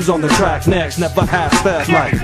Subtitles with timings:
[0.00, 0.98] Who's on the track next.
[0.98, 2.14] Never half step like.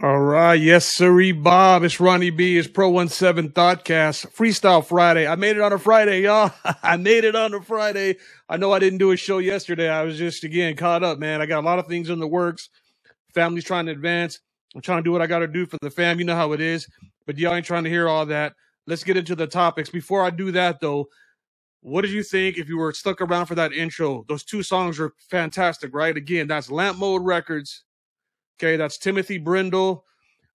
[0.00, 1.82] All right, yes, sirree, Bob.
[1.82, 2.56] It's Ronnie B.
[2.56, 5.26] It's Pro 17 Thoughtcast Freestyle Friday.
[5.26, 6.52] I made it on a Friday, y'all.
[6.84, 8.18] I made it on a Friday.
[8.48, 9.88] I know I didn't do a show yesterday.
[9.88, 11.42] I was just again caught up, man.
[11.42, 12.68] I got a lot of things in the works.
[13.34, 14.38] Family's trying to advance.
[14.76, 16.20] I'm trying to do what I got to do for the fam.
[16.20, 16.86] You know how it is.
[17.26, 18.52] But y'all ain't trying to hear all that.
[18.86, 19.90] Let's get into the topics.
[19.90, 21.08] Before I do that, though,
[21.80, 24.24] what did you think if you were stuck around for that intro?
[24.28, 26.16] Those two songs are fantastic, right?
[26.16, 27.84] Again, that's Lamp Mode Records
[28.58, 30.04] Okay, that's Timothy Brindle,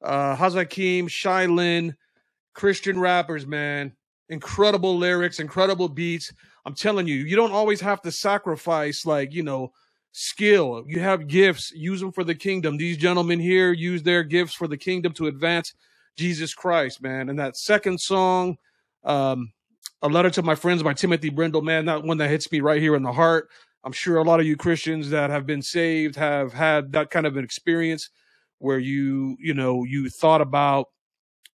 [0.01, 1.95] uh, Hazakim, Shai Linne,
[2.53, 3.93] Christian rappers, man.
[4.29, 6.33] Incredible lyrics, incredible beats.
[6.65, 9.71] I'm telling you, you don't always have to sacrifice, like, you know,
[10.13, 10.83] skill.
[10.87, 12.75] You have gifts, use them for the kingdom.
[12.75, 15.75] These gentlemen here use their gifts for the kingdom to advance
[16.17, 17.29] Jesus Christ, man.
[17.29, 18.57] And that second song,
[19.03, 19.51] um,
[20.01, 22.81] A Letter to My Friends by Timothy Brindle, man, that one that hits me right
[22.81, 23.49] here in the heart.
[23.83, 27.25] I'm sure a lot of you Christians that have been saved have had that kind
[27.25, 28.09] of an experience
[28.59, 30.87] where you, you know, you thought about,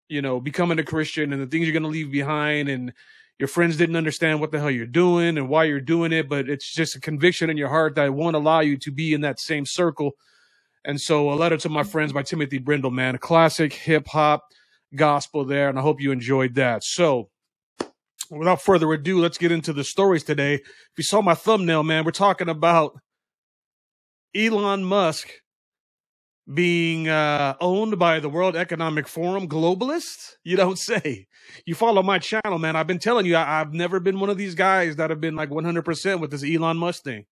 [0.08, 2.92] you know, becoming a Christian and the things you're going to leave behind and
[3.38, 6.48] your friends didn't understand what the hell you're doing and why you're doing it, but
[6.48, 9.40] it's just a conviction in your heart that won't allow you to be in that
[9.40, 10.12] same circle.
[10.84, 14.44] And so a letter to my friends by Timothy Brindle, man, a classic hip hop
[14.94, 15.68] gospel there.
[15.68, 16.84] And I hope you enjoyed that.
[16.84, 17.30] So
[18.30, 20.54] without further ado, let's get into the stories today.
[20.54, 22.98] If you saw my thumbnail, man, we're talking about
[24.34, 25.28] Elon Musk
[26.52, 30.32] being uh, owned by the World Economic Forum globalists?
[30.42, 31.26] You don't say.
[31.66, 32.76] You follow my channel, man.
[32.76, 35.36] I've been telling you, I, have never been one of these guys that have been
[35.36, 37.24] like 100% with this Elon Musk thing.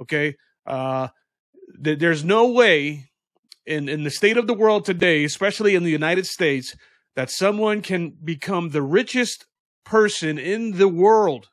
[0.00, 0.36] Okay.
[0.66, 1.08] Uh,
[1.82, 3.10] th- there's no way
[3.64, 6.74] in, in the state of the world today, especially in the United States,
[7.14, 9.46] that someone can become the richest
[9.86, 11.48] person in the world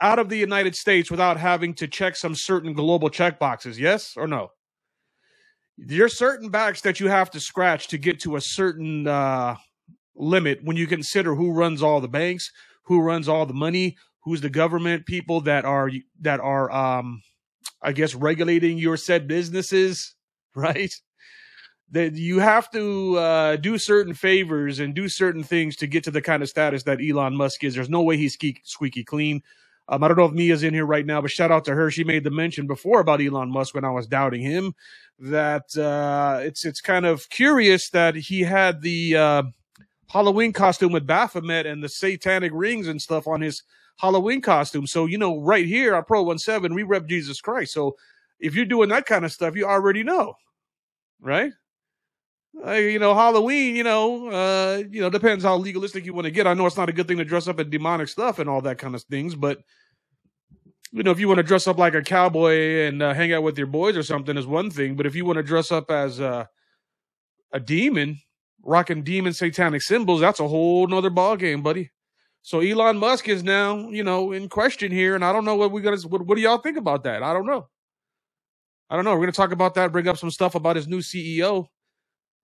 [0.00, 3.80] out of the United States without having to check some certain global check boxes.
[3.80, 4.50] Yes or no?
[5.78, 9.56] There's certain backs that you have to scratch to get to a certain uh,
[10.16, 12.50] limit when you consider who runs all the banks,
[12.84, 17.22] who runs all the money, who's the government people that are that are um,
[17.80, 20.16] I guess regulating your said businesses,
[20.56, 20.92] right?
[21.90, 26.10] That you have to uh, do certain favors and do certain things to get to
[26.10, 27.74] the kind of status that Elon Musk is.
[27.74, 29.42] There's no way he's squeaky clean.
[29.88, 31.90] Um, I don't know if Mia's in here right now, but shout out to her.
[31.90, 34.74] She made the mention before about Elon Musk when I was doubting him.
[35.18, 39.42] That uh, it's it's kind of curious that he had the uh,
[40.08, 43.62] Halloween costume with Baphomet and the satanic rings and stuff on his
[43.96, 44.86] Halloween costume.
[44.86, 47.72] So you know, right here on Pro One Seven, we rep Jesus Christ.
[47.72, 47.96] So
[48.38, 50.34] if you're doing that kind of stuff, you already know,
[51.18, 51.52] right?
[52.54, 56.46] You know, Halloween, you know, uh, you know, depends how legalistic you want to get.
[56.46, 58.60] I know it's not a good thing to dress up in demonic stuff and all
[58.62, 59.58] that kind of things, but
[60.92, 63.42] you know, if you want to dress up like a cowboy and uh, hang out
[63.42, 65.90] with your boys or something is one thing, but if you want to dress up
[65.90, 66.48] as a,
[67.52, 68.18] a demon,
[68.62, 71.90] rocking demon satanic symbols, that's a whole nother ball game, buddy.
[72.42, 75.70] So Elon Musk is now, you know, in question here, and I don't know what
[75.70, 75.98] we gonna.
[76.08, 77.22] What, what do y'all think about that?
[77.22, 77.68] I don't know.
[78.88, 79.14] I don't know.
[79.14, 79.92] We're gonna talk about that.
[79.92, 81.66] Bring up some stuff about his new CEO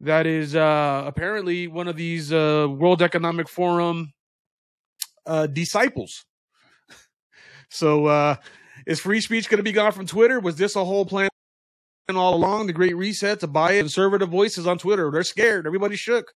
[0.04, 4.12] that is uh, apparently one of these uh, World Economic Forum
[5.26, 6.24] uh, disciples.
[7.70, 8.36] so, uh,
[8.86, 10.40] is free speech going to be gone from Twitter?
[10.40, 11.30] Was this a whole plan
[12.14, 12.66] all along?
[12.66, 15.10] The Great Reset to buy conservative voices on Twitter.
[15.10, 15.66] They're scared.
[15.66, 16.32] Everybody's shook.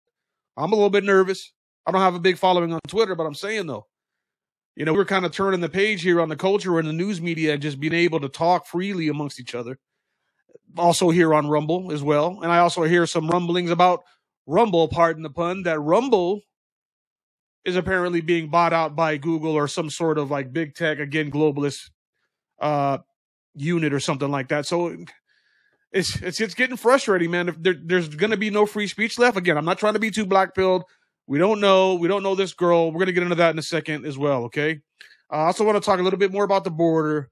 [0.57, 1.53] I'm a little bit nervous.
[1.87, 3.87] I don't have a big following on Twitter, but I'm saying though,
[4.77, 7.21] you know, we're kind of turning the page here on the culture and the news
[7.21, 9.79] media and just being able to talk freely amongst each other
[10.77, 12.41] also here on Rumble as well.
[12.43, 14.03] And I also hear some rumblings about
[14.47, 16.41] Rumble, pardon the pun, that Rumble
[17.65, 21.31] is apparently being bought out by Google or some sort of like big tech, again,
[21.31, 21.91] globalist
[22.61, 22.99] uh,
[23.55, 24.67] unit or something like that.
[24.67, 24.97] So
[25.93, 27.49] it's it's it's getting frustrating, man.
[27.49, 29.99] If there, there's going to be no free speech left, again, I'm not trying to
[29.99, 30.85] be too black pilled.
[31.27, 31.95] We don't know.
[31.95, 32.87] We don't know this girl.
[32.87, 34.45] We're going to get into that in a second as well.
[34.45, 34.81] Okay.
[35.31, 37.29] I also want to talk a little bit more about the border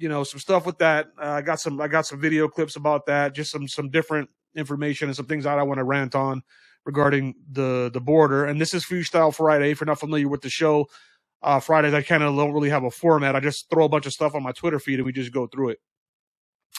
[0.00, 1.08] you know some stuff with that.
[1.20, 4.30] Uh, I got some I got some video clips about that, just some some different
[4.56, 6.42] information and some things that I want to rant on
[6.84, 8.46] regarding the the border.
[8.46, 9.70] And this is Freestyle Friday.
[9.70, 10.86] If you're not familiar with the show,
[11.42, 13.36] uh, Fridays I kind of don't really have a format.
[13.36, 15.46] I just throw a bunch of stuff on my Twitter feed and we just go
[15.46, 15.78] through it.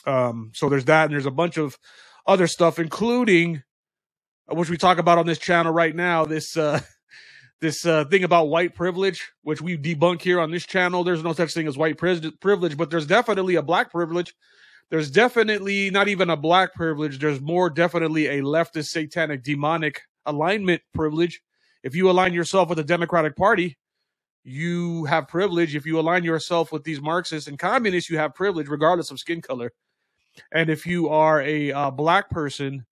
[0.06, 1.78] Um, so there's that, and there's a bunch of
[2.26, 3.62] other stuff, including
[4.48, 6.26] which we talk about on this channel right now.
[6.26, 6.82] This uh,
[7.62, 11.04] this uh, thing about white privilege, which we debunk here on this channel.
[11.04, 14.34] There's no such thing as white privilege, but there's definitely a black privilege.
[14.90, 17.20] There's definitely not even a black privilege.
[17.20, 21.42] There's more definitely a leftist, satanic, demonic alignment privilege,
[21.84, 23.78] if you align yourself with the Democratic Party,
[24.44, 25.76] you have privilege.
[25.76, 29.42] If you align yourself with these Marxists and communists, you have privilege, regardless of skin
[29.42, 29.72] color.
[30.52, 32.86] And if you are a uh, black person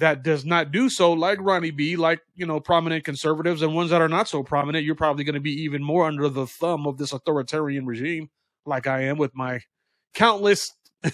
[0.00, 3.90] that does not do so, like Ronnie B, like you know prominent conservatives and ones
[3.90, 6.86] that are not so prominent, you're probably going to be even more under the thumb
[6.86, 8.30] of this authoritarian regime,
[8.66, 9.60] like I am with my
[10.14, 10.72] countless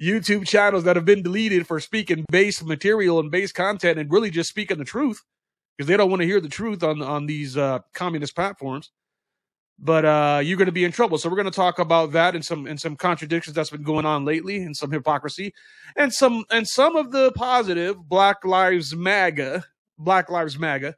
[0.00, 4.30] YouTube channels that have been deleted for speaking base material and base content and really
[4.30, 5.22] just speaking the truth
[5.76, 8.90] because they don't want to hear the truth on on these uh, communist platforms.
[9.82, 11.16] But uh, you're going to be in trouble.
[11.16, 14.04] So we're going to talk about that and some and some contradictions that's been going
[14.04, 15.54] on lately, and some hypocrisy,
[15.96, 19.64] and some and some of the positive Black Lives MAGA,
[19.98, 20.96] Black Lives MAGA.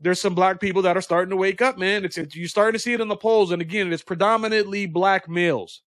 [0.00, 2.04] There's some black people that are starting to wake up, man.
[2.04, 5.82] It's, you're starting to see it in the polls, and again, it's predominantly black males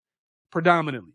[0.51, 1.13] predominantly.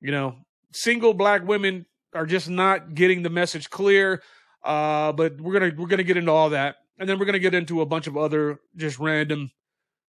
[0.00, 0.36] You know,
[0.72, 4.22] single black women are just not getting the message clear.
[4.64, 7.54] Uh, but we're gonna we're gonna get into all that, and then we're gonna get
[7.54, 9.50] into a bunch of other just random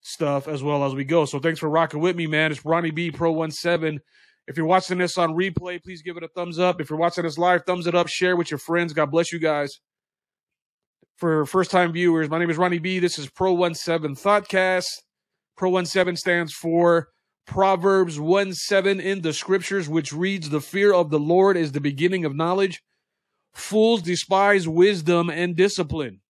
[0.01, 1.25] stuff as well as we go.
[1.25, 2.51] So thanks for rocking with me, man.
[2.51, 4.01] It's Ronnie B Pro One Seven.
[4.47, 6.81] If you're watching this on replay, please give it a thumbs up.
[6.81, 8.09] If you're watching this live, thumbs it up.
[8.09, 8.93] Share with your friends.
[8.93, 9.81] God bless you guys.
[11.17, 12.99] For first time viewers, my name is Ronnie B.
[12.99, 15.03] This is Pro One Seven Thoughtcast.
[15.57, 17.09] Pro One Seven stands for
[17.47, 21.81] Proverbs 1 7 in the scriptures, which reads, The fear of the Lord is the
[21.81, 22.81] beginning of knowledge.
[23.55, 26.21] Fools despise wisdom and discipline.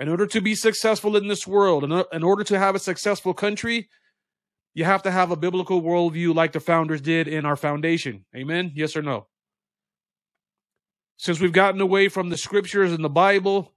[0.00, 3.90] In order to be successful in this world, in order to have a successful country,
[4.72, 8.24] you have to have a biblical worldview like the founders did in our foundation.
[8.34, 8.72] Amen?
[8.74, 9.26] Yes or no?
[11.18, 13.74] Since we've gotten away from the scriptures and the Bible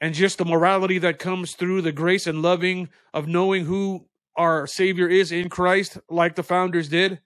[0.00, 4.06] and just the morality that comes through the grace and loving of knowing who
[4.36, 7.20] our Savior is in Christ, like the founders did.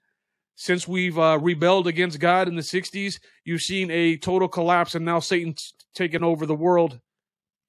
[0.55, 5.05] Since we've uh, rebelled against God in the 60s, you've seen a total collapse, and
[5.05, 6.99] now Satan's taken over the world.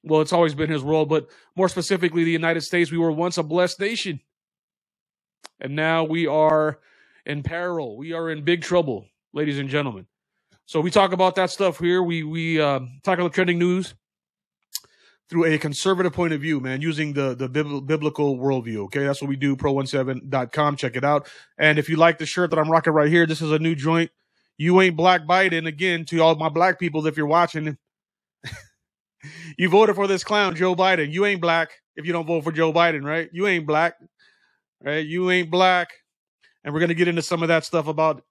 [0.07, 2.93] Well, it's always been his world, but more specifically, the United States.
[2.93, 4.21] We were once a blessed nation,
[5.61, 6.79] and now we are
[7.27, 7.97] in peril.
[7.97, 10.07] We are in big trouble, ladies and gentlemen.
[10.65, 12.05] So we talk about that stuff here.
[12.05, 13.95] We we um, talk about trending news
[15.29, 18.85] through a conservative point of view, man, using the the biblical worldview.
[18.85, 19.57] Okay, that's what we do.
[19.57, 20.77] Pro17.com.
[20.77, 21.29] Check it out.
[21.59, 23.75] And if you like the shirt that I'm rocking right here, this is a new
[23.75, 24.11] joint.
[24.57, 25.67] You ain't black Biden.
[25.67, 27.77] Again, to all my black people, if you're watching,
[29.59, 31.13] you voted for this clown, Joe Biden.
[31.13, 33.29] You ain't black if you don't vote for Joe Biden, right?
[33.33, 33.95] You ain't black,
[34.83, 35.05] right?
[35.05, 35.91] You ain't black.
[36.65, 38.23] And we're gonna get into some of that stuff about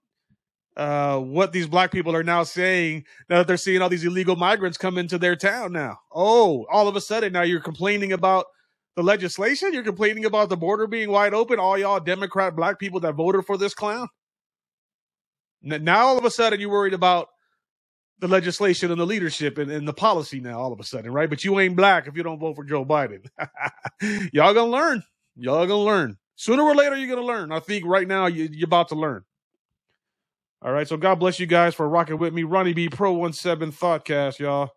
[0.78, 4.36] uh, what these black people are now saying now that they're seeing all these illegal
[4.36, 5.98] migrants come into their town now.
[6.14, 8.46] Oh, all of a sudden now you're complaining about
[8.96, 9.74] the legislation?
[9.74, 11.60] You're complaining about the border being wide open?
[11.60, 14.10] All y'all Democrat black people that voted for this clown?
[15.62, 17.30] Now all of a sudden you're worried about
[18.20, 21.30] the legislation and the leadership and, and the policy now all of a sudden, right?
[21.30, 23.28] But you ain't black if you don't vote for Joe Biden.
[24.34, 25.04] y'all gonna learn.
[25.36, 26.18] Y'all gonna learn.
[26.36, 27.52] Sooner or later you're gonna learn.
[27.52, 29.24] I think right now you, you're about to learn.
[30.62, 30.88] All right.
[30.88, 32.44] So God bless you guys for rocking with me.
[32.44, 34.72] Ronnie B Pro 17 Thoughtcast, y'all.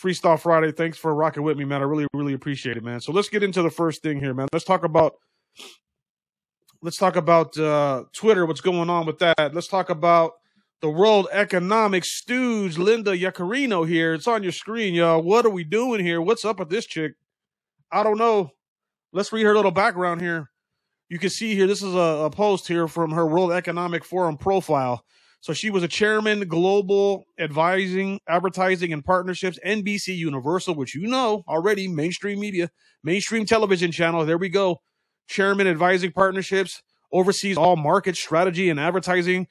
[0.00, 0.72] Freestyle Friday.
[0.72, 1.80] Thanks for rocking with me, man.
[1.80, 3.00] I really, really appreciate it, man.
[3.00, 4.48] So let's get into the first thing here, man.
[4.52, 5.14] Let's talk about
[6.82, 9.54] let's talk about uh, Twitter, what's going on with that.
[9.54, 10.32] Let's talk about
[10.80, 14.14] the World Economic Stooge, Linda Yaccarino here.
[14.14, 15.22] It's on your screen, y'all.
[15.22, 16.20] What are we doing here?
[16.20, 17.14] What's up with this chick?
[17.90, 18.50] I don't know.
[19.12, 20.50] Let's read her little background here
[21.08, 24.36] you can see here, this is a, a, post here from her World Economic Forum
[24.36, 25.04] profile.
[25.40, 31.44] So she was a chairman, global advising, advertising, and partnerships, NBC Universal, which you know
[31.46, 32.70] already, mainstream media,
[33.04, 34.26] mainstream television channel.
[34.26, 34.78] There we go.
[35.28, 36.82] Chairman, advising partnerships,
[37.16, 39.46] oversees all market strategy and advertising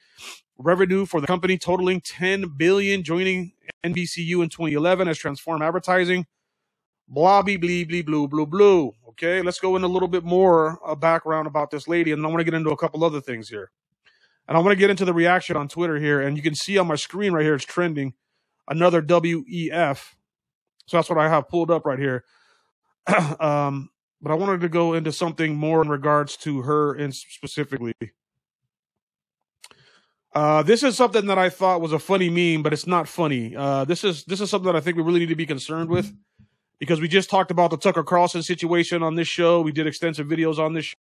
[0.58, 3.52] revenue for the company, totaling 10 billion, joining
[3.84, 6.26] NBCU in 2011 as Transform Advertising.
[7.08, 8.92] Blah, blee, blee, blee, blue, blue, blue.
[9.10, 12.28] Okay, let's go in a little bit more uh, background about this lady, and I
[12.28, 13.70] want to get into a couple other things here.
[14.48, 16.78] And I want to get into the reaction on Twitter here, and you can see
[16.78, 18.14] on my screen right here, it's trending
[18.68, 20.14] another WEF.
[20.86, 22.24] So that's what I have pulled up right here.
[23.40, 27.94] um, but I wanted to go into something more in regards to her and specifically.
[30.34, 33.56] Uh, this is something that I thought was a funny meme, but it's not funny.
[33.56, 35.88] Uh, this is this is something that I think we really need to be concerned
[35.88, 36.12] with
[36.78, 39.62] because we just talked about the Tucker Carlson situation on this show.
[39.62, 40.94] We did extensive videos on this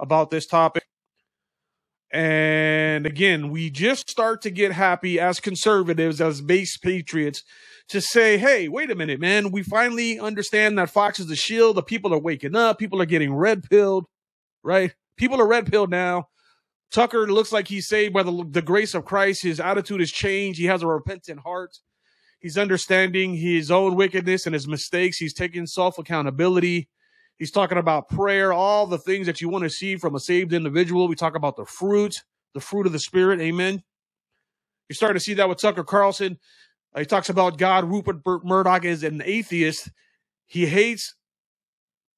[0.00, 0.84] about this topic.
[2.10, 7.42] And again, we just start to get happy as conservatives, as base patriots,
[7.88, 9.50] to say, hey, wait a minute, man.
[9.50, 11.76] We finally understand that Fox is the shield.
[11.76, 12.78] The people are waking up.
[12.78, 14.06] People are getting red pilled,
[14.62, 14.94] right?
[15.16, 16.28] People are red pilled now.
[16.90, 19.42] Tucker looks like he's saved by the, the grace of Christ.
[19.42, 20.58] His attitude has changed.
[20.58, 21.78] He has a repentant heart
[22.44, 25.16] He's understanding his own wickedness and his mistakes.
[25.16, 26.90] He's taking self accountability.
[27.38, 30.52] He's talking about prayer, all the things that you want to see from a saved
[30.52, 31.08] individual.
[31.08, 32.22] We talk about the fruit,
[32.52, 33.40] the fruit of the Spirit.
[33.40, 33.82] Amen.
[34.90, 36.38] You're starting to see that with Tucker Carlson.
[36.94, 37.84] Uh, he talks about God.
[37.84, 39.90] Rupert Murdoch is an atheist.
[40.46, 41.14] He hates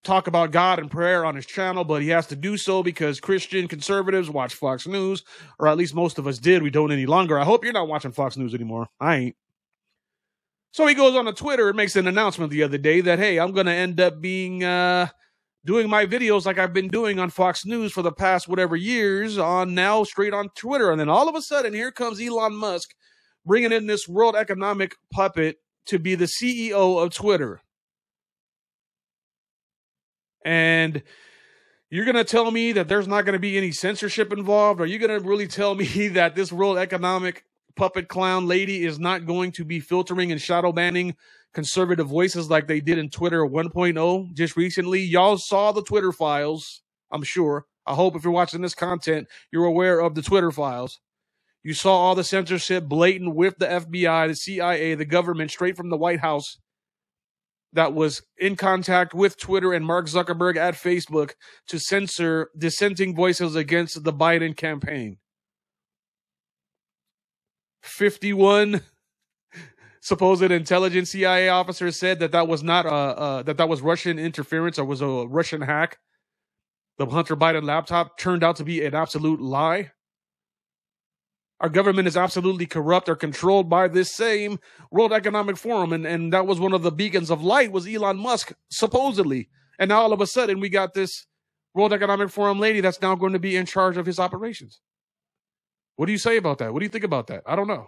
[0.06, 3.20] talk about God and prayer on his channel, but he has to do so because
[3.20, 5.24] Christian conservatives watch Fox News,
[5.58, 6.62] or at least most of us did.
[6.62, 7.38] We don't any longer.
[7.38, 8.86] I hope you're not watching Fox News anymore.
[9.00, 9.36] I ain't.
[10.70, 13.38] So he goes on to Twitter and makes an announcement the other day that, hey,
[13.40, 15.08] I'm going to end up being uh,
[15.64, 19.38] doing my videos like I've been doing on Fox News for the past whatever years
[19.38, 20.90] on now straight on Twitter.
[20.90, 22.94] And then all of a sudden, here comes Elon Musk
[23.46, 27.60] bringing in this world economic puppet to be the CEO of Twitter.
[30.44, 31.02] And
[31.90, 34.80] you're going to tell me that there's not going to be any censorship involved?
[34.80, 37.44] Are you going to really tell me that this world economic
[37.76, 41.14] puppet clown lady is not going to be filtering and shadow banning
[41.52, 45.00] conservative voices like they did in Twitter 1.0 just recently.
[45.00, 47.66] Y'all saw the Twitter files, I'm sure.
[47.86, 51.00] I hope if you're watching this content, you're aware of the Twitter files.
[51.66, 55.90] You saw all the censorship blatant with the FBI, the CIA, the government, straight from
[55.90, 56.58] the White House
[57.72, 61.32] that was in contact with Twitter and Mark Zuckerberg at Facebook
[61.66, 65.16] to censor dissenting voices against the Biden campaign.
[67.82, 68.82] 51
[70.00, 74.78] supposed intelligence CIA officers said that that was not uh, that that was Russian interference
[74.78, 75.98] or was a Russian hack.
[76.98, 79.90] The Hunter Biden laptop turned out to be an absolute lie.
[81.60, 84.58] Our government is absolutely corrupt or controlled by this same
[84.90, 88.18] World Economic Forum, and, and that was one of the beacons of light was Elon
[88.18, 89.48] Musk, supposedly.
[89.78, 91.26] And now all of a sudden we got this
[91.74, 94.80] World Economic Forum lady that's now going to be in charge of his operations.
[95.96, 96.72] What do you say about that?
[96.72, 97.42] What do you think about that?
[97.46, 97.86] I don't know.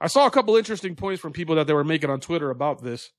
[0.00, 2.82] I saw a couple interesting points from people that they were making on Twitter about
[2.82, 3.10] this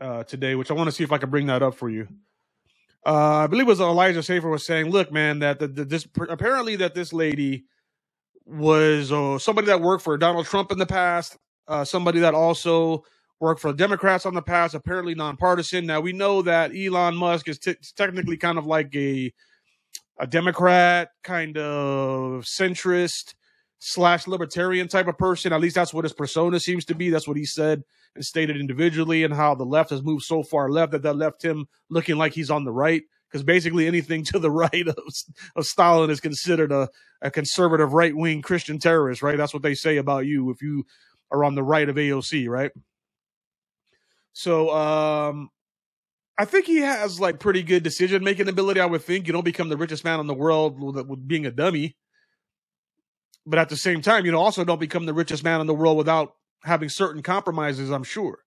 [0.00, 2.06] uh, today, which I want to see if I can bring that up for you.
[3.06, 6.06] Uh, I believe it was Elijah Schaffer was saying, "Look, man, that the, the, this
[6.28, 7.64] apparently that this lady
[8.44, 11.36] was uh, somebody that worked for Donald Trump in the past,
[11.68, 13.04] uh, somebody that also
[13.40, 15.86] worked for Democrats on the past, apparently nonpartisan.
[15.86, 19.32] Now we know that Elon Musk is t- technically kind of like a
[20.20, 23.34] a Democrat, kind of centrist
[23.78, 25.52] slash libertarian type of person.
[25.52, 27.10] At least that's what his persona seems to be.
[27.10, 27.82] That's what he said
[28.14, 31.44] and stated individually, and how the left has moved so far left that that left
[31.44, 33.02] him looking like he's on the right.
[33.30, 34.96] Because basically anything to the right of,
[35.56, 36.88] of Stalin is considered a,
[37.22, 39.36] a conservative right wing Christian terrorist, right?
[39.36, 40.84] That's what they say about you if you
[41.30, 42.70] are on the right of AOC, right?
[44.32, 45.50] So um,
[46.38, 48.80] I think he has like pretty good decision making ability.
[48.80, 51.46] I would think you don't become the richest man in the world with, with, being
[51.46, 51.96] a dummy,
[53.48, 55.74] but at the same time, you know, also don't become the richest man in the
[55.74, 57.90] world without having certain compromises.
[57.90, 58.40] I'm sure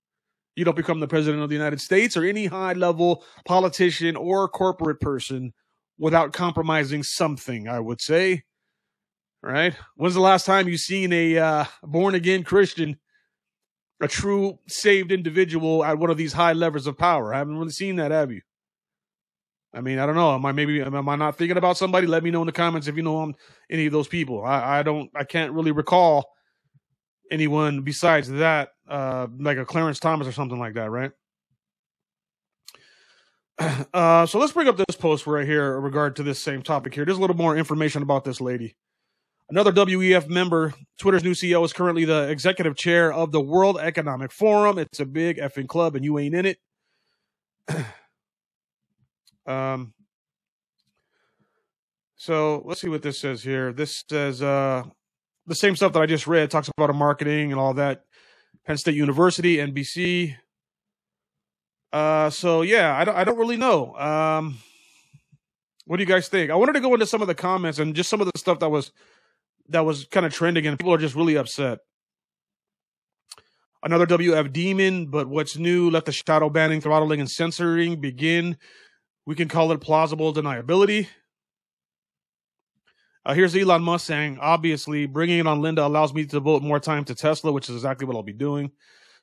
[0.56, 4.48] you don't become the president of the United States or any high level politician or
[4.48, 5.54] corporate person
[5.98, 7.68] without compromising something.
[7.68, 8.44] I would say,
[9.42, 9.74] right?
[9.96, 12.98] When's the last time you seen a uh, born again Christian?
[14.02, 17.34] a true saved individual at one of these high levers of power.
[17.34, 18.42] I haven't really seen that, have you?
[19.74, 20.34] I mean, I don't know.
[20.36, 22.06] Am I maybe am I not thinking about somebody?
[22.06, 23.36] Let me know in the comments if you know I'm
[23.70, 24.44] any of those people.
[24.44, 26.26] I, I don't I can't really recall
[27.32, 31.12] anyone besides that, uh, like a Clarence Thomas or something like that, right?
[33.94, 36.96] Uh, so let's bring up this post right here in regard to this same topic
[36.96, 37.06] here.
[37.06, 38.76] There's a little more information about this lady.
[39.52, 44.32] Another WEF member, Twitter's new CEO, is currently the executive chair of the World Economic
[44.32, 44.80] Forum.
[44.80, 46.58] It's a big effing club, and you ain't in it.
[49.48, 49.94] um,
[52.16, 53.74] so let's see what this says here.
[53.74, 54.84] This says uh,
[55.48, 56.52] the same stuff that I just read.
[56.52, 58.04] Talks about marketing and all that.
[58.66, 60.36] Penn State University, NBC.
[61.92, 63.96] Uh, so yeah, I don't, I don't really know.
[63.96, 64.60] Um,
[65.86, 66.52] what do you guys think?
[66.52, 68.60] I wanted to go into some of the comments and just some of the stuff
[68.60, 68.92] that was
[69.70, 71.80] that was kind of trending, and people are just really upset.
[73.84, 75.90] Another WF demon, but what's new?
[75.90, 78.58] Let the shadow banning, throttling, and censoring begin.
[79.26, 81.08] We can call it plausible deniability.
[83.24, 86.80] Uh, here's Elon Musk saying, obviously, bringing it on Linda allows me to devote more
[86.80, 88.72] time to Tesla, which is exactly what I'll be doing.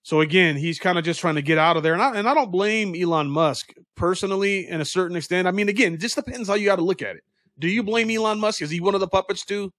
[0.02, 2.28] So again, he's kind of just trying to get out of there, and I, and
[2.28, 5.48] I don't blame Elon Musk personally, in a certain extent.
[5.48, 7.24] I mean, again, it just depends how you got to look at it.
[7.58, 8.62] Do you blame Elon Musk?
[8.62, 9.72] Is he one of the puppets too?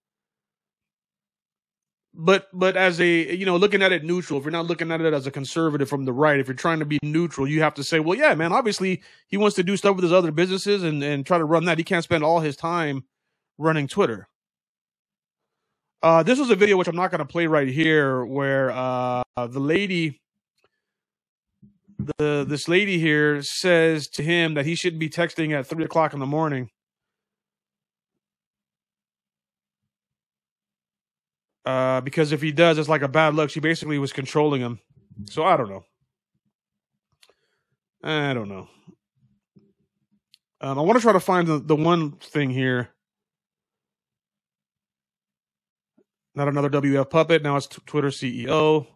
[2.14, 5.00] But but as a you know looking at it neutral if you're not looking at
[5.00, 7.74] it as a conservative from the right if you're trying to be neutral you have
[7.74, 10.82] to say well yeah man obviously he wants to do stuff with his other businesses
[10.82, 13.04] and and try to run that he can't spend all his time
[13.58, 14.28] running twitter
[16.02, 19.22] Uh, this was a video which I'm not going to play right here, where uh,
[19.36, 20.20] the lady,
[21.98, 26.14] the this lady here says to him that he shouldn't be texting at three o'clock
[26.14, 26.70] in the morning.
[31.70, 33.48] Uh, because if he does, it's like a bad luck.
[33.48, 34.80] She basically was controlling him.
[35.26, 35.84] So I don't know.
[38.02, 38.66] I don't know.
[40.60, 42.88] Um, I want to try to find the, the one thing here.
[46.34, 47.42] Not another WF puppet.
[47.44, 48.86] Now it's t- Twitter CEO.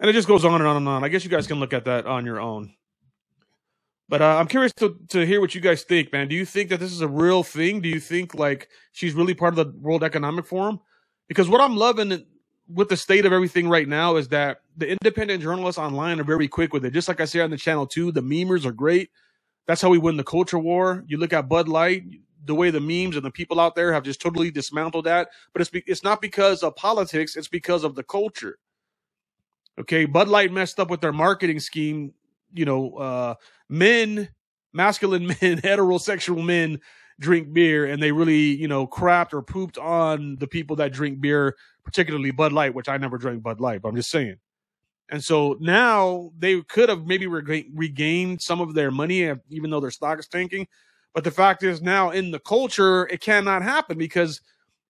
[0.00, 1.04] And it just goes on and on and on.
[1.04, 2.72] I guess you guys can look at that on your own.
[4.08, 6.28] But uh, I'm curious to, to hear what you guys think, man.
[6.28, 7.80] Do you think that this is a real thing?
[7.82, 10.80] Do you think like she's really part of the World Economic Forum?
[11.28, 12.24] Because what I'm loving
[12.68, 16.48] with the state of everything right now is that the independent journalists online are very
[16.48, 16.92] quick with it.
[16.92, 19.10] Just like I say on the channel too, the memers are great.
[19.66, 21.04] That's how we win the culture war.
[21.06, 22.04] You look at Bud Light,
[22.44, 25.28] the way the memes and the people out there have just totally dismantled that.
[25.52, 28.58] But it's be, it's not because of politics; it's because of the culture.
[29.78, 32.12] Okay, Bud Light messed up with their marketing scheme.
[32.52, 33.34] You know, uh,
[33.68, 34.28] men,
[34.72, 36.80] masculine men, heterosexual men
[37.20, 41.20] drink beer, and they really, you know, crapped or pooped on the people that drink
[41.20, 44.36] beer, particularly Bud Light, which I never drank Bud Light, but I'm just saying.
[45.10, 49.70] And so now they could have maybe rega- regained some of their money, uh, even
[49.70, 50.66] though their stock is tanking.
[51.12, 54.40] But the fact is, now in the culture, it cannot happen because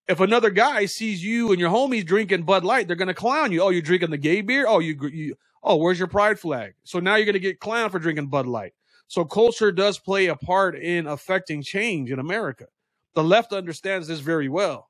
[0.08, 3.52] if another guy sees you and your homies drinking Bud Light, they're going to clown
[3.52, 3.62] you.
[3.62, 4.66] Oh, you're drinking the gay beer?
[4.68, 6.74] Oh, you, you oh, where's your pride flag?
[6.84, 8.72] So now you're going to get clowned for drinking Bud Light.
[9.08, 12.66] So culture does play a part in affecting change in America.
[13.14, 14.88] The left understands this very well.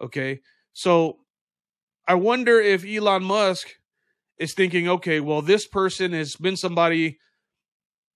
[0.00, 0.40] Okay.
[0.72, 1.18] So
[2.06, 3.68] I wonder if Elon Musk
[4.38, 7.18] is thinking, okay, well, this person has been somebody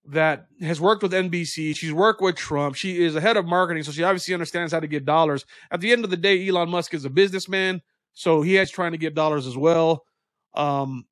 [0.06, 1.76] that has worked with NBC.
[1.76, 2.74] She's worked with Trump.
[2.76, 5.44] She is a head of marketing, so she obviously understands how to get dollars.
[5.70, 7.80] At the end of the day, Elon Musk is a businessman,
[8.12, 10.04] so he is trying to get dollars as well.
[10.54, 11.06] Um,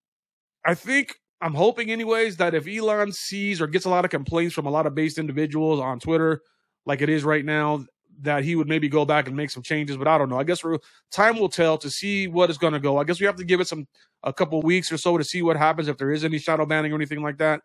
[0.64, 4.54] I think I'm hoping, anyways, that if Elon sees or gets a lot of complaints
[4.54, 6.42] from a lot of based individuals on Twitter,
[6.84, 7.84] like it is right now,
[8.22, 9.96] that he would maybe go back and make some changes.
[9.96, 10.38] But I don't know.
[10.38, 10.64] I guess
[11.12, 12.98] time will tell to see what is going to go.
[12.98, 13.86] I guess we have to give it some
[14.24, 16.92] a couple weeks or so to see what happens if there is any shadow banning
[16.92, 17.60] or anything like that.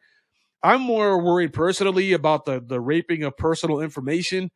[0.62, 4.51] I'm more worried personally about the the raping of personal information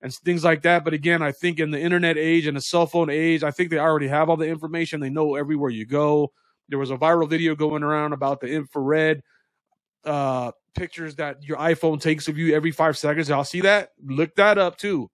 [0.00, 0.84] and things like that.
[0.84, 3.70] But again, I think in the internet age and the cell phone age, I think
[3.70, 5.00] they already have all the information.
[5.00, 6.32] They know everywhere you go.
[6.68, 9.22] There was a viral video going around about the infrared
[10.04, 13.28] uh, pictures that your iPhone takes of you every five seconds.
[13.28, 13.90] Y'all see that?
[14.04, 15.10] Look that up too.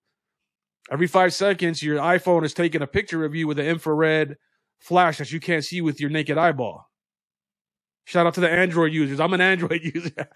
[0.91, 4.37] Every five seconds, your iPhone is taking a picture of you with an infrared
[4.81, 6.89] flash that you can't see with your naked eyeball.
[8.05, 9.21] Shout out to the Android users.
[9.21, 10.29] I'm an Android user.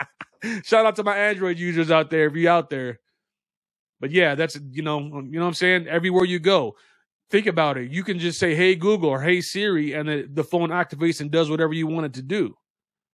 [0.63, 3.01] Shout out to my Android users out there if you out there.
[3.99, 5.89] But yeah, that's you know, you know what I'm saying?
[5.89, 6.77] Everywhere you go.
[7.31, 7.91] Think about it.
[7.91, 11.31] You can just say, "Hey Google" or "Hey Siri," and the, the phone activates and
[11.31, 12.55] does whatever you want it to do.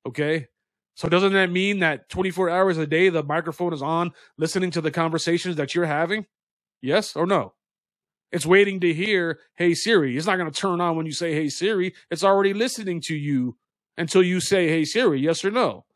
[0.06, 0.48] Okay?
[0.94, 4.82] So doesn't that mean that 24 hours a day the microphone is on listening to
[4.82, 6.26] the conversations that you're having?
[6.82, 7.54] Yes or no?
[8.30, 11.32] It's waiting to hear, "Hey Siri." It's not going to turn on when you say,
[11.32, 13.56] "Hey Siri." It's already listening to you
[13.96, 15.86] until you say, "Hey Siri," yes or no.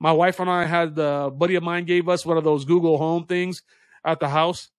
[0.00, 2.98] My wife and I had the buddy of mine gave us one of those Google
[2.98, 3.62] Home things
[4.04, 4.70] at the house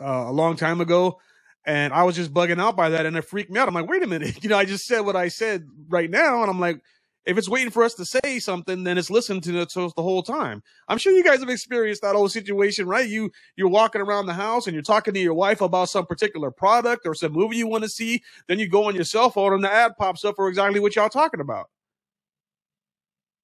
[0.00, 1.20] uh, a long time ago,
[1.66, 3.68] and I was just bugging out by that, and it freaked me out.
[3.68, 6.42] I'm like, wait a minute, you know, I just said what I said right now,
[6.42, 6.80] and I'm like,
[7.26, 10.22] if it's waiting for us to say something, then it's listening to us the whole
[10.22, 10.62] time.
[10.88, 13.08] I'm sure you guys have experienced that whole situation, right?
[13.08, 16.50] You you're walking around the house and you're talking to your wife about some particular
[16.50, 18.22] product or some movie you want to see.
[18.46, 20.96] Then you go on your cell phone and the ad pops up for exactly what
[20.96, 21.70] y'all talking about.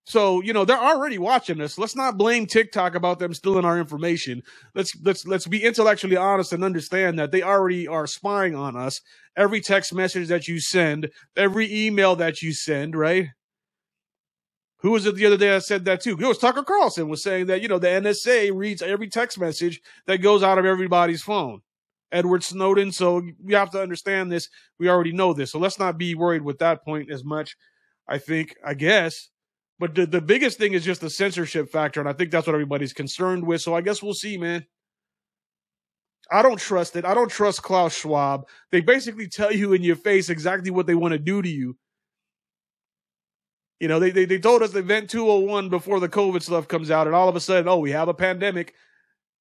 [0.04, 1.78] So, you know, they're already watching us.
[1.78, 4.42] Let's not blame TikTok about them stealing our information.
[4.74, 9.00] Let's let's let's be intellectually honest and understand that they already are spying on us.
[9.36, 13.28] Every text message that you send, every email that you send, right?
[14.78, 16.16] Who was it the other day I said that too?
[16.18, 19.80] It was Tucker Carlson was saying that, you know, the NSA reads every text message
[20.06, 21.60] that goes out of everybody's phone.
[22.12, 22.92] Edward Snowden.
[22.92, 24.48] So we have to understand this.
[24.78, 25.52] We already know this.
[25.52, 27.56] So let's not be worried with that point as much.
[28.08, 29.29] I think, I guess.
[29.80, 32.52] But the, the biggest thing is just the censorship factor, and I think that's what
[32.52, 33.62] everybody's concerned with.
[33.62, 34.66] So I guess we'll see, man.
[36.30, 37.06] I don't trust it.
[37.06, 38.46] I don't trust Klaus Schwab.
[38.70, 41.78] They basically tell you in your face exactly what they want to do to you.
[43.80, 47.06] You know, they, they, they told us Event 201 before the COVID stuff comes out,
[47.06, 48.74] and all of a sudden, oh, we have a pandemic.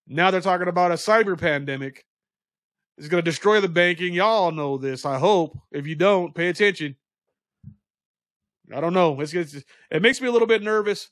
[0.07, 2.05] Now they're talking about a cyber pandemic.
[2.97, 4.13] It's going to destroy the banking.
[4.13, 5.59] Y'all know this, I hope.
[5.73, 6.95] If you don't, pay attention.
[8.75, 9.19] I don't know.
[9.19, 11.09] It's, it's, it makes me a little bit nervous.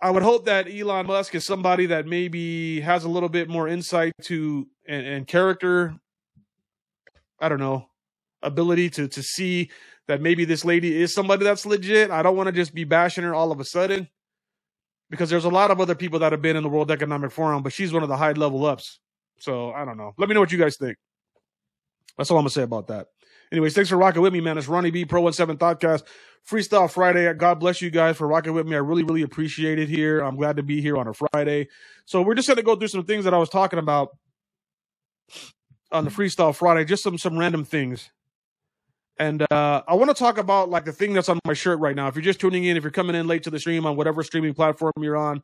[0.00, 3.68] I would hope that Elon Musk is somebody that maybe has a little bit more
[3.68, 5.94] insight to and, and character.
[7.40, 7.86] I don't know.
[8.42, 9.70] ability to to see
[10.08, 12.10] that maybe this lady is somebody that's legit.
[12.10, 14.08] I don't want to just be bashing her all of a sudden
[15.10, 17.62] because there's a lot of other people that have been in the World Economic Forum,
[17.62, 18.98] but she's one of the high level ups.
[19.38, 20.12] So I don't know.
[20.18, 20.96] Let me know what you guys think.
[22.18, 23.06] That's all I'm gonna say about that.
[23.52, 24.56] Anyways, thanks for rocking with me, man.
[24.56, 26.04] It's Ronnie B, Pro 17 Thoughtcast,
[26.48, 27.32] Freestyle Friday.
[27.34, 28.74] God bless you guys for rocking with me.
[28.74, 30.20] I really, really appreciate it here.
[30.20, 31.68] I'm glad to be here on a Friday.
[32.06, 34.16] So we're just gonna go through some things that I was talking about
[35.92, 38.10] on the Freestyle Friday, just some some random things.
[39.18, 41.94] And uh, I want to talk about like the thing that's on my shirt right
[41.94, 42.08] now.
[42.08, 44.22] If you're just tuning in, if you're coming in late to the stream on whatever
[44.22, 45.42] streaming platform you're on,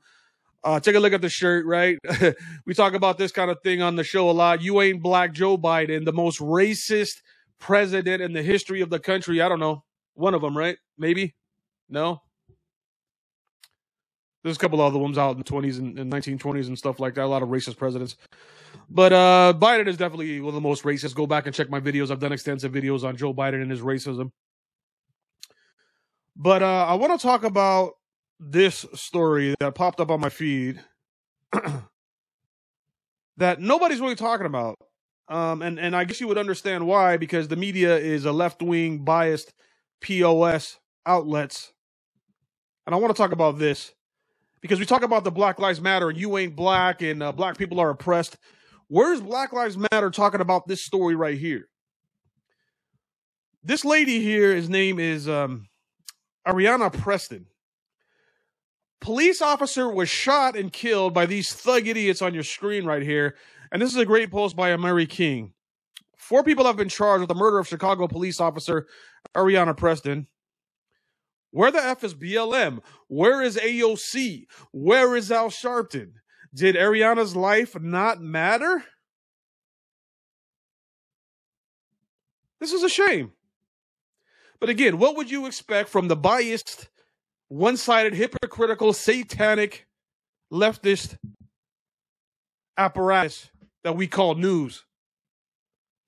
[0.64, 1.98] uh, take a look at the shirt, right?
[2.64, 4.62] we talk about this kind of thing on the show a lot.
[4.62, 7.20] You ain't black Joe Biden, the most racist
[7.58, 9.40] president in the history of the country.
[9.40, 9.84] I don't know.
[10.14, 10.76] One of them, right?
[10.96, 11.34] Maybe?
[11.88, 12.22] No?
[14.42, 17.14] There's a couple other ones out in the 20s and, and 1920s and stuff like
[17.14, 17.24] that.
[17.24, 18.16] A lot of racist presidents.
[18.88, 21.14] But uh, Biden is definitely one of the most racist.
[21.14, 22.10] Go back and check my videos.
[22.10, 24.30] I've done extensive videos on Joe Biden and his racism.
[26.36, 27.94] But uh, I want to talk about
[28.38, 30.80] this story that popped up on my feed
[33.36, 34.78] that nobody's really talking about.
[35.28, 38.62] Um, and, and I guess you would understand why, because the media is a left
[38.62, 39.52] wing biased
[40.00, 41.72] POS outlets.
[42.86, 43.92] And I want to talk about this
[44.62, 47.58] because we talk about the Black Lives Matter and you ain't black and uh, black
[47.58, 48.38] people are oppressed.
[48.88, 51.68] Where's Black Lives Matter talking about this story right here?
[53.62, 55.68] This lady here, his name is um,
[56.46, 57.46] Areanah Preston.
[59.00, 63.36] Police officer was shot and killed by these thug idiots on your screen right here.
[63.70, 65.52] And this is a great post by Amari King.
[66.16, 68.86] Four people have been charged with the murder of Chicago police officer
[69.34, 70.26] Areanah Preston.
[71.50, 72.80] Where the F is BLM?
[73.08, 74.46] Where is AOC?
[74.72, 76.12] Where is Al Sharpton?
[76.54, 78.84] Did Areanah's life not matter?
[82.60, 83.32] This is a shame.
[84.60, 86.88] But again, what would you expect from the biased,
[87.46, 89.86] one sided, hypocritical, satanic,
[90.52, 91.16] leftist
[92.76, 93.50] apparatus
[93.84, 94.84] that we call news?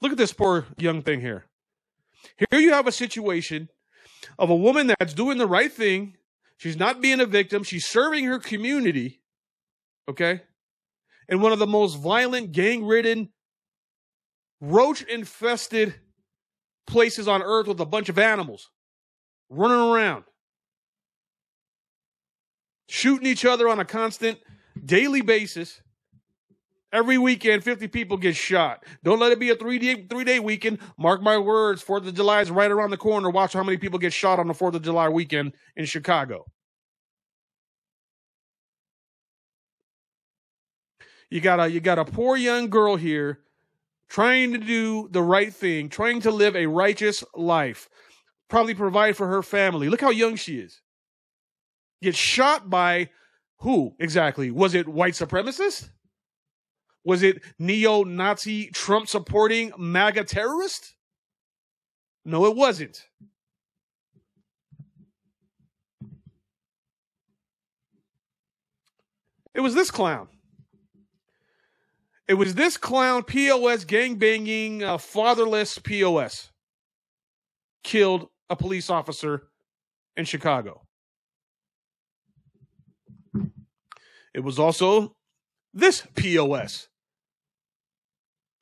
[0.00, 1.46] Look at this poor young thing here.
[2.50, 3.68] Here you have a situation
[4.38, 6.16] of a woman that's doing the right thing.
[6.56, 7.62] She's not being a victim.
[7.62, 9.20] She's serving her community
[10.11, 10.42] okay?
[11.28, 13.30] In one of the most violent, gang ridden,
[14.61, 15.94] roach infested
[16.87, 18.70] places on earth with a bunch of animals
[19.48, 20.24] running around,
[22.88, 24.38] shooting each other on a constant
[24.85, 25.80] daily basis.
[26.92, 28.85] Every weekend, 50 people get shot.
[29.05, 30.79] Don't let it be a three day, three day weekend.
[30.98, 33.31] Mark my words, 4th of July is right around the corner.
[33.31, 36.46] Watch how many people get shot on the 4th of July weekend in Chicago.
[41.31, 43.38] You got a you got a poor young girl here
[44.09, 47.88] trying to do the right thing, trying to live a righteous life,
[48.48, 49.88] probably provide for her family.
[49.88, 50.83] Look how young she is.
[52.03, 53.11] Get shot by
[53.59, 54.50] who exactly?
[54.50, 55.90] Was it white supremacists?
[57.04, 60.94] Was it neo Nazi Trump supporting MAGA terrorist?
[62.24, 63.06] No, it wasn't.
[69.54, 70.28] It was this clown.
[72.28, 76.52] It was this clown POS gang banging uh, fatherless POS
[77.82, 79.48] killed a police officer
[80.16, 80.82] in Chicago.
[84.32, 85.16] It was also
[85.74, 86.89] this POS.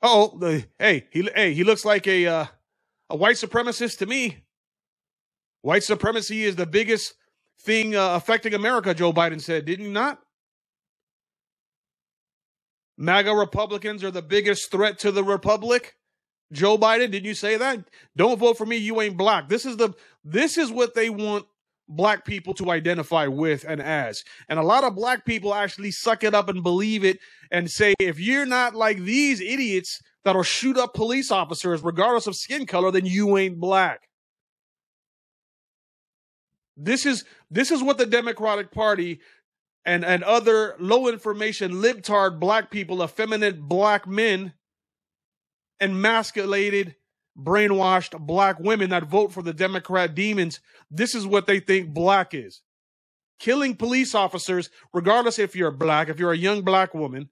[0.01, 2.45] Oh, the hey, he hey, he looks like a uh,
[3.09, 4.37] a white supremacist to me.
[5.61, 7.15] White supremacy is the biggest
[7.61, 10.19] thing uh, affecting America, Joe Biden said, didn't he not?
[12.97, 15.95] MAGA Republicans are the biggest threat to the Republic.
[16.51, 17.89] Joe Biden, did you say that?
[18.15, 19.49] Don't vote for me, you ain't black.
[19.49, 21.45] This is the this is what they want
[21.89, 24.23] black people to identify with and as.
[24.47, 27.19] And a lot of black people actually suck it up and believe it
[27.51, 32.35] and say if you're not like these idiots that'll shoot up police officers regardless of
[32.35, 34.01] skin color, then you ain't black.
[36.77, 39.19] This is this is what the Democratic Party
[39.85, 44.53] and, and other low information libtard black people, effeminate black men,
[45.81, 46.95] emasculated,
[47.43, 50.59] brainwashed black women that vote for the Democrat demons.
[50.91, 52.61] This is what they think black is.
[53.39, 57.29] Killing police officers, regardless if you're black, if you're a young black woman,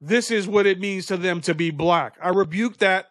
[0.00, 2.16] this is what it means to them to be black.
[2.22, 3.06] I rebuke that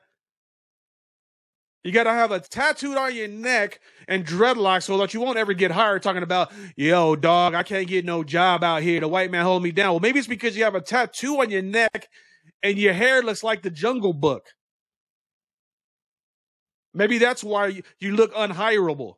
[1.84, 5.38] you got to have a tattooed on your neck and dreadlocks so that you won't
[5.38, 9.00] ever get hired talking about, yo, dog, I can't get no job out here.
[9.00, 9.92] The white man hold me down.
[9.92, 12.10] Well, maybe it's because you have a tattoo on your neck
[12.62, 14.48] and your hair looks like the jungle book.
[16.94, 19.16] Maybe that's why you, look unhireable.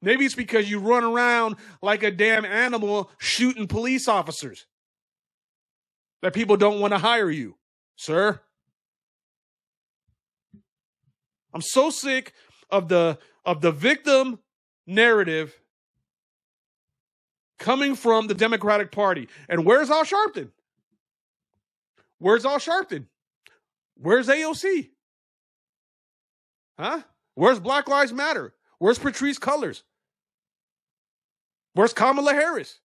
[0.00, 4.66] Maybe it's because you run around like a damn animal shooting police officers
[6.22, 7.56] that people don't want to hire you,
[7.96, 8.40] sir.
[11.54, 12.32] I'm so sick
[12.70, 14.38] of the of the victim
[14.86, 15.54] narrative
[17.58, 19.28] coming from the Democratic Party.
[19.48, 20.50] And where's Al Sharpton?
[22.18, 23.06] Where's Al Sharpton?
[24.02, 24.90] Where's AOC?
[26.78, 27.02] Huh?
[27.34, 28.52] Where's Black Lives Matter?
[28.78, 29.82] Where's Patrisse Cullors?
[31.74, 32.80] Where's Kamala Harris?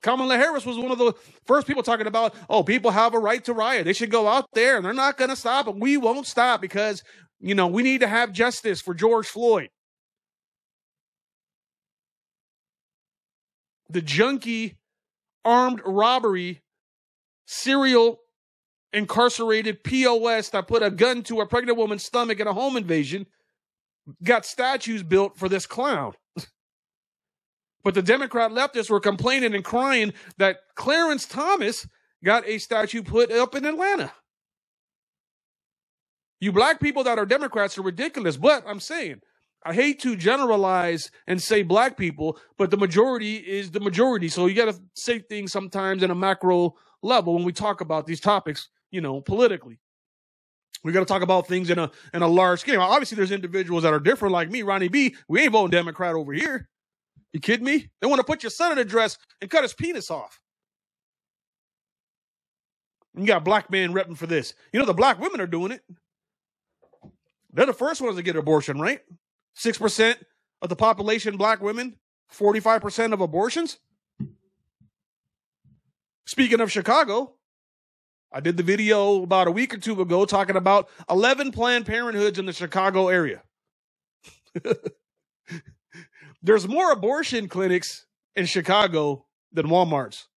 [0.00, 1.12] Kamala Harris was one of the
[1.44, 3.84] first people talking about, oh, people have a right to riot.
[3.84, 6.62] They should go out there and they're not going to stop, and we won't stop
[6.62, 7.02] because,
[7.40, 9.68] you know, we need to have justice for George Floyd.
[13.90, 14.78] The junkie
[15.44, 16.62] armed robbery
[17.46, 18.20] serial
[18.92, 23.26] incarcerated POS that put a gun to a pregnant woman's stomach in a home invasion
[24.22, 26.14] got statues built for this clown.
[27.84, 31.86] but the Democrat leftists were complaining and crying that Clarence Thomas
[32.24, 34.12] got a statue put up in Atlanta.
[36.40, 39.20] You black people that are Democrats are ridiculous, but I'm saying
[39.64, 44.28] I hate to generalize and say black people, but the majority is the majority.
[44.28, 48.06] So you got to say things sometimes in a macro level when we talk about
[48.06, 49.78] these topics, you know, politically.
[50.84, 52.80] We got to talk about things in a in a large scale.
[52.80, 55.16] Obviously, there's individuals that are different, like me, Ronnie B.
[55.28, 56.68] We ain't voting Democrat over here.
[57.32, 57.88] You kidding me?
[58.00, 60.40] They want to put your son in a dress and cut his penis off.
[63.16, 64.54] You got black men repping for this.
[64.72, 65.82] You know the black women are doing it.
[67.52, 69.00] They're the first ones to get abortion, right?
[69.56, 70.16] 6%
[70.62, 71.96] of the population, black women,
[72.32, 73.78] 45% of abortions.
[76.26, 77.34] Speaking of Chicago,
[78.30, 82.38] I did the video about a week or two ago talking about 11 Planned Parenthoods
[82.38, 83.42] in the Chicago area.
[86.42, 90.28] There's more abortion clinics in Chicago than Walmart's.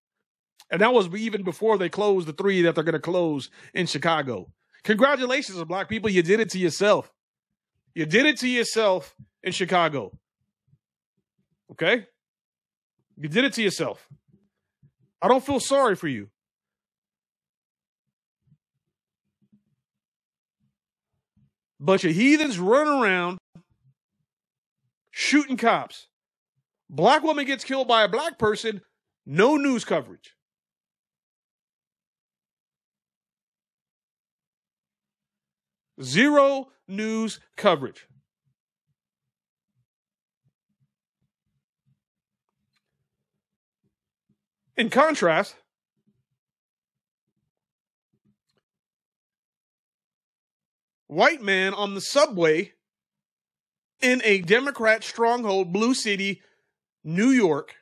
[0.70, 3.86] And that was even before they closed the three that they're going to close in
[3.86, 4.52] Chicago.
[4.84, 6.08] Congratulations, black people.
[6.08, 7.12] You did it to yourself.
[7.94, 10.16] You did it to yourself in Chicago.
[11.72, 12.06] Okay?
[13.16, 14.06] You did it to yourself.
[15.20, 16.28] I don't feel sorry for you.
[21.82, 23.38] Bunch of heathens running around
[25.10, 26.08] shooting cops.
[26.90, 28.82] Black woman gets killed by a black person,
[29.24, 30.34] no news coverage.
[36.02, 38.06] Zero news coverage.
[44.76, 45.56] In contrast,
[51.10, 52.72] white man on the subway
[54.00, 56.40] in a Democrat stronghold, Blue City,
[57.02, 57.74] New York,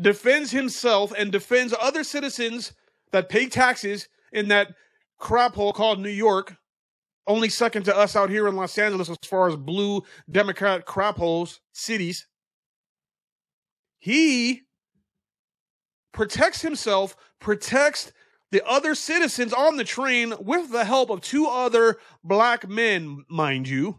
[0.00, 2.72] defends himself and defends other citizens
[3.12, 4.74] that pay taxes in that
[5.18, 6.56] crap hole called New York,
[7.28, 11.16] only second to us out here in Los Angeles as far as blue Democrat crap
[11.16, 12.26] holes, cities.
[14.00, 14.62] He
[16.12, 18.12] protects himself, protects
[18.50, 23.68] the other citizens on the train with the help of two other black men, mind
[23.68, 23.98] you.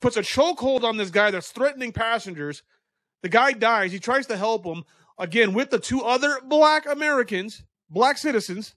[0.00, 2.62] Puts a chokehold on this guy that's threatening passengers.
[3.22, 3.90] The guy dies.
[3.90, 4.84] He tries to help him
[5.18, 8.74] again with the two other black Americans, black citizens.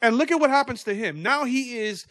[0.00, 1.22] And look at what happens to him.
[1.22, 2.06] Now he is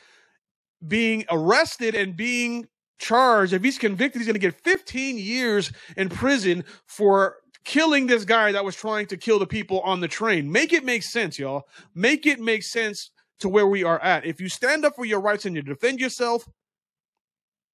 [0.86, 2.68] being arrested and being
[3.00, 3.54] charged.
[3.54, 8.52] If he's convicted, he's going to get 15 years in prison for killing this guy
[8.52, 10.52] that was trying to kill the people on the train.
[10.52, 11.68] Make it make sense, y'all.
[11.94, 14.26] Make it make sense to where we are at.
[14.26, 16.48] If you stand up for your rights and you defend yourself,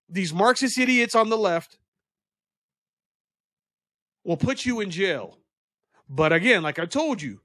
[0.09, 1.77] these Marxist idiots on the left
[4.23, 5.37] will put you in jail.
[6.09, 7.41] But again, like I told you,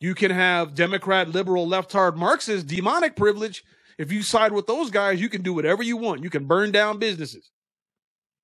[0.00, 3.64] you can have Democrat, liberal, left hard Marxist demonic privilege.
[3.98, 6.24] If you side with those guys, you can do whatever you want.
[6.24, 7.50] You can burn down businesses.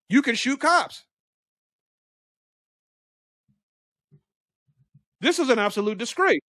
[0.08, 1.04] You can shoot cops.
[5.20, 6.40] This is an absolute disgrace.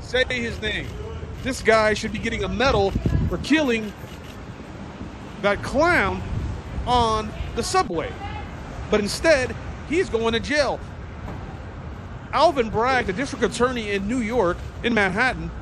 [0.00, 0.88] Say his name.
[1.44, 2.90] This guy should be getting a medal
[3.28, 3.92] for killing
[5.42, 6.20] that clown
[6.86, 8.12] on the subway.
[8.90, 9.54] But instead,
[9.88, 10.80] he's going to jail.
[12.32, 15.52] Alvin Bragg, the district attorney in New York, in Manhattan,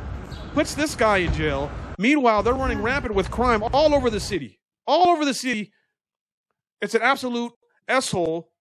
[0.55, 1.71] puts this guy in jail.
[1.99, 4.59] Meanwhile, they're running rampant with crime all over the city.
[4.87, 5.71] All over the city.
[6.81, 7.53] It's an absolute
[7.89, 8.52] S-hole.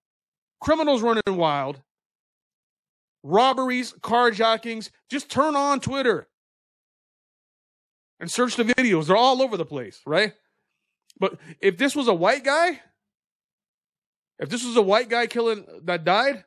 [0.62, 1.82] Criminals running wild.
[3.24, 4.90] robberies, carjackings.
[5.10, 6.28] Just turn on Twitter
[8.20, 9.06] and search the videos.
[9.06, 10.34] They're all over the place, right?
[11.18, 12.80] But if this was a white guy,
[14.38, 16.44] if this was a white guy killing that died,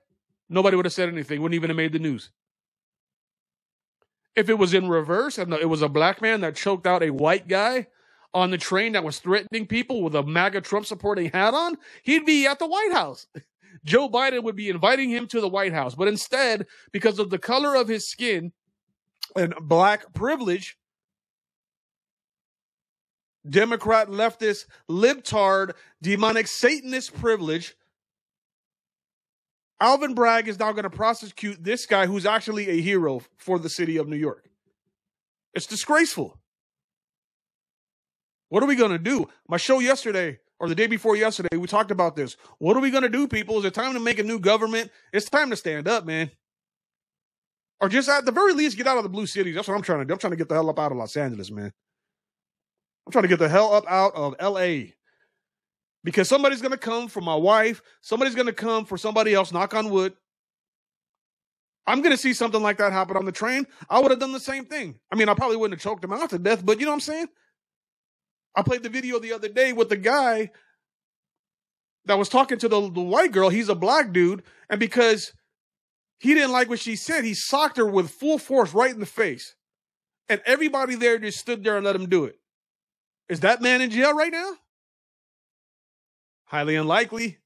[0.49, 2.29] nobody would have said anything, wouldn't even have made the news.
[4.35, 7.09] If it was in reverse and it was a black man that choked out a
[7.09, 7.87] white guy
[8.33, 12.25] on the train that was threatening people with a MAGA Trump supporting hat on, he'd
[12.25, 13.27] be at the White House.
[13.83, 15.95] Joe Biden would be inviting him to the White House.
[15.95, 18.51] But instead, because of the color of his skin
[19.35, 20.77] and black privilege,
[23.47, 27.75] Democrat, leftist, libtard, demonic Satanist privilege,
[29.79, 33.69] Alvin Bragg is now going to prosecute this guy who's actually a hero for the
[33.69, 34.49] city of New York.
[35.53, 36.39] It's disgraceful.
[38.49, 39.27] What are we going to do?
[39.47, 42.37] My show yesterday or the day before yesterday, we talked about this.
[42.59, 43.59] What are we going to do, people?
[43.59, 44.89] Is it time to make a new government?
[45.11, 46.31] It's time to stand up, man.
[47.81, 49.55] Or just at the very least, get out of the blue cities.
[49.55, 50.13] That's what I'm trying to do.
[50.13, 51.71] I'm trying to get the hell up out of Los Angeles, man.
[53.05, 54.91] I'm trying to get the hell up out of LA
[56.03, 57.81] because somebody's going to come for my wife.
[58.01, 60.13] Somebody's going to come for somebody else, knock on wood.
[61.85, 63.67] I'm going to see something like that happen on the train.
[63.89, 64.99] I would have done the same thing.
[65.11, 66.95] I mean, I probably wouldn't have choked him out to death, but you know what
[66.95, 67.27] I'm saying?
[68.55, 70.51] I played the video the other day with the guy
[72.05, 73.49] that was talking to the, the white girl.
[73.49, 74.43] He's a black dude.
[74.69, 75.33] And because
[76.19, 79.05] he didn't like what she said, he socked her with full force right in the
[79.05, 79.55] face.
[80.29, 82.39] And everybody there just stood there and let him do it.
[83.27, 84.53] Is that man in jail right now?
[86.45, 87.39] Highly unlikely.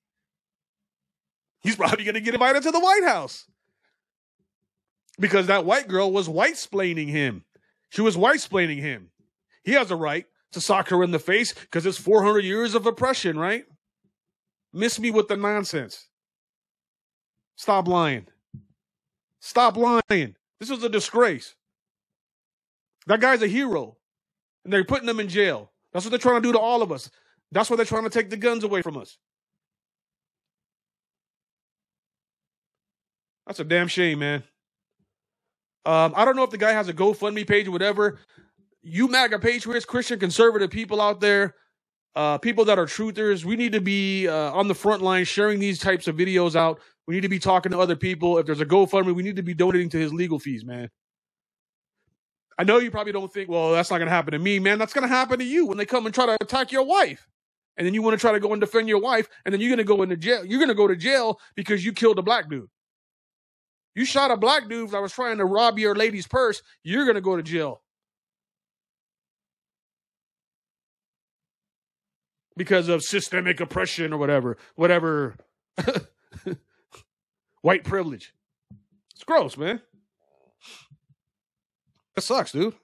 [1.61, 3.45] He's probably going to get invited to the White House
[5.19, 7.43] because that white girl was white splaining him.
[7.89, 9.09] She was white splaining him.
[9.63, 12.85] He has a right to sock her in the face because it's 400 years of
[12.85, 13.65] oppression, right?
[14.73, 16.07] Miss me with the nonsense.
[17.55, 18.27] Stop lying.
[19.39, 20.35] Stop lying.
[20.59, 21.55] This is a disgrace.
[23.07, 23.97] That guy's a hero,
[24.63, 25.71] and they're putting him in jail.
[25.91, 27.09] That's what they're trying to do to all of us.
[27.51, 29.17] That's why they're trying to take the guns away from us.
[33.47, 34.43] That's a damn shame, man.
[35.85, 38.19] Um, I don't know if the guy has a GoFundMe page or whatever
[38.81, 41.55] you MAGA patriots, Christian conservative people out there,
[42.15, 45.59] uh, people that are truthers, we need to be uh, on the front line sharing
[45.59, 46.79] these types of videos out.
[47.07, 48.37] We need to be talking to other people.
[48.37, 50.89] If there's a GoFundMe, we need to be donating to his legal fees, man.
[52.57, 54.79] I know you probably don't think, well, that's not going to happen to me, man.
[54.79, 57.25] That's going to happen to you when they come and try to attack your wife.
[57.77, 59.69] And then you want to try to go and defend your wife, and then you're
[59.69, 60.45] going to go into jail.
[60.45, 62.67] You're going to go to jail because you killed a black dude.
[63.95, 66.61] You shot a black dude that was trying to rob your lady's purse.
[66.83, 67.81] You're going to go to jail.
[72.59, 75.37] Because of systemic oppression or whatever, whatever
[77.61, 78.33] white privilege.
[79.15, 79.81] It's gross, man.
[82.15, 82.75] That sucks, dude.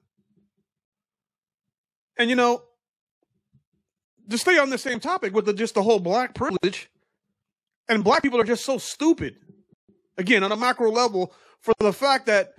[2.18, 2.64] And you know,
[4.30, 6.90] to stay on the same topic with the, just the whole black privilege,
[7.90, 9.36] and black people are just so stupid.
[10.18, 12.54] Again, on a macro level, for the fact that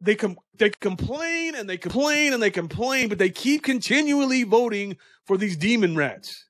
[0.00, 4.96] they com- they complain and they complain and they complain, but they keep continually voting
[5.26, 6.44] for these demon rats.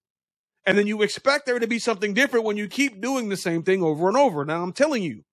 [0.66, 3.62] And then you expect there to be something different when you keep doing the same
[3.62, 4.44] thing over and over.
[4.44, 5.24] Now I'm telling you,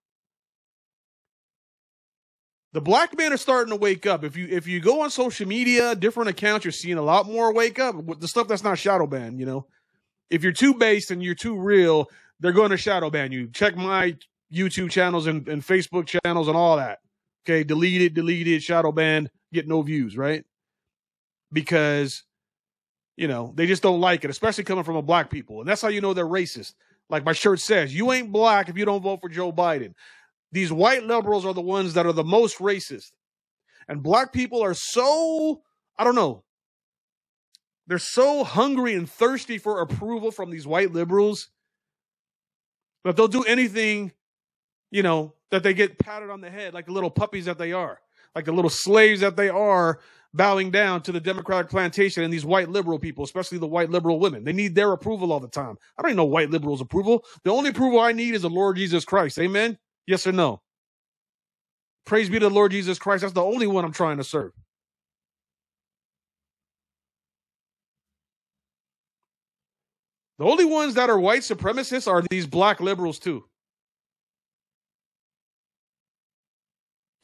[2.72, 4.24] the black men are starting to wake up.
[4.24, 7.54] If you if you go on social media, different accounts, you're seeing a lot more
[7.54, 7.96] wake up.
[8.20, 9.68] The stuff that's not shadow ban, you know.
[10.30, 13.48] If you're too based and you're too real, they're going to shadow ban you.
[13.48, 14.18] Check my
[14.54, 17.00] YouTube channels and, and Facebook channels and all that.
[17.46, 20.44] Okay, deleted, deleted, shadow ban, get no views, right?
[21.54, 22.24] Because,
[23.18, 25.60] you know, they just don't like it, especially coming from a black people.
[25.60, 26.74] And that's how you know they're racist.
[27.08, 29.94] Like my shirt says, you ain't black if you don't vote for Joe Biden.
[30.52, 33.12] These white liberals are the ones that are the most racist.
[33.88, 35.62] And black people are so,
[36.00, 36.44] I don't know,
[37.86, 41.50] they're so hungry and thirsty for approval from these white liberals
[43.04, 44.14] that they'll do anything,
[44.90, 47.72] you know, that they get patted on the head like the little puppies that they
[47.74, 48.00] are,
[48.36, 50.00] like the little slaves that they are,
[50.34, 54.20] bowing down to the Democratic plantation and these white liberal people, especially the white liberal
[54.20, 54.44] women.
[54.44, 55.78] They need their approval all the time.
[55.98, 57.24] I don't need no white liberals' approval.
[57.44, 59.40] The only approval I need is the Lord Jesus Christ.
[59.40, 59.78] Amen?
[60.08, 60.62] Yes or no?
[62.06, 63.22] Praise be to the Lord Jesus Christ.
[63.22, 64.52] That's the only one I'm trying to serve.
[70.38, 73.46] The only ones that are white supremacists are these black liberals, too.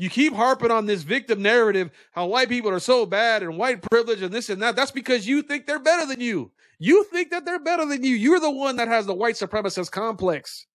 [0.01, 3.83] You keep harping on this victim narrative, how white people are so bad and white
[3.83, 4.75] privilege and this and that.
[4.75, 6.51] That's because you think they're better than you.
[6.79, 8.15] You think that they're better than you.
[8.15, 10.65] You're the one that has the white supremacist complex.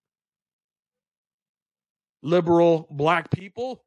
[2.23, 3.85] liberal black people.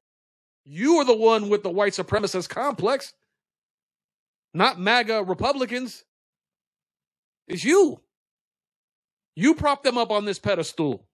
[0.66, 3.14] You are the one with the white supremacist complex,
[4.54, 6.06] not MAGA Republicans.
[7.48, 8.02] It's you.
[9.36, 11.09] You prop them up on this pedestal.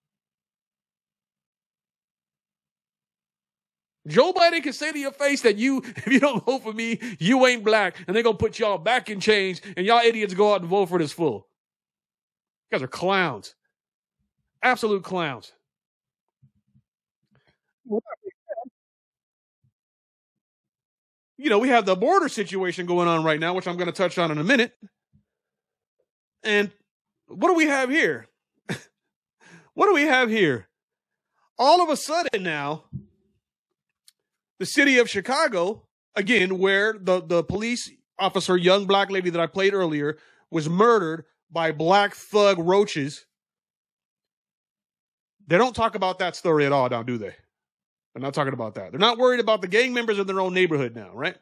[4.07, 6.99] Joe Biden can say to your face that you, if you don't vote for me,
[7.19, 10.53] you ain't black, and they're gonna put y'all back in chains, and y'all idiots go
[10.53, 11.47] out and vote for this fool.
[12.69, 13.55] You guys are clowns.
[14.61, 15.51] Absolute clowns.
[21.37, 23.91] You know, we have the border situation going on right now, which I'm going to
[23.91, 24.73] touch on in a minute.
[26.43, 26.71] And
[27.27, 28.27] what do we have here?
[29.73, 30.67] what do we have here?
[31.59, 32.85] All of a sudden now,
[34.59, 35.83] the city of Chicago,
[36.15, 40.17] again, where the, the police officer, young black lady that I played earlier,
[40.49, 43.25] was murdered by black thug roaches.
[45.47, 47.35] They don't talk about that story at all now, do they?
[48.13, 48.91] They're not talking about that.
[48.91, 51.35] They're not worried about the gang members in their own neighborhood now, right?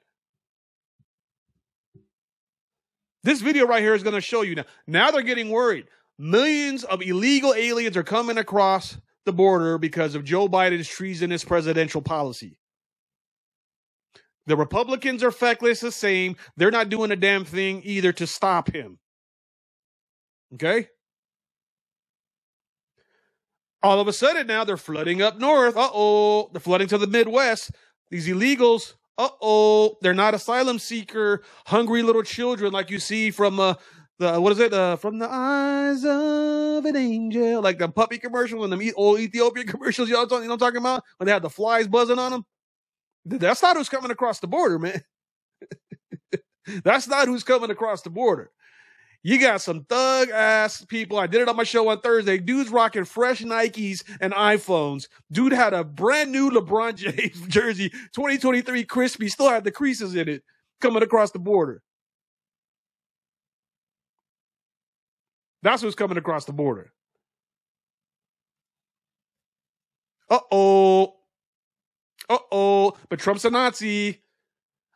[3.23, 4.65] This video right here is going to show you now.
[4.87, 5.85] Now they're getting worried.
[6.17, 12.01] Millions of illegal aliens are coming across the border because of Joe Biden's treasonous presidential
[12.01, 12.57] policy.
[14.45, 16.35] The Republicans are feckless the same.
[16.57, 18.99] They're not doing a damn thing either to stop him.
[20.55, 20.87] Okay?
[23.81, 25.75] All of a sudden now they're flooding up north.
[25.77, 26.49] Uh oh.
[26.51, 27.71] They're flooding to the Midwest.
[28.11, 29.97] These illegals, uh oh.
[30.01, 33.75] They're not asylum seeker, hungry little children like you see from uh,
[34.19, 34.73] the, what is it?
[34.73, 37.61] Uh, from the eyes of an angel.
[37.61, 40.07] Like the puppy commercial and the old Ethiopian commercials.
[40.07, 41.03] You know what I'm talking about?
[41.17, 42.45] When they have the flies buzzing on them.
[43.25, 45.01] That's not who's coming across the border, man.
[46.83, 48.51] That's not who's coming across the border.
[49.25, 51.17] You got some thug ass people.
[51.17, 52.37] I did it on my show on Thursday.
[52.37, 55.07] Dude's rocking fresh Nikes and iPhones.
[55.31, 60.27] Dude had a brand new LeBron James jersey, 2023 crispy, still had the creases in
[60.27, 60.43] it
[60.81, 61.81] coming across the border.
[65.61, 66.91] That's who's coming across the border.
[70.29, 71.15] Uh oh.
[72.33, 72.97] Uh oh.
[73.09, 74.21] But Trump's a Nazi.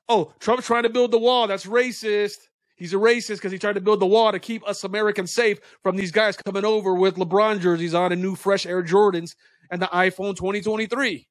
[0.10, 1.48] Oh, Trump's trying to build the wall.
[1.48, 2.48] That's racist.
[2.76, 5.60] He's a racist because he tried to build the wall to keep us Americans safe
[5.82, 9.36] from these guys coming over with LeBron jerseys on and new fresh Air Jordans
[9.72, 11.28] and the iPhone 2023.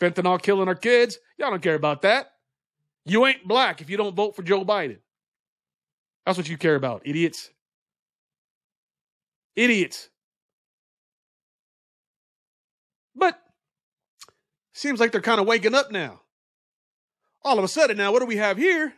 [0.00, 1.18] Fentanyl killing our kids.
[1.38, 2.32] Y'all don't care about that.
[3.04, 4.98] You ain't black if you don't vote for Joe Biden.
[6.26, 7.50] That's what you care about, idiots.
[9.56, 10.08] Idiots.
[13.14, 13.40] But
[14.72, 16.20] seems like they're kind of waking up now.
[17.44, 18.94] All of a sudden, now, what do we have here?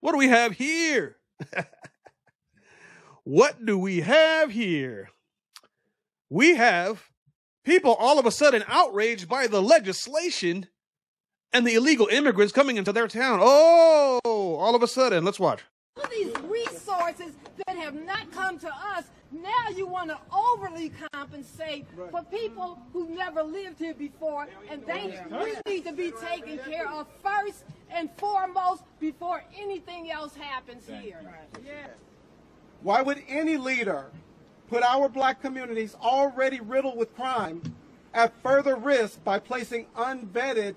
[0.00, 1.16] What do we have here?
[3.24, 5.10] what do we have here?
[6.30, 7.04] We have
[7.64, 10.68] people all of a sudden outraged by the legislation
[11.52, 13.40] and the illegal immigrants coming into their town.
[13.42, 15.62] Oh, all of a sudden, let's watch.
[17.78, 22.10] Have not come to us now you want to overly compensate right.
[22.10, 26.88] for people who never lived here before, and they we need to be taken care
[26.88, 31.20] of first and foremost before anything else happens here.
[32.82, 34.06] Why would any leader
[34.68, 37.62] put our black communities already riddled with crime
[38.14, 40.74] at further risk by placing unvetted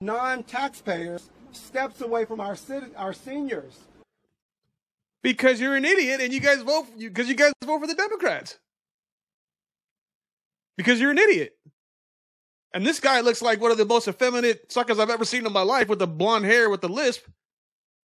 [0.00, 2.56] non-taxpayers steps away from our,
[2.96, 3.80] our seniors?
[5.22, 7.86] Because you're an idiot and you guys vote for you because you guys vote for
[7.86, 8.58] the Democrats.
[10.76, 11.52] Because you're an idiot.
[12.72, 15.52] And this guy looks like one of the most effeminate suckers I've ever seen in
[15.52, 17.22] my life with the blonde hair with the lisp.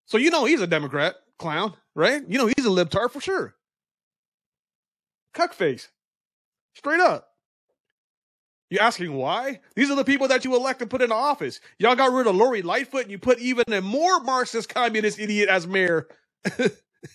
[0.07, 2.23] So you know he's a Democrat clown, right?
[2.27, 3.55] You know he's a libtard for sure.
[5.35, 5.89] Cuckface.
[6.75, 7.29] Straight up.
[8.71, 9.61] You asking why?
[9.77, 11.61] These are the people that you elect and put into office.
[11.79, 15.49] Y'all got rid of Lori Lightfoot and you put even a more Marxist communist idiot
[15.49, 16.09] as mayor.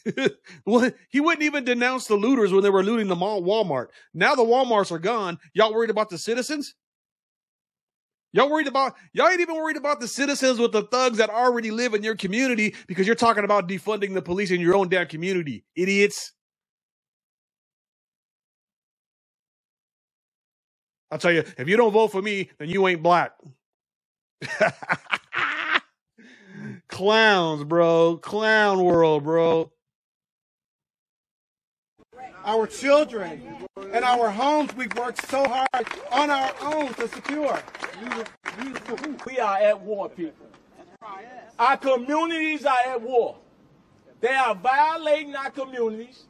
[1.09, 3.87] he wouldn't even denounce the looters when they were looting the mall, Walmart.
[4.13, 5.39] Now the Walmarts are gone.
[5.53, 6.75] Y'all worried about the citizens?
[8.31, 11.71] Y'all worried about, y'all ain't even worried about the citizens with the thugs that already
[11.71, 15.07] live in your community because you're talking about defunding the police in your own damn
[15.07, 15.65] community.
[15.75, 16.33] Idiots.
[21.11, 23.31] I'll tell you, if you don't vote for me, then you ain't black.
[26.87, 28.17] Clowns, bro.
[28.17, 29.71] Clown world, bro.
[32.49, 37.61] Our children and our homes we've worked so hard on our own to secure.
[39.27, 40.47] We are at war, people.
[41.59, 43.37] Our communities are at war.
[44.19, 46.25] They are violating our communities,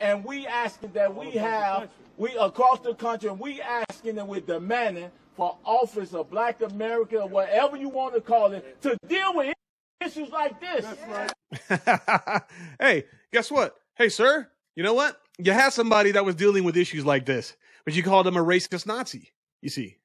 [0.00, 4.40] and we asking that we have we across the country, and we asking and we're
[4.40, 9.36] demanding for office of Black America or whatever you want to call it to deal
[9.36, 9.54] with
[10.04, 10.84] issues like this.
[12.80, 13.76] hey, guess what?
[13.94, 15.19] Hey, sir, you know what?
[15.38, 18.44] You had somebody that was dealing with issues like this, but you called him a
[18.44, 19.96] racist Nazi, you see.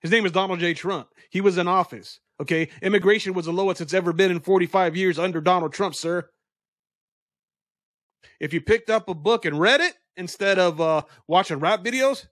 [0.00, 0.74] His name is Donald J.
[0.74, 1.08] Trump.
[1.30, 2.20] He was in office.
[2.40, 2.68] Okay.
[2.82, 6.28] Immigration was the lowest it's ever been in 45 years under Donald Trump, sir.
[8.40, 12.26] If you picked up a book and read it instead of uh, watching rap videos,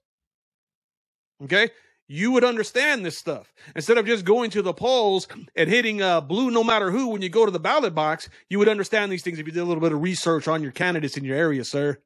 [1.42, 1.70] okay,
[2.08, 3.52] you would understand this stuff.
[3.74, 5.26] Instead of just going to the polls
[5.56, 8.58] and hitting uh, blue no matter who when you go to the ballot box, you
[8.58, 11.16] would understand these things if you did a little bit of research on your candidates
[11.16, 11.98] in your area, sir.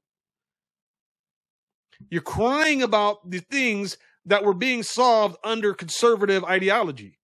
[2.08, 7.18] You're crying about the things that were being solved under conservative ideology.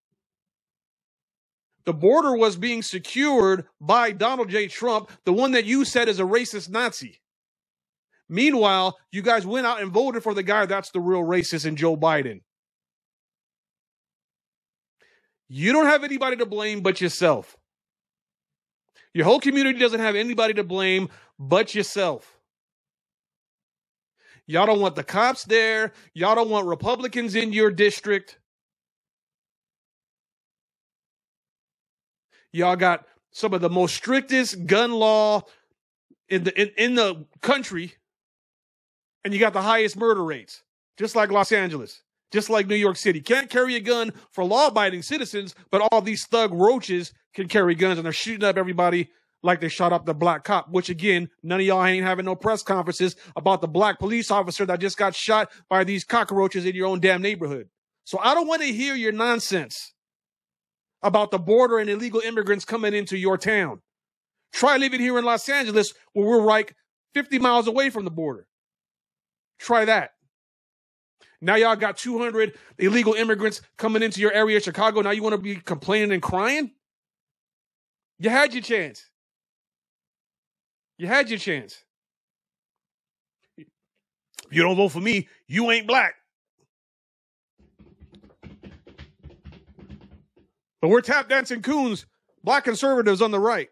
[1.85, 4.67] The border was being secured by Donald J.
[4.67, 7.21] Trump, the one that you said is a racist Nazi.
[8.29, 11.77] Meanwhile, you guys went out and voted for the guy that's the real racist in
[11.77, 12.41] Joe Biden.
[15.49, 17.57] You don't have anybody to blame but yourself.
[19.13, 22.37] Your whole community doesn't have anybody to blame but yourself.
[24.45, 25.91] Y'all don't want the cops there.
[26.13, 28.39] Y'all don't want Republicans in your district.
[32.51, 35.43] Y'all got some of the most strictest gun law
[36.29, 37.93] in the in, in the country,
[39.23, 40.63] and you got the highest murder rates,
[40.97, 43.21] just like Los Angeles, just like New York City.
[43.21, 47.97] Can't carry a gun for law-abiding citizens, but all these thug roaches can carry guns,
[47.97, 49.09] and they're shooting up everybody
[49.43, 50.69] like they shot up the black cop.
[50.69, 54.65] Which again, none of y'all ain't having no press conferences about the black police officer
[54.65, 57.69] that just got shot by these cockroaches in your own damn neighborhood.
[58.03, 59.93] So I don't want to hear your nonsense
[61.03, 63.81] about the border and illegal immigrants coming into your town.
[64.53, 66.75] Try living here in Los Angeles where we're like
[67.13, 68.47] 50 miles away from the border.
[69.59, 70.11] Try that.
[71.41, 75.01] Now y'all got 200 illegal immigrants coming into your area, Chicago.
[75.01, 76.71] Now you want to be complaining and crying?
[78.19, 79.05] You had your chance.
[80.97, 81.83] You had your chance.
[83.57, 83.65] If
[84.49, 86.15] you don't vote for me, you ain't black.
[90.81, 92.05] But we're tap dancing coons,
[92.43, 93.69] black conservatives on the right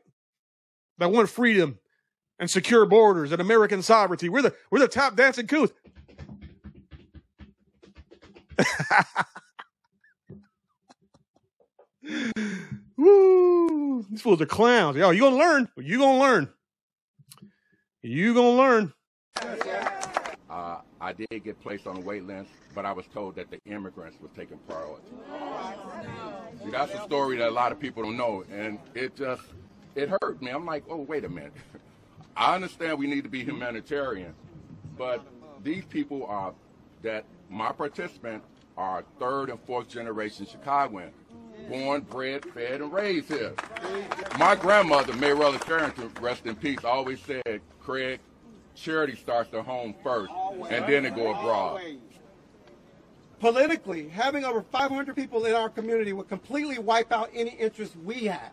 [0.97, 1.80] that want freedom
[2.39, 4.30] and secure borders and American sovereignty.
[4.30, 5.72] We're the we're the tap dancing coons.
[12.97, 14.06] Woo!
[14.10, 14.97] These fools are clowns.
[14.97, 15.70] Yo, you gonna learn?
[15.78, 16.49] You gonna learn?
[18.01, 18.93] You gonna learn?
[20.49, 23.60] Uh, I did get placed on a wait list, but I was told that the
[23.66, 25.08] immigrants was taking priority.
[26.64, 29.43] See, that's a story that a lot of people don't know, and it just
[29.95, 30.51] it hurt me.
[30.51, 31.53] I'm like, oh, wait a minute.
[32.38, 34.34] I understand we need to be humanitarian,
[34.97, 35.26] but
[35.64, 36.53] these people are
[37.01, 41.12] that my participants are third and fourth generation Chicagoan,
[41.70, 43.54] born, bred, fed, and raised here.
[44.38, 48.20] My grandmother, Mayrella Carrington, rest in peace, always said, Craig,
[48.76, 50.32] charity starts at home first,
[50.70, 51.82] and then it go abroad.
[53.39, 58.26] Politically, having over 500 people in our community would completely wipe out any interest we
[58.26, 58.52] have.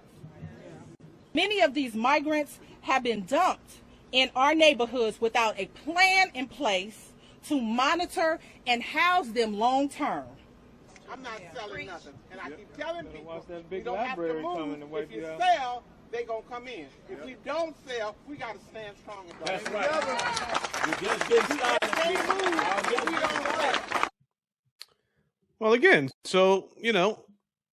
[1.34, 3.78] Many of these migrants have been dumped
[4.11, 7.11] in our neighborhoods without a plan in place
[7.49, 10.24] to monitor and house them long term.
[11.11, 12.14] I'm not selling nothing.
[12.30, 14.80] And I keep telling people, watch that we big don't have to move.
[14.80, 15.40] to If you you out.
[15.40, 16.86] sell, they gonna come in.
[17.11, 21.01] If we don't sell, we gotta stand strong and That's If right.
[21.01, 21.90] We just getting started.
[22.03, 22.61] They move.
[22.61, 24.09] I'll If get we don't sell.
[25.59, 27.24] Well, again, so you know,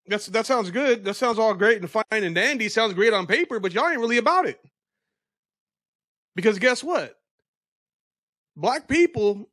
[0.07, 1.05] that's that sounds good.
[1.05, 2.67] That sounds all great and fine and dandy.
[2.67, 4.59] Sounds great on paper, but y'all ain't really about it.
[6.35, 7.15] Because guess what?
[8.55, 9.49] Black people,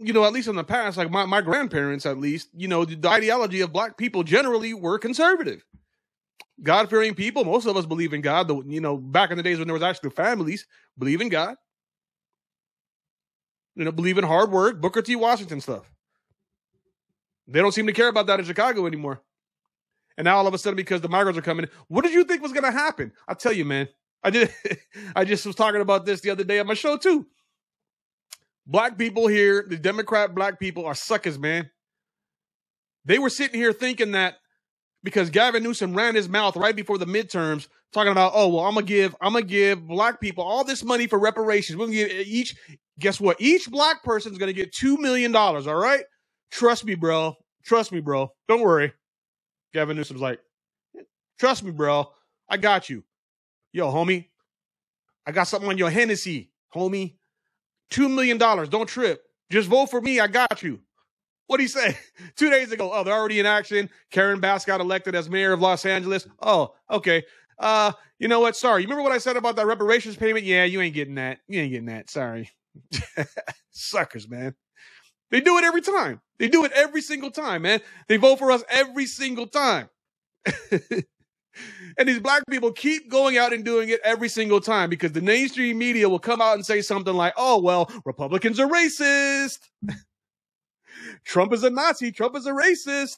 [0.00, 2.84] you know, at least in the past, like my, my grandparents, at least, you know,
[2.84, 5.64] the, the ideology of black people generally were conservative.
[6.62, 7.44] God fearing people.
[7.44, 8.48] Most of us believe in God.
[8.48, 10.66] The, you know, back in the days when there was actually families,
[10.98, 11.56] believe in God.
[13.76, 15.14] You know, believe in hard work, Booker T.
[15.14, 15.90] Washington stuff.
[17.46, 19.22] They don't seem to care about that in Chicago anymore.
[20.16, 22.42] And now all of a sudden, because the migrants are coming, what did you think
[22.42, 23.12] was going to happen?
[23.28, 23.88] I'll tell you, man.
[24.22, 24.52] I did.
[25.16, 27.26] I just was talking about this the other day on my show too.
[28.68, 31.70] Black people here, the Democrat black people are suckers, man.
[33.06, 34.34] They were sitting here thinking that
[35.02, 38.74] because Gavin Newsom ran his mouth right before the midterms, talking about, oh well, I'm
[38.74, 41.78] gonna give, I'm gonna give black people all this money for reparations.
[41.78, 42.56] We're gonna give each.
[42.98, 43.40] Guess what?
[43.40, 45.66] Each black person is gonna get two million dollars.
[45.66, 46.04] All right.
[46.50, 47.36] Trust me, bro.
[47.64, 48.32] Trust me, bro.
[48.48, 48.92] Don't worry.
[49.72, 50.40] Gavin Newsom's like,
[51.38, 52.10] trust me, bro.
[52.48, 53.04] I got you.
[53.72, 54.26] Yo, homie.
[55.26, 57.17] I got something on your Hennessy, homie.
[57.90, 58.38] $2 million.
[58.38, 59.22] Don't trip.
[59.50, 60.20] Just vote for me.
[60.20, 60.80] I got you.
[61.46, 61.96] What do you say?
[62.36, 63.88] Two days ago, oh, they're already in action.
[64.10, 66.26] Karen Bass got elected as mayor of Los Angeles.
[66.42, 67.24] Oh, okay.
[67.58, 68.56] Uh, you know what?
[68.56, 68.82] Sorry.
[68.82, 70.44] You remember what I said about that reparations payment?
[70.44, 71.38] Yeah, you ain't getting that.
[71.48, 72.10] You ain't getting that.
[72.10, 72.50] Sorry.
[73.70, 74.54] Suckers, man.
[75.30, 76.20] They do it every time.
[76.38, 77.80] They do it every single time, man.
[78.08, 79.88] They vote for us every single time.
[81.98, 85.20] and these black people keep going out and doing it every single time because the
[85.20, 89.58] mainstream media will come out and say something like, oh, well, Republicans are racist.
[91.24, 92.12] Trump is a Nazi.
[92.12, 93.16] Trump is a racist.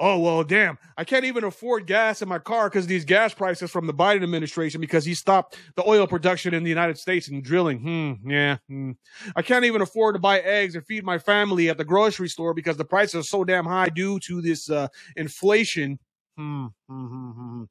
[0.00, 0.78] Oh, well, damn.
[0.96, 4.22] I can't even afford gas in my car because these gas prices from the Biden
[4.22, 7.80] administration because he stopped the oil production in the United States and drilling.
[7.80, 8.56] Hmm, yeah.
[8.68, 8.92] Hmm.
[9.36, 12.54] I can't even afford to buy eggs and feed my family at the grocery store
[12.54, 15.98] because the prices are so damn high due to this uh, inflation.
[16.36, 17.64] Hmm, hmm, hmm, hmm.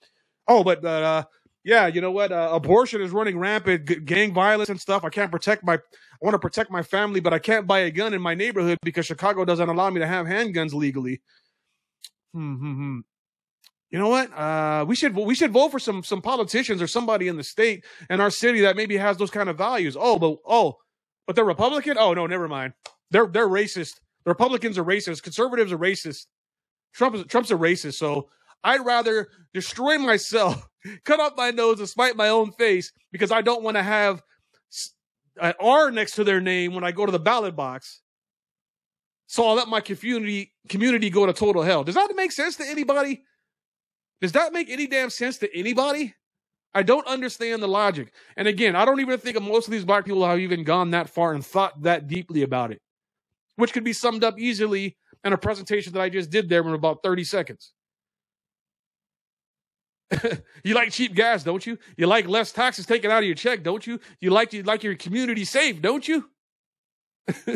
[0.48, 1.24] Oh, but uh,
[1.64, 2.32] yeah, you know what?
[2.32, 5.04] Uh, abortion is running rampant, g- gang violence and stuff.
[5.04, 5.76] I can't protect my.
[5.76, 5.80] I
[6.22, 9.06] want to protect my family, but I can't buy a gun in my neighborhood because
[9.06, 11.22] Chicago doesn't allow me to have handguns legally.
[12.34, 13.00] Hmm, hmm, hmm.
[13.90, 14.32] You know what?
[14.34, 17.86] Uh, we should we should vote for some some politicians or somebody in the state
[18.10, 19.98] and our city that maybe has those kind of values.
[20.00, 20.78] Oh, but oh,
[21.28, 21.98] but they're Republican.
[21.98, 22.74] Oh no, never mind.
[23.12, 23.96] They're they're racist.
[24.24, 25.24] The Republicans are racist.
[25.24, 26.28] Conservatives are racist.
[26.94, 27.96] Trump is Trump's a racist.
[27.96, 28.30] So
[28.64, 30.68] I'd rather destroy myself,
[31.06, 34.22] cut off my nose, and spite my own face because I don't want to have
[35.40, 38.02] an R next to their name when I go to the ballot box.
[39.28, 41.84] So I'll let my community community go to total hell.
[41.84, 43.24] Does that make sense to anybody?
[44.20, 46.14] Does that make any damn sense to anybody?
[46.74, 48.14] I don't understand the logic.
[48.38, 51.10] And again, I don't even think most of these black people have even gone that
[51.10, 52.82] far and thought that deeply about it,
[53.56, 56.74] which could be summed up easily in a presentation that I just did there in
[56.74, 57.74] about 30 seconds.
[60.64, 61.78] you like cheap gas, don't you?
[61.98, 64.00] You like less taxes taken out of your check, don't you?
[64.20, 66.30] You like you like your community safe, don't you?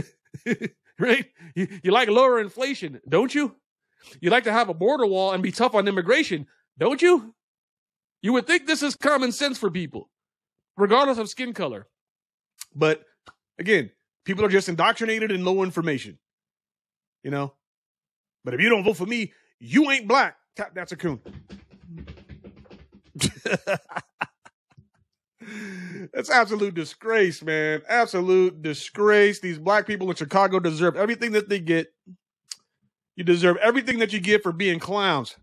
[0.99, 1.25] right?
[1.55, 3.55] You, you like lower inflation, don't you?
[4.21, 6.47] You like to have a border wall and be tough on immigration,
[6.77, 7.33] don't you?
[8.21, 10.09] You would think this is common sense for people,
[10.77, 11.87] regardless of skin color.
[12.73, 13.03] But
[13.59, 13.91] again,
[14.25, 16.17] people are just indoctrinated and low information.
[17.23, 17.53] You know?
[18.43, 20.37] But if you don't vote for me, you ain't black.
[20.55, 21.19] Tap that's a coon.
[26.13, 27.81] That's absolute disgrace, man.
[27.87, 29.39] Absolute disgrace.
[29.39, 31.93] These black people in Chicago deserve everything that they get.
[33.15, 35.35] You deserve everything that you get for being clowns.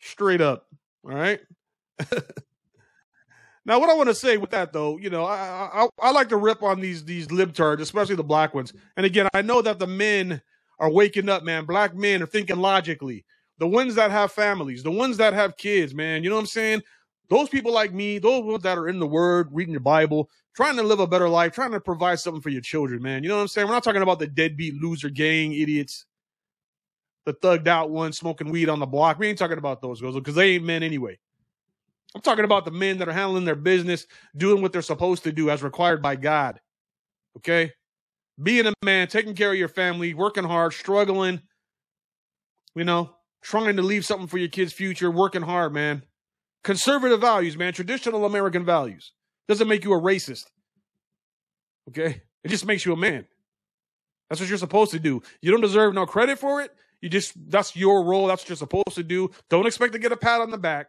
[0.00, 0.66] Straight up.
[1.04, 1.40] All right.
[3.64, 6.28] now, what I want to say with that, though, you know, I, I I like
[6.30, 8.72] to rip on these these libtards, especially the black ones.
[8.96, 10.42] And again, I know that the men
[10.78, 11.64] are waking up, man.
[11.64, 13.24] Black men are thinking logically.
[13.58, 16.22] The ones that have families, the ones that have kids, man.
[16.22, 16.82] You know what I'm saying?
[17.30, 20.76] Those people like me, those ones that are in the Word, reading your Bible, trying
[20.76, 23.22] to live a better life, trying to provide something for your children, man.
[23.22, 23.66] You know what I'm saying?
[23.66, 26.06] We're not talking about the deadbeat loser gang idiots,
[27.26, 29.18] the thugged out ones smoking weed on the block.
[29.18, 31.18] We ain't talking about those girls because they ain't men anyway.
[32.14, 34.06] I'm talking about the men that are handling their business,
[34.36, 36.58] doing what they're supposed to do as required by God.
[37.36, 37.72] Okay?
[38.42, 41.42] Being a man, taking care of your family, working hard, struggling,
[42.74, 43.10] you know,
[43.42, 46.02] trying to leave something for your kids' future, working hard, man.
[46.64, 49.12] Conservative values, man, traditional American values.
[49.46, 50.46] Doesn't make you a racist.
[51.88, 52.22] Okay?
[52.44, 53.26] It just makes you a man.
[54.28, 55.22] That's what you're supposed to do.
[55.40, 56.70] You don't deserve no credit for it.
[57.00, 58.26] You just that's your role.
[58.26, 59.30] That's what you're supposed to do.
[59.48, 60.88] Don't expect to get a pat on the back.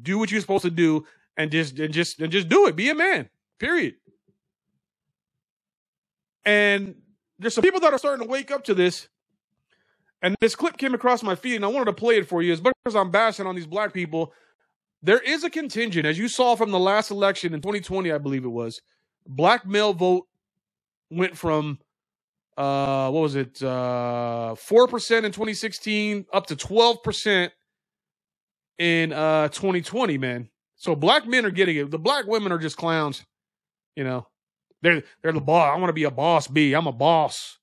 [0.00, 2.76] Do what you're supposed to do and just and just and just do it.
[2.76, 3.28] Be a man.
[3.58, 3.94] Period.
[6.44, 6.96] And
[7.38, 9.08] there's some people that are starting to wake up to this.
[10.22, 12.52] And this clip came across my feed, and I wanted to play it for you.
[12.52, 14.32] As much as I'm bashing on these black people,
[15.02, 18.44] there is a contingent, as you saw from the last election in 2020, I believe
[18.44, 18.80] it was.
[19.26, 20.26] Black male vote
[21.10, 21.78] went from
[22.58, 27.50] uh what was it uh 4% in 2016 up to 12%
[28.78, 30.48] in uh 2020 man.
[30.76, 31.90] So black men are getting it.
[31.90, 33.24] The black women are just clowns
[33.96, 34.26] you know.
[34.82, 35.74] They're they're the boss.
[35.74, 36.74] I want to be a boss b.
[36.74, 37.58] I'm a boss.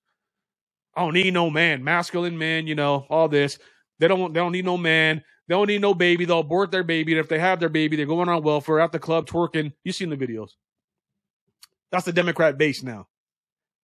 [0.95, 1.83] I don't need no man.
[1.83, 3.59] Masculine man you know all this.
[3.99, 6.83] They don't they don't need no man they don't need no baby they'll abort their
[6.83, 9.73] baby and if they have their baby they're going on welfare at the club twerking
[9.83, 10.51] you've seen the videos
[11.91, 13.05] that's the democrat base now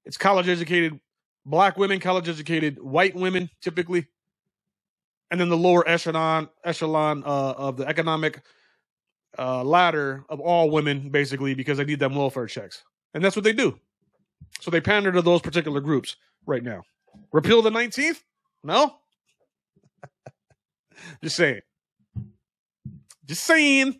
[0.05, 0.99] it's college educated
[1.45, 4.07] black women, college educated white women typically,
[5.31, 8.41] and then the lower echelon echelon uh, of the economic
[9.37, 13.43] uh, ladder of all women, basically because they need them welfare checks, and that's what
[13.43, 13.79] they do.
[14.61, 16.83] So they pander to those particular groups right now.
[17.31, 18.23] Repeal the nineteenth?
[18.63, 18.95] No.
[21.23, 21.61] Just saying.
[23.25, 23.99] Just saying.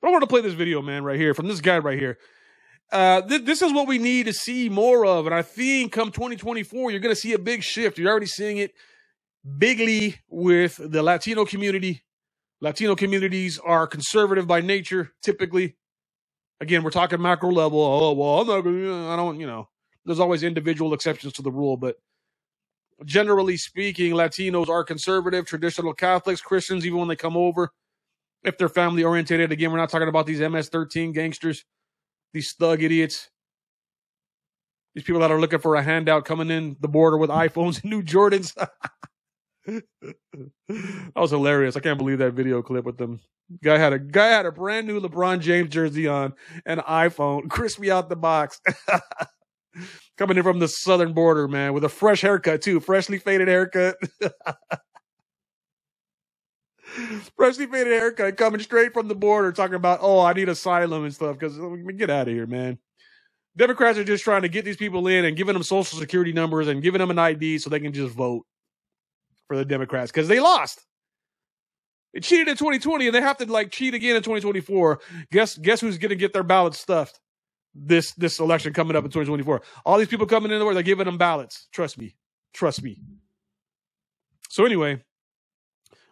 [0.00, 2.18] But I want to play this video, man, right here from this guy right here.
[2.92, 6.12] Uh, th- this is what we need to see more of, and I think come
[6.12, 7.98] 2024, you're going to see a big shift.
[7.98, 8.74] You're already seeing it
[9.58, 12.04] bigly with the Latino community.
[12.60, 15.76] Latino communities are conservative by nature, typically.
[16.60, 17.80] Again, we're talking macro level.
[17.80, 19.12] Oh well, I'm not.
[19.12, 19.38] I don't.
[19.38, 19.68] You know,
[20.04, 21.96] there's always individual exceptions to the rule, but
[23.04, 27.70] generally speaking, Latinos are conservative, traditional Catholics, Christians, even when they come over,
[28.44, 29.52] if they're family oriented.
[29.52, 31.64] Again, we're not talking about these MS-13 gangsters,
[32.32, 33.30] these thug idiots,
[34.94, 37.90] these people that are looking for a handout coming in the border with iPhones and
[37.90, 38.54] new Jordans.
[39.66, 39.82] that
[41.14, 41.76] was hilarious.
[41.76, 43.20] I can't believe that video clip with them.
[43.62, 46.32] Guy had a guy had a brand new LeBron James jersey on,
[46.64, 48.60] an iPhone, crispy out the box.
[50.16, 53.96] Coming in from the southern border, man, with a fresh haircut too, freshly faded haircut.
[57.36, 61.14] freshly faded haircut, coming straight from the border, talking about, oh, I need asylum and
[61.14, 61.38] stuff.
[61.38, 61.58] Because
[61.96, 62.78] get out of here, man.
[63.56, 66.68] Democrats are just trying to get these people in and giving them social security numbers
[66.68, 68.46] and giving them an ID so they can just vote
[69.48, 70.84] for the Democrats because they lost.
[72.12, 75.00] They cheated in 2020 and they have to like cheat again in 2024.
[75.32, 77.18] Guess guess who's gonna get their ballots stuffed
[77.78, 79.62] this this election coming up in 2024?
[79.84, 81.68] All these people coming in the door, they're giving them ballots.
[81.72, 82.16] Trust me.
[82.52, 83.00] Trust me.
[84.48, 85.02] So anyway,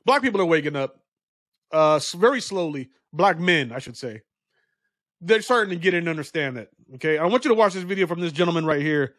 [0.05, 1.01] black people are waking up
[1.73, 2.91] uh very slowly.
[3.12, 4.23] Black men, I should say.
[5.21, 6.69] They're starting to get in and understand that.
[6.97, 7.17] Okay.
[7.19, 9.15] I want you to watch this video from this gentleman right here.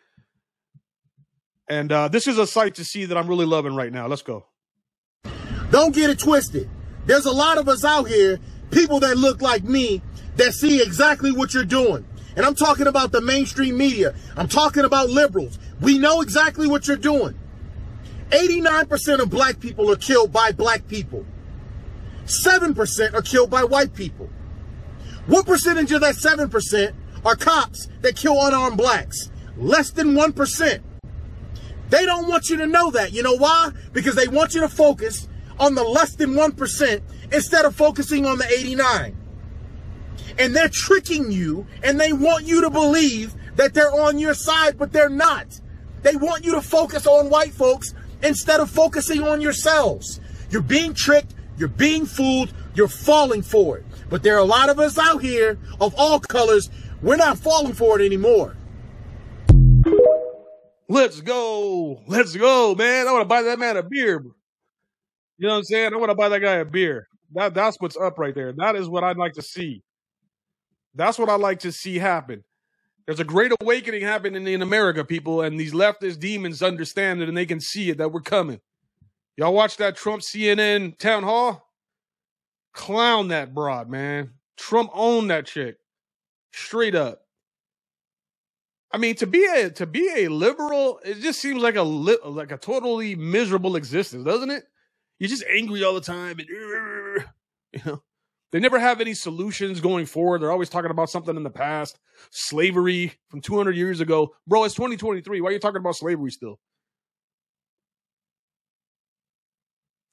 [1.67, 4.07] And uh, this is a sight to see that I'm really loving right now.
[4.07, 4.45] Let's go.
[5.71, 6.69] Don't get it twisted.
[7.05, 8.39] There's a lot of us out here,
[8.71, 10.01] people that look like me,
[10.35, 12.05] that see exactly what you're doing.
[12.35, 14.13] And I'm talking about the mainstream media.
[14.35, 15.57] I'm talking about liberals.
[15.81, 17.37] We know exactly what you're doing.
[18.29, 21.25] 89% of black people are killed by black people.
[22.25, 24.29] 7% are killed by white people.
[25.27, 29.29] What percentage of that 7% are cops that kill unarmed blacks?
[29.57, 30.81] Less than 1%.
[31.89, 33.13] They don't want you to know that.
[33.13, 33.71] You know why?
[33.93, 35.27] Because they want you to focus
[35.59, 39.15] on the less than 1% instead of focusing on the 89.
[40.37, 44.77] And they're tricking you and they want you to believe that they're on your side,
[44.77, 45.59] but they're not.
[46.01, 50.19] They want you to focus on white folks instead of focusing on yourselves.
[50.49, 53.85] You're being tricked, you're being fooled, you're falling for it.
[54.09, 56.69] But there are a lot of us out here of all colors,
[57.01, 58.55] we're not falling for it anymore.
[60.87, 62.01] Let's go.
[62.07, 63.07] Let's go, man.
[63.07, 64.21] I want to buy that man a beer.
[65.37, 65.93] You know what I'm saying?
[65.93, 67.07] I want to buy that guy a beer.
[67.33, 68.53] That that's what's up right there.
[68.53, 69.81] That is what I'd like to see.
[70.95, 72.43] That's what I like to see happen.
[73.05, 77.37] There's a great awakening happening in America, people, and these leftist demons understand it and
[77.37, 78.61] they can see it that we're coming.
[79.37, 81.69] Y'all watch that Trump CNN town hall?
[82.73, 84.31] Clown that broad, man.
[84.57, 85.77] Trump owned that chick.
[86.53, 87.21] Straight up.
[88.91, 92.17] I mean, to be a to be a liberal, it just seems like a li-
[92.23, 94.63] like a totally miserable existence, doesn't it?
[95.19, 96.47] You're just angry all the time, and
[97.73, 98.01] you know
[98.55, 100.41] they never have any solutions going forward.
[100.41, 101.99] They're always talking about something in the past,
[102.29, 104.63] slavery from 200 years ago, bro.
[104.63, 105.41] It's 2023.
[105.41, 106.57] Why are you talking about slavery still?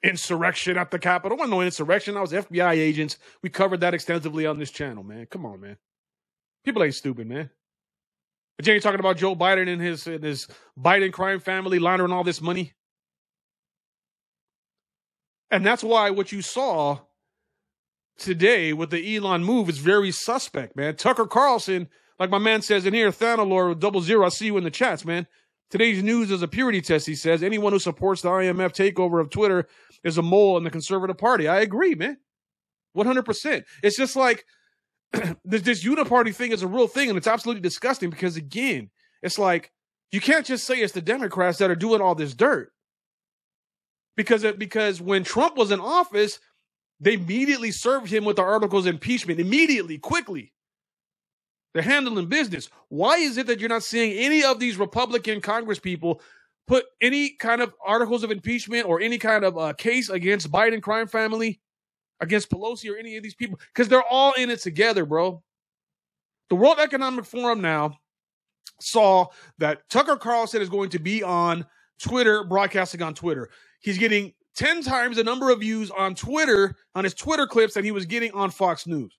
[0.02, 1.38] Insurrection at the Capitol.
[1.38, 2.16] Wasn't no insurrection.
[2.16, 3.16] I was FBI agents.
[3.44, 5.26] We covered that extensively on this channel, man.
[5.26, 5.76] Come on, man.
[6.64, 7.48] People ain't stupid, man.
[8.56, 12.24] But you're talking about Joe Biden and his and his Biden crime family laundering all
[12.24, 12.72] this money.
[15.52, 16.98] And that's why what you saw
[18.22, 20.96] today with the Elon move is very suspect, man.
[20.96, 24.24] Tucker Carlson, like my man says in here, Thanalor double zero.
[24.24, 25.26] I see you in the chats, man.
[25.70, 27.42] Today's news is a purity test, he says.
[27.42, 29.66] Anyone who supports the IMF takeover of Twitter
[30.04, 31.48] is a mole in the conservative party.
[31.48, 32.18] I agree, man.
[32.96, 33.64] 100%.
[33.82, 34.44] It's just like
[35.44, 38.90] this, this uniparty thing is a real thing, and it's absolutely disgusting because, again,
[39.22, 39.72] it's like
[40.10, 42.70] you can't just say it's the Democrats that are doing all this dirt.
[44.14, 46.38] Because it, because when Trump was in office,
[47.02, 50.52] they immediately served him with the articles of impeachment immediately, quickly.
[51.74, 52.68] They're handling business.
[52.90, 56.20] Why is it that you're not seeing any of these Republican Congress people
[56.68, 60.80] put any kind of articles of impeachment or any kind of uh, case against Biden
[60.80, 61.60] crime family,
[62.20, 63.58] against Pelosi or any of these people?
[63.74, 65.42] Because they're all in it together, bro.
[66.50, 67.98] The World Economic Forum now
[68.80, 69.26] saw
[69.58, 71.66] that Tucker Carlson is going to be on
[72.00, 73.50] Twitter, broadcasting on Twitter.
[73.80, 77.84] He's getting 10 times the number of views on Twitter, on his Twitter clips that
[77.84, 79.16] he was getting on Fox News.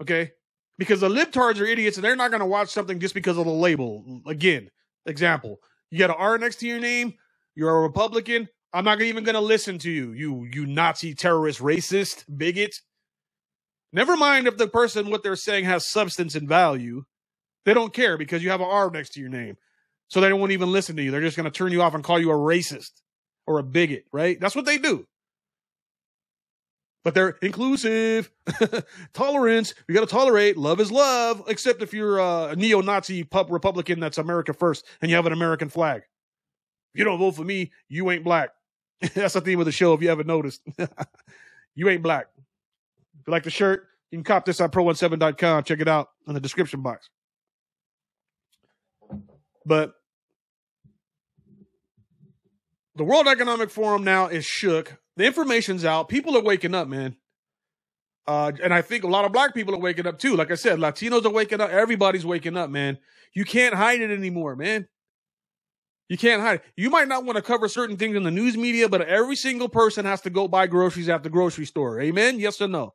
[0.00, 0.32] Okay?
[0.78, 3.44] Because the libtards are idiots and they're not going to watch something just because of
[3.44, 4.22] the label.
[4.26, 4.68] Again,
[5.06, 5.58] example,
[5.90, 7.14] you got an R next to your name,
[7.54, 11.60] you're a Republican, I'm not even going to listen to you, you you Nazi terrorist
[11.60, 12.74] racist bigot.
[13.92, 17.04] Never mind if the person, what they're saying has substance and value.
[17.64, 19.56] They don't care because you have an R next to your name.
[20.08, 21.10] So they won't even listen to you.
[21.10, 23.01] They're just going to turn you off and call you a racist
[23.46, 24.38] or a bigot, right?
[24.40, 25.06] That's what they do.
[27.04, 28.30] But they're inclusive,
[29.12, 29.74] tolerance.
[29.88, 30.56] We got to tolerate.
[30.56, 35.16] Love is love, except if you're a neo-Nazi pup Republican that's America first and you
[35.16, 36.02] have an American flag.
[36.94, 38.50] If you don't vote for me, you ain't black.
[39.14, 39.94] that's the theme of the show.
[39.94, 40.62] If you haven't noticed,
[41.74, 42.28] you ain't black.
[43.20, 45.64] If you like the shirt, you can cop this on pro1seven.com.
[45.64, 47.08] Check it out in the description box.
[49.64, 49.94] But
[52.94, 54.98] the World Economic Forum now is shook.
[55.16, 56.08] The information's out.
[56.08, 57.16] People are waking up, man.
[58.26, 60.36] Uh, and I think a lot of black people are waking up too.
[60.36, 61.70] Like I said, Latinos are waking up.
[61.70, 62.98] Everybody's waking up, man.
[63.34, 64.86] You can't hide it anymore, man.
[66.08, 66.64] You can't hide it.
[66.76, 69.68] You might not want to cover certain things in the news media, but every single
[69.68, 72.00] person has to go buy groceries at the grocery store.
[72.00, 72.38] Amen?
[72.38, 72.94] Yes or no?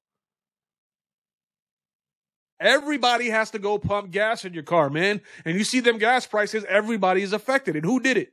[2.60, 5.22] Everybody has to go pump gas in your car, man.
[5.46, 7.76] And you see them gas prices, everybody is affected.
[7.76, 8.30] And who did it?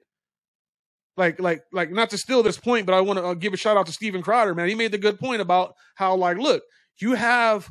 [1.16, 3.56] Like, like, like, not to steal this point, but I want to uh, give a
[3.56, 4.68] shout out to Steven Crowder, man.
[4.68, 6.62] He made the good point about how, like, look,
[7.00, 7.70] you have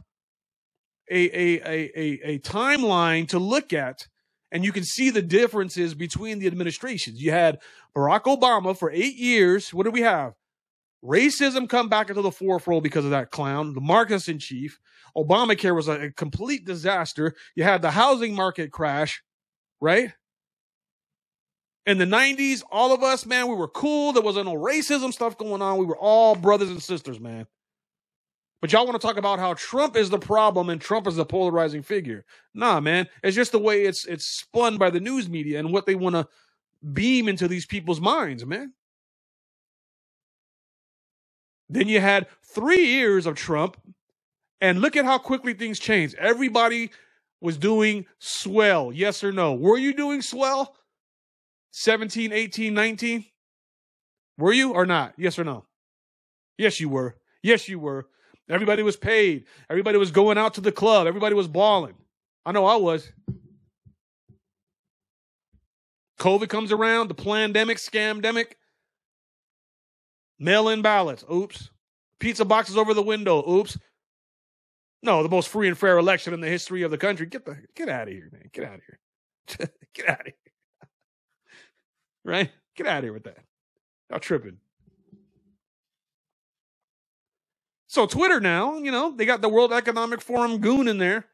[1.12, 4.08] a, a, a, a, a timeline to look at
[4.54, 7.20] and you can see the differences between the administrations.
[7.20, 7.60] You had
[7.98, 9.74] Barack Obama for eight years.
[9.74, 10.34] What do we have?
[11.04, 14.80] Racism come back into the forefront because of that clown, the Marxist in chief.
[15.18, 17.34] Obamacare was a, a complete disaster.
[17.56, 19.24] You had the housing market crash,
[19.82, 20.14] right?
[21.86, 24.14] In the 90s, all of us, man, we were cool.
[24.14, 25.78] There wasn't no racism stuff going on.
[25.78, 27.46] We were all brothers and sisters, man.
[28.62, 31.26] But y'all want to talk about how Trump is the problem and Trump is the
[31.26, 32.24] polarizing figure.
[32.54, 33.10] Nah, man.
[33.22, 36.16] It's just the way it's it's spun by the news media and what they want
[36.16, 36.26] to
[36.94, 38.72] beam into these people's minds, man.
[41.70, 43.78] Then you had three years of Trump,
[44.62, 46.16] and look at how quickly things changed.
[46.16, 46.92] Everybody
[47.42, 49.54] was doing swell, yes or no?
[49.54, 50.76] Were you doing swell?
[51.74, 53.26] 17, 18, 19?
[54.38, 55.14] Were you or not?
[55.18, 55.66] Yes or no?
[56.58, 57.18] Yes, you were.
[57.42, 58.08] Yes, you were.
[58.48, 59.46] Everybody was paid.
[59.70, 61.08] Everybody was going out to the club.
[61.08, 61.96] Everybody was balling.
[62.46, 63.12] I know I was.
[66.20, 68.54] COVID comes around, the pandemic, scamdemic.
[70.40, 71.26] Mail in ballots.
[71.32, 71.72] Oops.
[72.20, 73.44] Pizza boxes over the window.
[73.50, 73.78] Oops.
[75.02, 77.26] No, the most free and fair election in the history of the country.
[77.26, 78.50] Get the get out of here, man.
[78.54, 79.70] Get out of here.
[79.94, 80.43] get out of here.
[82.24, 82.52] Right?
[82.76, 83.40] Get out of here with that.
[84.10, 84.58] Y'all tripping.
[87.88, 91.28] So Twitter now, you know, they got the World Economic Forum goon in there.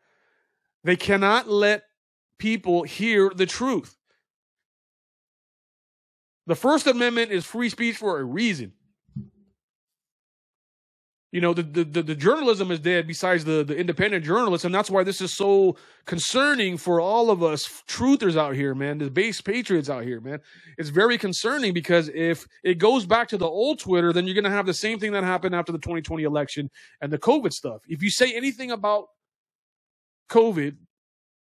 [0.83, 1.83] They cannot let
[2.37, 3.95] people hear the truth.
[6.47, 8.73] The First Amendment is free speech for a reason.
[11.31, 14.65] You know, the, the, the, journalism is dead besides the, the independent journalists.
[14.65, 15.75] And that's why this is so
[16.07, 20.39] concerning for all of us truthers out here, man, the base patriots out here, man.
[20.79, 24.43] It's very concerning because if it goes back to the old Twitter, then you're going
[24.43, 26.67] to have the same thing that happened after the 2020 election
[27.01, 27.81] and the COVID stuff.
[27.87, 29.05] If you say anything about
[30.31, 30.77] COVID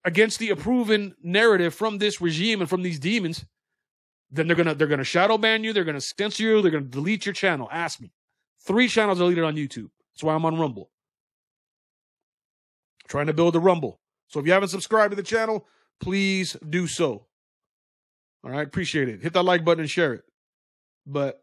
[0.05, 3.47] against the approved narrative from this regime and from these demons,
[4.33, 7.25] then they're gonna they're gonna shadow ban you, they're gonna censor you, they're gonna delete
[7.25, 7.69] your channel.
[7.71, 8.11] Ask me.
[8.67, 9.91] Three channels deleted on YouTube.
[10.13, 10.91] That's why I'm on Rumble.
[13.09, 14.01] trying to build a Rumble.
[14.27, 15.67] So if you haven't subscribed to the channel,
[16.01, 17.27] please do so.
[18.45, 19.23] All right, appreciate it.
[19.23, 20.25] Hit that like button and share it.
[21.07, 21.43] But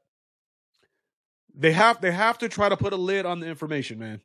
[1.55, 4.21] they have they have to try to put a lid on the information, man.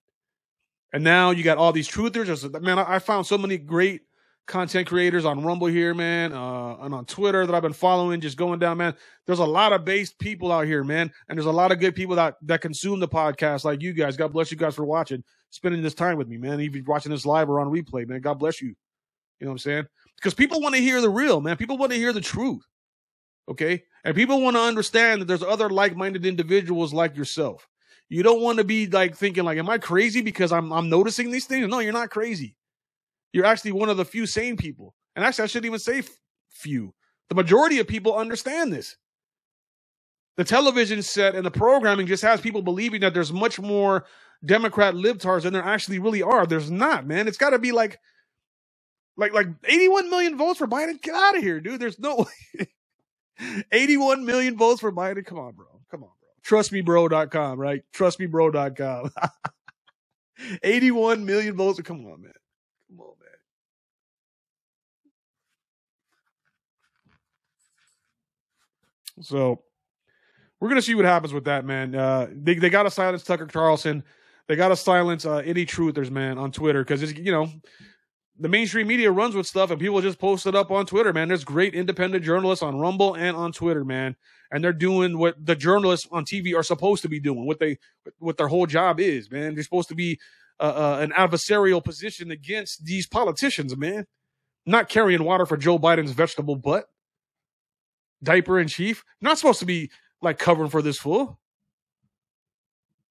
[0.92, 2.60] And now you got all these truthers.
[2.60, 4.02] Man, I found so many great
[4.48, 8.36] content creators on Rumble here, man, uh, and on Twitter that I've been following, just
[8.36, 8.94] going down, man.
[9.26, 11.94] There's a lot of based people out here, man, and there's a lot of good
[11.94, 14.16] people that that consume the podcast, like you guys.
[14.16, 16.60] God bless you guys for watching, spending this time with me, man.
[16.60, 18.20] Even watching this live or on replay, man.
[18.20, 18.68] God bless you.
[19.38, 19.86] You know what I'm saying?
[20.16, 21.56] Because people want to hear the real, man.
[21.56, 22.66] People want to hear the truth.
[23.48, 27.68] Okay, and people want to understand that there's other like-minded individuals like yourself.
[28.10, 31.30] You don't want to be like thinking like, "Am I crazy because I'm I'm noticing
[31.30, 32.56] these things?" No, you're not crazy
[33.32, 34.94] you're actually one of the few sane people.
[35.16, 36.02] And actually, I shouldn't even say
[36.50, 36.94] few.
[37.28, 38.96] The majority of people understand this.
[40.36, 44.04] The television set and the programming just has people believing that there's much more
[44.44, 46.46] Democrat libtards than there actually really are.
[46.46, 47.26] There's not, man.
[47.26, 47.98] It's got to be like,
[49.16, 51.02] like, like 81 million votes for Biden.
[51.02, 51.80] Get out of here, dude.
[51.80, 52.26] There's no
[53.72, 55.26] 81 million votes for Biden.
[55.26, 55.66] Come on, bro.
[55.90, 56.58] Come on, bro.
[56.58, 57.82] Trustmebro.com, right?
[57.92, 59.10] Trustmebro.com.
[60.62, 61.80] 81 million votes.
[61.82, 62.32] Come on, man.
[62.88, 63.28] Come on, man.
[69.20, 69.62] So
[70.60, 71.94] we're gonna see what happens with that, man.
[71.94, 74.02] Uh, they they got to silence Tucker Carlson.
[74.46, 77.50] They got to silence uh, any truthers, man, on Twitter because it's you know
[78.38, 81.28] the mainstream media runs with stuff and people just post it up on Twitter, man.
[81.28, 84.16] There's great independent journalists on Rumble and on Twitter, man,
[84.52, 87.78] and they're doing what the journalists on TV are supposed to be doing, what they
[88.18, 89.54] what their whole job is, man.
[89.54, 90.18] They're supposed to be
[90.60, 94.06] uh, uh, an adversarial position against these politicians, man.
[94.66, 96.86] Not carrying water for Joe Biden's vegetable butt,
[98.22, 99.04] diaper in chief.
[99.20, 99.90] Not supposed to be
[100.22, 101.38] like covering for this fool.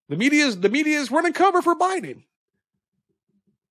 [0.09, 2.23] The media is the media is running cover for Biden.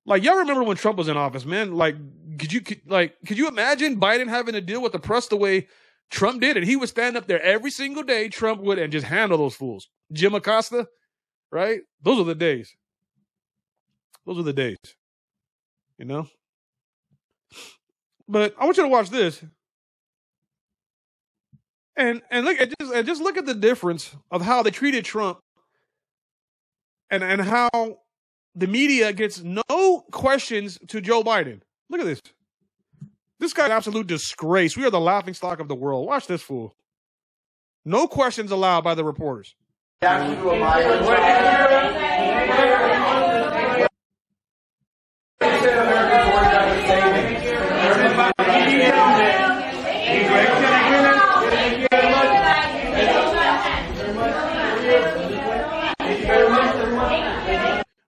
[0.05, 1.75] Like y'all remember when Trump was in office, man?
[1.75, 1.97] Like,
[2.39, 5.37] could you could, like could you imagine Biden having to deal with the press the
[5.37, 5.69] way
[6.11, 6.57] Trump did?
[6.57, 9.57] And he would stand up there every single day, Trump would, and just handle those
[9.57, 9.89] fools.
[10.13, 10.87] Jim Acosta,
[11.51, 11.81] right?
[12.03, 12.75] Those are the days.
[14.27, 14.77] Those are the days.
[15.99, 16.29] You know?
[18.29, 19.43] But I want you to watch this.
[21.97, 25.05] And and look and just and just look at the difference of how they treated
[25.05, 25.39] Trump
[27.11, 27.71] and and how
[28.55, 31.61] the media gets no questions to Joe Biden.
[31.89, 32.21] Look at this.
[33.39, 34.77] This guy's absolute disgrace.
[34.77, 36.07] We are the laughing stock of the world.
[36.07, 36.75] Watch this fool.
[37.85, 39.55] No questions allowed by the reporters.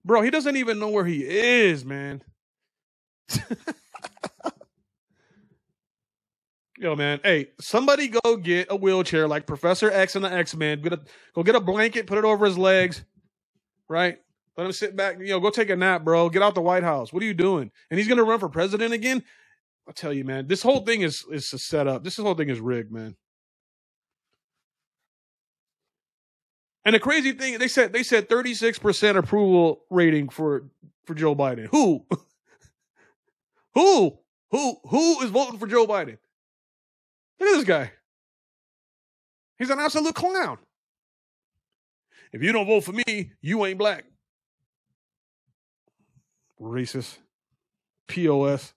[0.08, 2.22] Bro, he doesn't even know where he is, man.
[6.78, 7.20] Yo, man.
[7.22, 10.80] Hey, somebody go get a wheelchair like Professor X and the X Men.
[11.34, 13.04] Go get a blanket, put it over his legs,
[13.86, 14.16] right?
[14.56, 15.18] Let him sit back.
[15.20, 16.30] You know, go take a nap, bro.
[16.30, 17.12] Get out the White House.
[17.12, 17.70] What are you doing?
[17.90, 19.22] And he's gonna run for president again.
[19.86, 20.46] I tell you, man.
[20.46, 22.02] This whole thing is is a setup.
[22.02, 23.14] This whole thing is rigged, man.
[26.88, 30.70] And the crazy thing, they said they said 36% approval rating for
[31.04, 31.66] for Joe Biden.
[31.66, 32.06] Who?
[33.74, 34.18] who?
[34.50, 36.16] Who who is voting for Joe Biden?
[37.38, 37.92] Look at this guy.
[39.58, 40.56] He's an absolute clown.
[42.32, 44.06] If you don't vote for me, you ain't black.
[46.58, 47.18] Racist.
[48.06, 48.72] POS.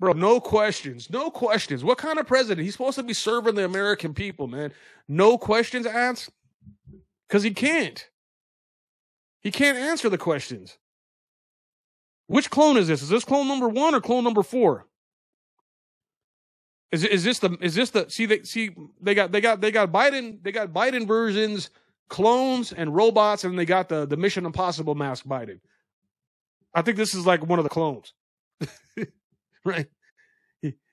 [0.00, 1.10] Bro, no questions.
[1.10, 1.82] No questions.
[1.82, 2.64] What kind of president?
[2.64, 4.72] He's supposed to be serving the American people, man.
[5.08, 6.30] No questions asked?
[7.26, 8.08] Because he can't.
[9.40, 10.78] He can't answer the questions.
[12.28, 13.02] Which clone is this?
[13.02, 14.86] Is this clone number one or clone number four?
[16.92, 18.70] Is is this the is this the see they see
[19.00, 21.70] they got they got they got Biden they got Biden versions,
[22.08, 25.60] clones and robots, and they got the the Mission Impossible mask Biden.
[26.74, 28.12] I think this is like one of the clones,
[29.64, 29.86] right?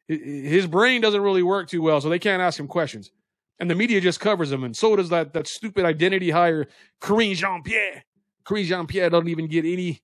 [0.07, 3.11] His brain doesn't really work too well, so they can't ask him questions,
[3.59, 6.67] and the media just covers him, and so does that that stupid identity hire
[7.01, 8.05] Karine Jean Pierre.
[8.45, 10.01] Karine Jean Pierre doesn't even get any.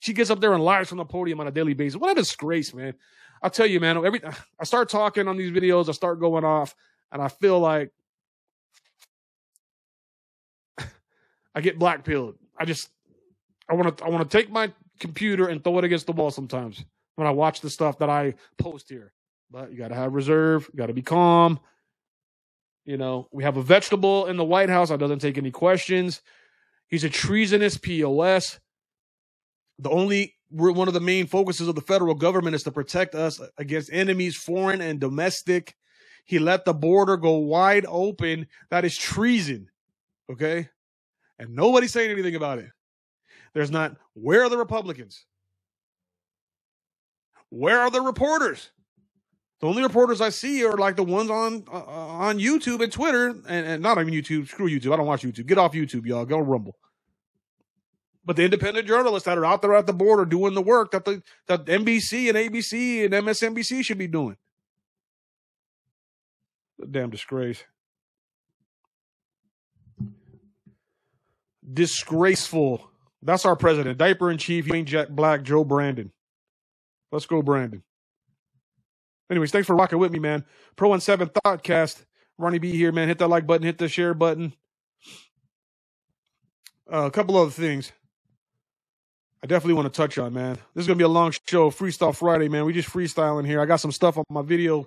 [0.00, 1.98] She gets up there and lies from the podium on a daily basis.
[1.98, 2.94] What a disgrace, man!
[3.42, 4.20] I'll tell you, man, every
[4.60, 6.74] I start talking on these videos, I start going off,
[7.12, 7.90] and I feel like
[11.54, 12.34] I get blackpilled.
[12.56, 12.90] I just
[13.68, 16.30] I want to I want to take my computer and throw it against the wall
[16.30, 16.84] sometimes
[17.16, 19.12] when I watch the stuff that I post here.
[19.50, 21.58] But you got to have reserve, you got to be calm.
[22.84, 26.22] You know, we have a vegetable in the White House that doesn't take any questions.
[26.86, 28.60] He's a treasonous POS.
[29.78, 33.40] The only one of the main focuses of the federal government is to protect us
[33.58, 35.76] against enemies, foreign and domestic.
[36.24, 38.46] He let the border go wide open.
[38.70, 39.68] That is treason.
[40.30, 40.68] Okay.
[41.38, 42.70] And nobody's saying anything about it.
[43.54, 45.24] There's not, where are the Republicans?
[47.50, 48.70] Where are the reporters?
[49.60, 53.28] The only reporters I see are like the ones on uh, on YouTube and Twitter,
[53.28, 54.46] and, and not on YouTube.
[54.46, 54.92] Screw YouTube.
[54.92, 55.46] I don't watch YouTube.
[55.46, 56.24] Get off YouTube, y'all.
[56.24, 56.76] Go Rumble
[58.28, 61.06] but the independent journalists that are out there at the border doing the work that
[61.06, 64.36] the that NBC and ABC and MSNBC should be doing.
[66.82, 67.64] A damn disgrace.
[71.72, 72.90] Disgraceful.
[73.22, 73.96] That's our president.
[73.96, 74.66] Diaper in chief.
[74.66, 76.12] You ain't Jack Black, Joe Brandon.
[77.10, 77.82] Let's go, Brandon.
[79.30, 80.44] Anyways, thanks for rocking with me, man.
[80.76, 82.04] Pro1seven Thoughtcast.
[82.36, 83.08] Ronnie B here, man.
[83.08, 84.52] Hit that like button, hit the share button.
[86.92, 87.92] Uh, a couple other things.
[89.42, 90.54] I definitely want to touch on, man.
[90.74, 92.64] This is gonna be a long show, Freestyle Friday, man.
[92.64, 93.60] We just freestyling here.
[93.60, 94.86] I got some stuff on my video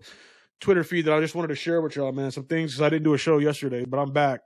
[0.59, 2.31] Twitter feed that I just wanted to share with y'all, man.
[2.31, 4.41] Some things I didn't do a show yesterday, but I'm back.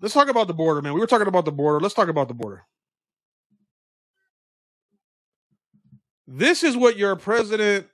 [0.00, 0.94] Let's talk about the border, man.
[0.94, 1.80] We were talking about the border.
[1.80, 2.64] Let's talk about the border.
[6.26, 7.86] This is what your president,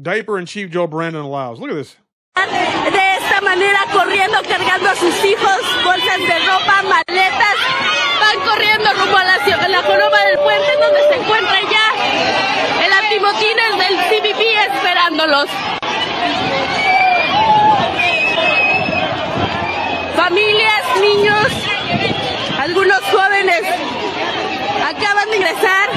[0.00, 1.58] diaper in chief Joe Brandon allows.
[1.58, 1.96] Look at this.
[3.42, 7.56] Manera corriendo, cargando a sus hijos, bolsas de ropa, maletas.
[8.20, 12.92] Van corriendo rumbo a la, ciudad- la coloma del puente donde se encuentra ya el
[12.92, 14.42] antimotines del CBP
[14.74, 15.48] esperándolos.
[20.16, 21.46] Familias, niños,
[22.60, 23.62] algunos jóvenes
[24.88, 25.88] acaban de ingresar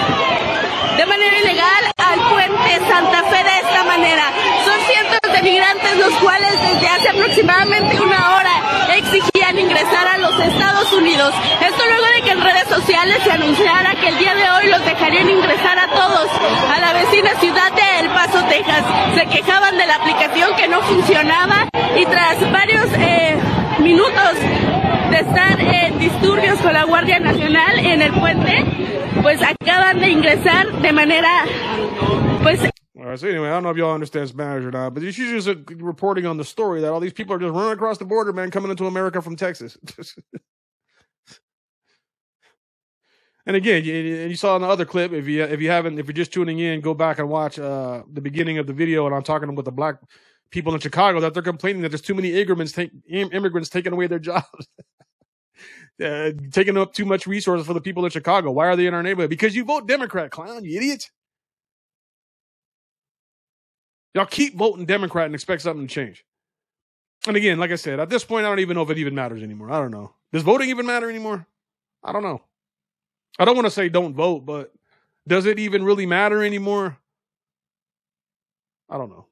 [0.98, 1.95] de manera ilegal al
[2.88, 4.24] Santa Fe de esta manera.
[4.64, 8.52] Son cientos de migrantes los cuales desde hace aproximadamente una hora
[8.96, 11.34] exigían ingresar a los Estados Unidos.
[11.62, 14.86] Esto luego de que en redes sociales se anunciara que el día de hoy los
[14.86, 16.30] dejarían ingresar a todos
[16.74, 18.84] a la vecina ciudad de El Paso, Texas.
[19.16, 21.68] Se quejaban de la aplicación que no funcionaba
[21.98, 23.38] y tras varios eh,
[23.80, 24.34] minutos
[25.16, 28.66] de en disturbios con la Guardia Nacional en el puente,
[29.22, 31.46] pues acaban de ingresar de manera,
[32.44, 32.60] pues
[32.98, 35.44] All right, so anyway, I don't know if y'all understand Spanish or not, but she's
[35.44, 38.34] just reporting on the story that all these people are just running across the border,
[38.34, 39.78] man, coming into America from Texas.
[43.46, 46.08] and again, you, you saw in the other clip, if you if you haven't, if
[46.08, 49.16] you're just tuning in, go back and watch uh, the beginning of the video, and
[49.16, 49.96] I'm talking with the black
[50.50, 54.08] people in Chicago that they're complaining that there's too many immigrants, take, immigrants taking away
[54.08, 54.68] their jobs.
[56.04, 58.52] Uh, taking up too much resources for the people in Chicago.
[58.52, 59.30] Why are they in our neighborhood?
[59.30, 61.10] Because you vote Democrat, clown, you idiot.
[64.14, 66.26] Y'all keep voting Democrat and expect something to change.
[67.28, 69.16] And again, like I said, at this point, I don't even know if it even
[69.16, 69.72] matters anymore.
[69.72, 70.14] I don't know.
[70.34, 71.48] Does voting even matter anymore?
[72.04, 72.42] I don't know.
[73.40, 74.74] I don't want to say don't vote, but
[75.28, 76.98] does it even really matter anymore?
[78.90, 79.28] I don't know.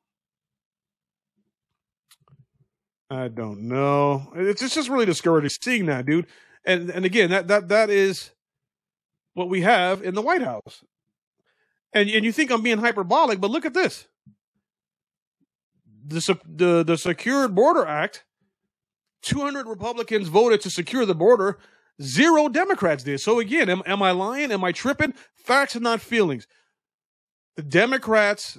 [3.10, 4.32] I don't know.
[4.36, 6.28] It's just, just really discouraging seeing that, dude.
[6.66, 8.32] And and again, that that that is
[9.34, 10.84] what we have in the White House.
[11.94, 14.08] And and you think I'm being hyperbolic, but look at this.
[16.06, 18.24] The the the Secured Border Act,
[19.22, 21.60] 200 Republicans voted to secure the border,
[22.02, 23.20] zero Democrats did.
[23.20, 24.52] So again, am, am I lying?
[24.52, 25.14] Am I tripping?
[25.36, 26.48] Facts and not feelings.
[27.56, 28.58] The Democrats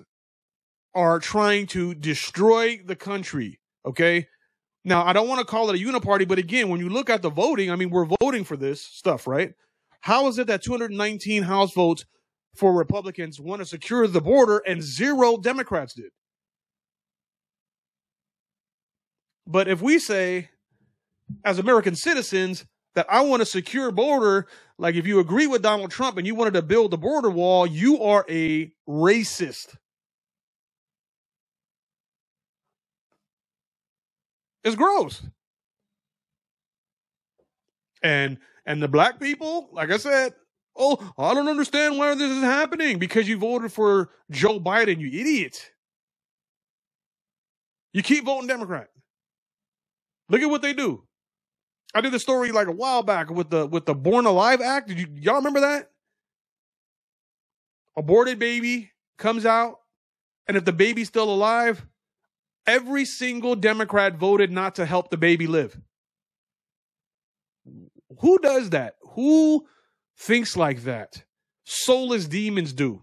[0.95, 3.59] are trying to destroy the country.
[3.85, 4.29] Okay.
[4.85, 7.23] Now, I don't want to call it a uniparty, but again, when you look at
[7.23, 9.55] the voting, I mean, we're voting for this stuff, right?
[10.03, 12.05] How is it that 219 House votes
[12.55, 16.11] for Republicans want to secure the border and zero Democrats did?
[19.47, 20.51] But if we say,
[21.45, 24.47] as American citizens, that I want a secure border,
[24.79, 27.67] like if you agree with Donald Trump and you wanted to build the border wall,
[27.67, 29.77] you are a racist.
[34.65, 35.23] It's gross.
[38.03, 40.33] And and the black people, like I said,
[40.77, 45.09] oh, I don't understand why this is happening because you voted for Joe Biden, you
[45.09, 45.71] idiot.
[47.93, 48.89] You keep voting Democrat.
[50.29, 51.05] Look at what they do.
[51.95, 54.89] I did a story like a while back with the with the Born Alive Act.
[54.89, 55.91] Did you y'all remember that?
[57.97, 59.81] Aborted baby comes out,
[60.49, 61.87] and if the baby's still alive,
[62.67, 65.79] every single Democrat voted not to help the baby live.
[68.21, 68.97] Who does that?
[69.15, 69.67] Who
[70.19, 71.25] thinks like that?
[71.65, 73.03] Soulless demons do.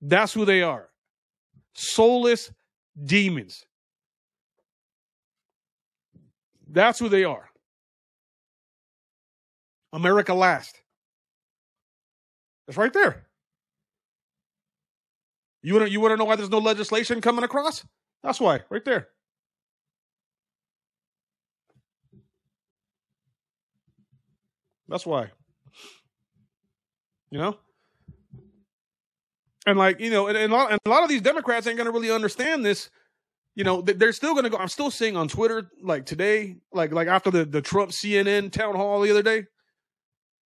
[0.00, 0.88] That's who they are.
[1.74, 2.52] Soulless
[3.02, 3.64] demons.
[6.68, 7.48] That's who they are.
[9.92, 10.80] America last.
[12.66, 13.26] It's right there.
[15.62, 17.84] You want to you want to know why there's no legislation coming across?
[18.24, 19.08] That's why, right there.
[24.88, 25.30] That's why.
[27.30, 27.58] You know?
[29.66, 31.76] And like, you know, and, and, a lot, and a lot of these Democrats ain't
[31.76, 32.88] going to really understand this.
[33.54, 34.56] You know, they- they're still going to go.
[34.56, 38.74] I'm still seeing on Twitter, like today, like like after the, the Trump CNN town
[38.74, 39.44] hall the other day,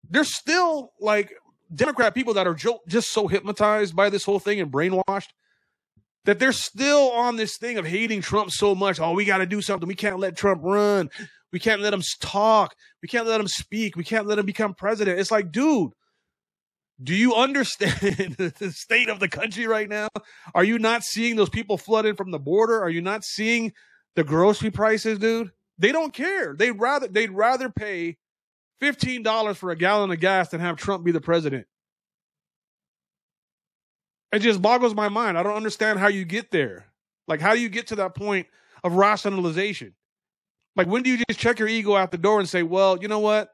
[0.09, 1.33] there's still like
[1.75, 2.57] Democrat people that are
[2.89, 5.29] just so hypnotized by this whole thing and brainwashed
[6.27, 9.01] that they're still on this thing of hating Trump so much.
[9.01, 9.89] Oh, we got to do something.
[9.89, 11.09] We can't let Trump run.
[11.53, 12.75] We can't let him talk.
[13.01, 13.97] We can't let him speak.
[13.97, 15.19] We can't let him become president.
[15.19, 15.93] It's like, dude,
[17.03, 17.93] do you understand
[18.39, 20.09] the state of the country right now?
[20.55, 22.81] Are you not seeing those people flood in from the border?
[22.83, 23.73] Are you not seeing
[24.17, 25.53] the grocery prices, dude?
[25.79, 26.55] They don't care.
[26.55, 28.17] They'd rather they'd rather pay
[28.83, 31.67] $15 for a gallon of gas than have Trump be the president.
[34.33, 35.39] It just boggles my mind.
[35.39, 36.87] I don't understand how you get there.
[37.29, 38.47] Like, how do you get to that point
[38.85, 39.95] of rationalization?
[40.75, 43.09] Like, when do you just check your ego out the door and say, well, you
[43.09, 43.51] know what?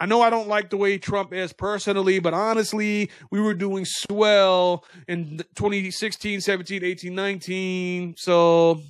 [0.00, 3.84] I know I don't like the way Trump is personally, but honestly, we were doing
[3.84, 8.14] swell in 2016, 17, 18, 19.
[8.18, 8.82] So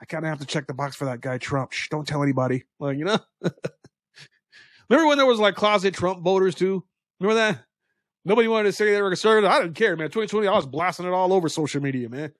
[0.00, 1.72] I kind of have to check the box for that guy, Trump.
[1.72, 2.64] Shh, don't tell anybody.
[2.80, 3.18] Like, you know?
[4.88, 6.84] Remember when there was like closet Trump voters too?
[7.20, 7.64] Remember that?
[8.28, 9.50] Nobody wanted to say they were conservative.
[9.50, 10.08] I didn't care, man.
[10.08, 12.30] 2020, I was blasting it all over social media, man.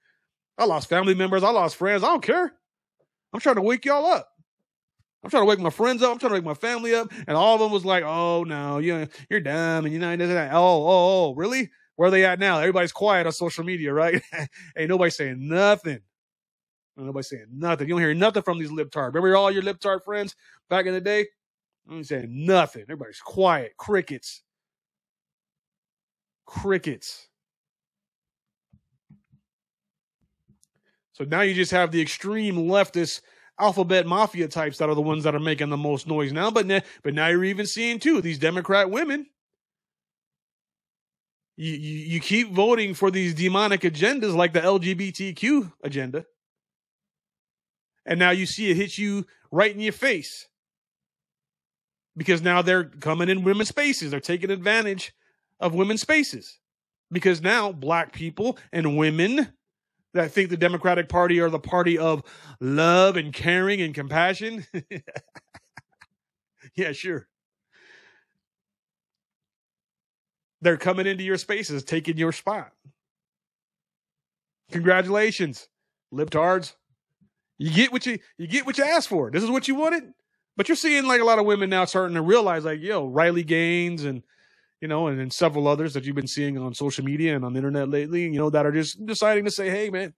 [0.58, 1.42] I lost family members.
[1.42, 2.04] I lost friends.
[2.04, 2.52] I don't care.
[3.32, 4.28] I'm trying to wake y'all up.
[5.24, 6.12] I'm trying to wake my friends up.
[6.12, 7.10] I'm trying to wake my family up.
[7.26, 9.86] And all of them was like, oh, no, you, you're dumb.
[9.86, 11.70] And you know, oh, oh, oh, really?
[11.96, 12.58] Where are they at now?
[12.58, 14.22] Everybody's quiet on social media, right?
[14.76, 16.00] Ain't nobody saying nothing.
[16.98, 17.88] Nobody saying nothing.
[17.88, 19.14] You don't hear nothing from these libtard.
[19.14, 20.36] Remember all your libtard friends
[20.68, 21.28] back in the day?
[21.90, 22.82] I ain't saying nothing.
[22.82, 23.72] Everybody's quiet.
[23.78, 24.42] Crickets.
[26.48, 27.28] Crickets.
[31.12, 33.20] So now you just have the extreme leftist
[33.60, 36.50] alphabet mafia types that are the ones that are making the most noise now.
[36.50, 39.26] But now, but now you're even seeing too these Democrat women.
[41.56, 46.24] You, you, you keep voting for these demonic agendas like the LGBTQ agenda.
[48.06, 50.48] And now you see it hit you right in your face.
[52.16, 54.12] Because now they're coming in women's spaces.
[54.12, 55.12] They're taking advantage
[55.60, 56.58] of women's spaces.
[57.10, 59.48] Because now black people and women
[60.14, 62.22] that think the Democratic Party are the party of
[62.60, 64.66] love and caring and compassion.
[66.76, 67.26] yeah, sure.
[70.60, 72.72] They're coming into your spaces, taking your spot.
[74.70, 75.68] Congratulations,
[76.12, 76.74] libtards.
[77.58, 79.30] You get what you you get what you asked for.
[79.30, 80.12] This is what you wanted.
[80.56, 83.44] But you're seeing like a lot of women now starting to realize, like, yo, Riley
[83.44, 84.22] Gaines and
[84.80, 87.58] you know, and, several others that you've been seeing on social media and on the
[87.58, 90.14] internet lately, you know, that are just deciding to say, hey, man,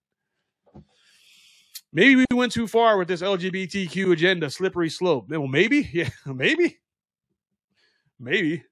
[1.91, 5.25] maybe we went too far with this LGBTQ agenda, slippery slope.
[5.29, 6.79] Well, maybe, yeah, maybe,
[8.19, 8.63] maybe,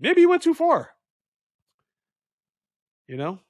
[0.00, 0.90] maybe you went too far.
[3.06, 3.40] You know,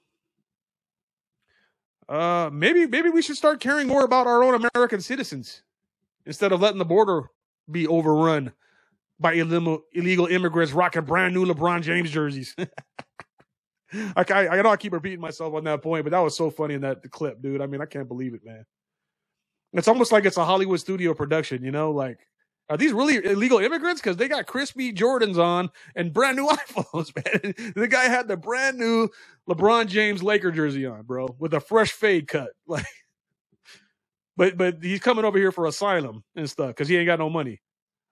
[2.09, 5.62] uh, maybe maybe we should start caring more about our own American citizens
[6.27, 7.31] instead of letting the border
[7.70, 8.52] be overrun
[9.20, 12.54] by illegal illegal immigrants rocking brand new LeBron James jerseys.
[14.16, 16.50] I, I, I know I keep repeating myself on that point, but that was so
[16.50, 17.60] funny in that clip, dude.
[17.60, 18.64] I mean, I can't believe it, man.
[19.72, 21.90] It's almost like it's a Hollywood studio production, you know?
[21.90, 22.18] Like,
[22.70, 24.00] are these really illegal immigrants?
[24.00, 27.72] Because they got crispy Jordans on and brand new iPhones, man.
[27.76, 29.08] the guy had the brand new
[29.48, 32.50] LeBron James Laker jersey on, bro, with a fresh fade cut.
[32.66, 32.86] Like,
[34.36, 37.30] but but he's coming over here for asylum and stuff because he ain't got no
[37.30, 37.60] money.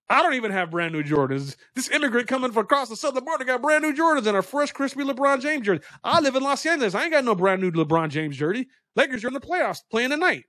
[0.08, 1.56] I don't even have brand new Jordans.
[1.74, 4.72] This immigrant coming from across the southern border got brand new Jordans and a fresh,
[4.72, 5.82] crispy LeBron James jersey.
[6.04, 6.94] I live in Los Angeles.
[6.94, 8.68] I ain't got no brand new LeBron James jersey.
[8.94, 10.44] Lakers are in the playoffs playing tonight.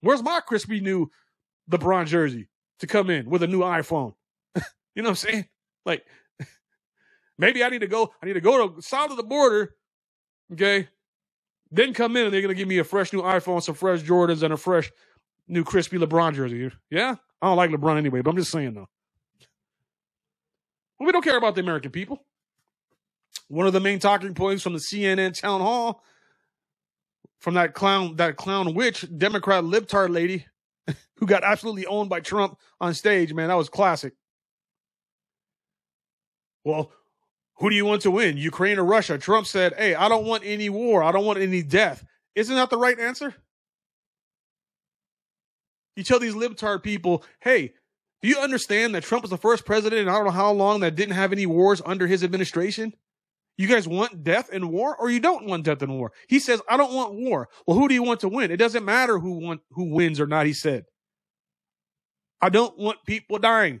[0.00, 1.10] Where's my crispy new
[1.70, 2.48] LeBron jersey
[2.80, 4.14] to come in with a new iPhone?
[4.94, 5.44] you know what I'm saying?
[5.86, 6.04] Like,
[7.38, 8.12] maybe I need to go.
[8.22, 9.74] I need to go to south of the border.
[10.52, 10.88] Okay,
[11.70, 14.42] then come in and they're gonna give me a fresh new iPhone, some fresh Jordans,
[14.42, 14.90] and a fresh
[15.46, 16.70] new crispy LeBron jersey.
[16.90, 18.88] Yeah, I don't like LeBron anyway, but I'm just saying though.
[20.98, 22.24] Well, we don't care about the American people.
[23.48, 26.02] One of the main talking points from the CNN town hall
[27.38, 30.46] from that clown, that clown witch, Democrat libtard lady
[31.16, 34.14] who got absolutely owned by Trump on stage, man, that was classic.
[36.64, 36.90] Well,
[37.56, 39.18] who do you want to win, Ukraine or Russia?
[39.18, 41.02] Trump said, Hey, I don't want any war.
[41.02, 42.04] I don't want any death.
[42.34, 43.34] Isn't that the right answer?
[45.98, 47.74] You tell these libtard people, hey,
[48.22, 50.78] do you understand that Trump was the first president in I don't know how long
[50.80, 52.92] that didn't have any wars under his administration?
[53.56, 56.12] You guys want death and war or you don't want death and war?
[56.28, 57.48] He says, I don't want war.
[57.66, 58.52] Well, who do you want to win?
[58.52, 60.84] It doesn't matter who want, who wins or not, he said.
[62.40, 63.80] I don't want people dying.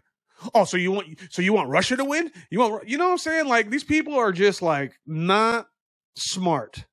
[0.52, 2.32] Oh, so you want, so you want Russia to win?
[2.50, 3.46] You want, you know what I'm saying?
[3.46, 5.68] Like these people are just like not
[6.16, 6.84] smart.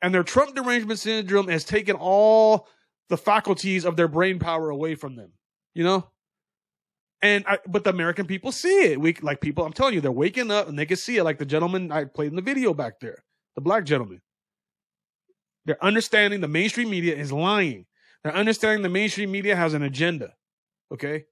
[0.00, 2.68] And their Trump derangement syndrome has taken all
[3.08, 5.32] the faculties of their brain power away from them,
[5.74, 6.08] you know?
[7.22, 9.00] And I, but the American people see it.
[9.00, 9.64] We like people.
[9.64, 11.24] I'm telling you, they're waking up and they can see it.
[11.24, 13.24] Like the gentleman I played in the video back there,
[13.54, 14.20] the black gentleman.
[15.64, 17.86] They're understanding the mainstream media is lying.
[18.22, 20.34] They're understanding the mainstream media has an agenda.
[20.92, 21.24] Okay,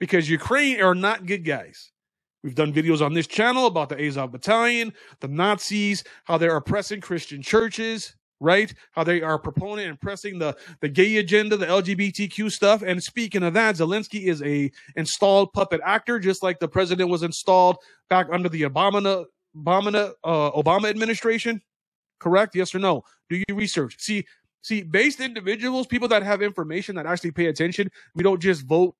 [0.00, 1.92] because Ukraine are not good guys.
[2.42, 7.00] We've done videos on this channel about the Azov Battalion, the Nazis, how they're oppressing
[7.00, 8.16] Christian churches.
[8.40, 8.72] Right?
[8.92, 12.82] How they are proponent and pressing the the gay agenda, the LGBTQ stuff.
[12.82, 17.22] And speaking of that, Zelensky is a installed puppet actor, just like the president was
[17.22, 19.24] installed back under the Obama
[19.56, 21.62] Obama uh, Obama administration.
[22.18, 22.54] Correct?
[22.54, 23.02] Yes or no?
[23.28, 23.96] Do you research?
[23.98, 24.24] See,
[24.62, 27.90] see, based individuals, people that have information that actually pay attention.
[28.14, 28.94] We don't just vote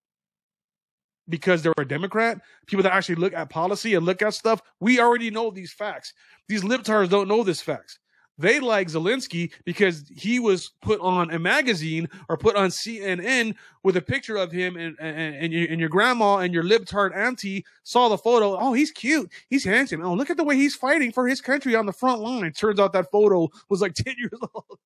[1.28, 2.40] because they're a Democrat.
[2.66, 4.60] People that actually look at policy and look at stuff.
[4.80, 6.12] We already know these facts.
[6.48, 7.98] These libtards don't know this facts.
[8.38, 13.96] They like Zelensky because he was put on a magazine or put on CNN with
[13.96, 17.64] a picture of him, and and, and, your, and your grandma and your libtard auntie
[17.82, 18.56] saw the photo.
[18.58, 19.30] Oh, he's cute.
[19.48, 20.02] He's handsome.
[20.04, 22.44] Oh, look at the way he's fighting for his country on the front line.
[22.44, 24.78] It turns out that photo was like 10 years old.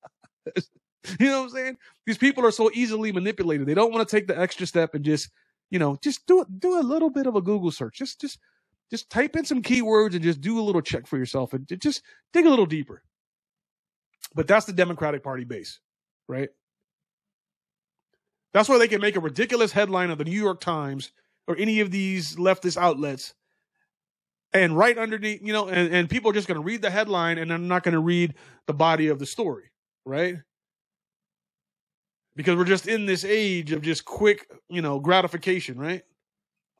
[1.19, 1.77] you know what I'm saying?
[2.05, 3.67] These people are so easily manipulated.
[3.67, 5.29] They don't want to take the extra step and just,
[5.69, 7.97] you know, just do it, do a little bit of a Google search.
[7.97, 8.39] Just, just,
[8.89, 12.01] just type in some keywords and just do a little check for yourself and just
[12.33, 13.03] dig a little deeper.
[14.33, 15.79] But that's the Democratic Party base,
[16.27, 16.49] right?
[18.53, 21.11] That's why they can make a ridiculous headline of the New York Times
[21.47, 23.33] or any of these leftist outlets.
[24.53, 27.37] And right underneath, you know, and, and people are just going to read the headline
[27.37, 28.35] and they're not going to read
[28.67, 29.71] the body of the story,
[30.05, 30.35] right?
[32.35, 36.03] Because we're just in this age of just quick, you know, gratification, right?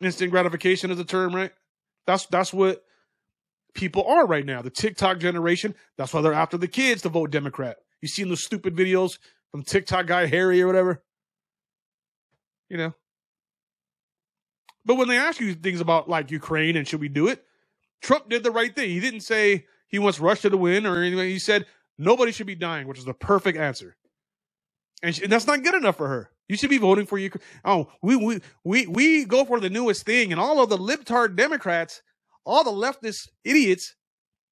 [0.02, 1.52] Instant gratification is a term, right?
[2.08, 2.84] That's that's what
[3.74, 4.62] people are right now.
[4.62, 7.78] The TikTok generation, that's why they're after the kids to vote Democrat.
[8.02, 9.18] You seen those stupid videos
[9.52, 11.04] from TikTok guy Harry or whatever?
[12.70, 12.94] You know.
[14.86, 17.44] But when they ask you things about like Ukraine and should we do it,
[18.02, 18.90] Trump did the right thing.
[18.90, 21.30] He didn't say he wants Russia to win or anything.
[21.30, 21.68] He said
[21.98, 23.96] nobody should be dying, which is the perfect answer.
[25.04, 26.32] And, she, and that's not good enough for her.
[26.48, 27.44] You should be voting for Ukraine.
[27.64, 31.36] Oh, we we we we go for the newest thing, and all of the libtard
[31.36, 32.02] Democrats
[32.46, 33.96] all the leftist idiots,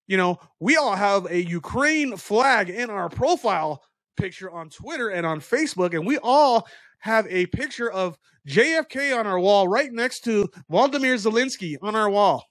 [0.07, 3.84] you know, we all have a Ukraine flag in our profile
[4.18, 6.68] picture on Twitter and on Facebook, and we all
[6.99, 8.18] have a picture of
[8.48, 12.44] JFK on our wall right next to Vladimir Zelensky on our wall.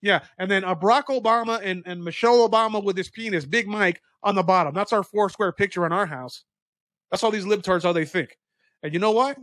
[0.00, 4.00] Yeah, and then a Barack Obama and, and Michelle Obama with his penis, Big Mike,
[4.22, 4.74] on the bottom.
[4.74, 6.44] That's our four square picture in our house.
[7.10, 8.36] That's all these libtards how they think.
[8.82, 9.38] And you know what?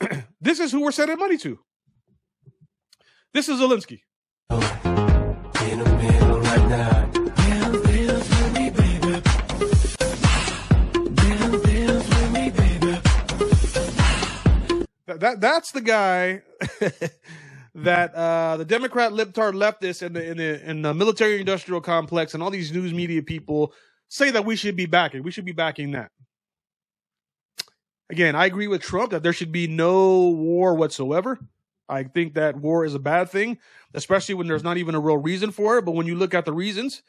[0.40, 1.58] this is who we're sending money to.
[3.34, 4.02] This is Zelensky.
[15.06, 16.42] That, that that's the guy
[17.74, 22.34] that uh, the Democrat libtard leftists and the in the in the military industrial complex
[22.34, 23.72] and all these news media people
[24.08, 25.22] say that we should be backing.
[25.22, 26.10] We should be backing that.
[28.10, 31.38] Again, I agree with Trump that there should be no war whatsoever.
[31.88, 33.58] I think that war is a bad thing,
[33.94, 35.84] especially when there's not even a real reason for it.
[35.84, 37.02] But when you look at the reasons,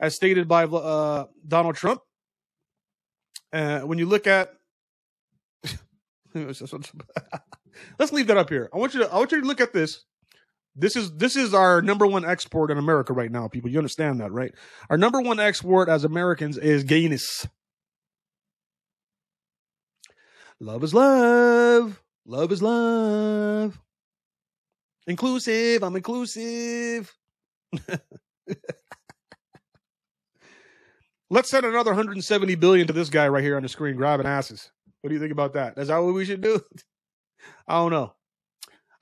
[0.00, 2.00] as stated by uh, Donald Trump,
[3.52, 4.54] uh, when you look at,
[6.34, 8.70] let's leave that up here.
[8.72, 10.04] I want you to I want you to look at this.
[10.76, 13.70] This is this is our number one export in America right now, people.
[13.70, 14.54] You understand that, right?
[14.88, 17.46] Our number one export as Americans is gayness.
[20.60, 22.02] Love is love.
[22.26, 23.80] Love is love.
[25.10, 25.82] Inclusive.
[25.82, 27.12] I'm inclusive.
[31.30, 34.70] Let's send another 170 billion to this guy right here on the screen, grabbing asses.
[35.00, 35.76] What do you think about that?
[35.78, 36.60] Is that what we should do?
[37.66, 38.14] I don't know.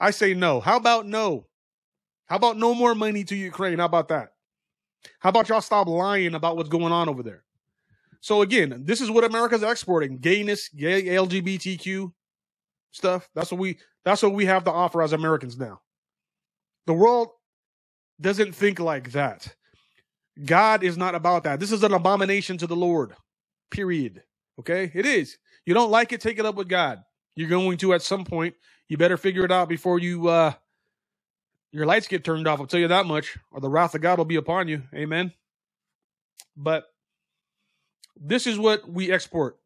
[0.01, 0.60] I say no.
[0.60, 1.44] How about no?
[2.24, 3.78] How about no more money to Ukraine?
[3.78, 4.30] How about that?
[5.18, 7.44] How about y'all stop lying about what's going on over there?
[8.20, 12.12] So again, this is what America's exporting: gayness, gay, LGBTQ
[12.93, 13.28] stuff.
[13.35, 13.78] That's what we.
[14.06, 15.82] That's what we have to offer as Americans now.
[16.86, 17.28] The world
[18.20, 19.55] doesn't think like that.
[20.44, 21.60] God is not about that.
[21.60, 23.14] This is an abomination to the Lord.
[23.70, 24.22] Period.
[24.59, 24.90] Okay?
[24.94, 25.36] It is.
[25.66, 27.00] You don't like it, take it up with God.
[27.34, 28.55] You're going to at some point.
[28.88, 30.52] You better figure it out before you uh
[31.70, 32.60] your lights get turned off.
[32.60, 34.82] I'll tell you that much, or the wrath of God will be upon you.
[34.94, 35.32] Amen.
[36.56, 36.84] But
[38.16, 39.59] this is what we export.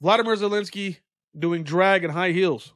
[0.00, 0.98] Vladimir Zelensky
[1.38, 2.72] doing drag and high heels.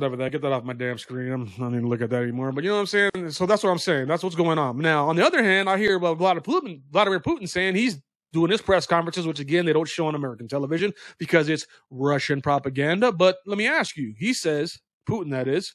[0.00, 0.32] That.
[0.32, 1.32] Get that off my damn screen.
[1.32, 2.52] I'm not even look at that anymore.
[2.52, 3.30] But you know what I'm saying?
[3.30, 4.08] So that's what I'm saying.
[4.08, 4.78] That's what's going on.
[4.78, 8.00] Now, on the other hand, I hear about Vladimir Putin, saying he's
[8.32, 12.42] doing his press conferences, which again, they don't show on American television because it's Russian
[12.42, 13.12] propaganda.
[13.12, 15.74] But let me ask you, he says, Putin that is,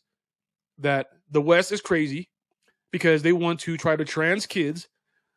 [0.80, 2.30] that the West is crazy,
[2.92, 4.90] because they want to try to trans kids.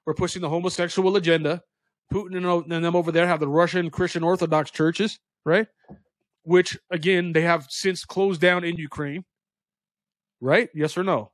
[0.07, 1.63] We're pushing the homosexual agenda.
[2.13, 5.67] Putin and them over there have the Russian Christian Orthodox churches, right?
[6.44, 9.24] Which again they have since closed down in Ukraine,
[10.40, 10.69] right?
[10.74, 11.31] Yes or no?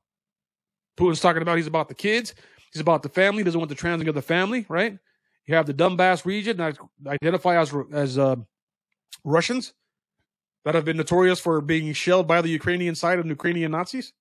[0.97, 2.35] Putin's talking about he's about the kids,
[2.71, 4.97] he's about the family, doesn't want the transing of the family, right?
[5.47, 6.77] You have the Donbass region that
[7.07, 8.35] identify as as uh,
[9.23, 9.73] Russians
[10.65, 14.13] that have been notorious for being shelled by the Ukrainian side of Ukrainian Nazis.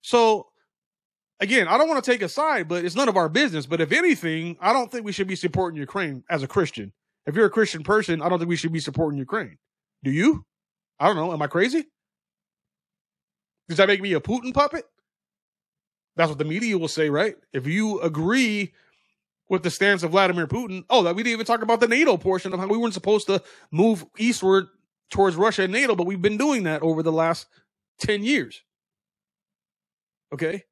[0.00, 0.48] So
[1.40, 3.66] again, I don't want to take a side, but it's none of our business.
[3.66, 6.92] But if anything, I don't think we should be supporting Ukraine as a Christian.
[7.26, 9.58] If you're a Christian person, I don't think we should be supporting Ukraine.
[10.02, 10.44] Do you?
[10.98, 11.32] I don't know.
[11.32, 11.86] Am I crazy?
[13.68, 14.84] Does that make me a Putin puppet?
[16.16, 17.36] That's what the media will say, right?
[17.52, 18.72] If you agree
[19.48, 22.16] with the stance of Vladimir Putin, oh, that we didn't even talk about the NATO
[22.16, 24.66] portion of how we weren't supposed to move eastward
[25.10, 27.46] towards Russia and NATO, but we've been doing that over the last
[28.00, 28.62] 10 years.
[30.32, 30.64] Okay?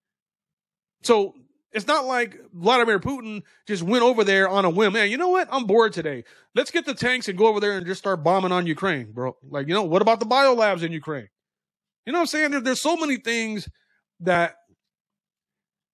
[1.03, 1.35] So
[1.72, 4.94] it's not like Vladimir Putin just went over there on a whim.
[4.94, 5.48] Man, you know what?
[5.51, 6.24] I'm bored today.
[6.55, 9.36] Let's get the tanks and go over there and just start bombing on Ukraine, bro.
[9.48, 11.28] Like, you know, what about the biolabs in Ukraine?
[12.06, 12.51] You know what I'm saying?
[12.52, 13.68] There, there's so many things
[14.20, 14.55] that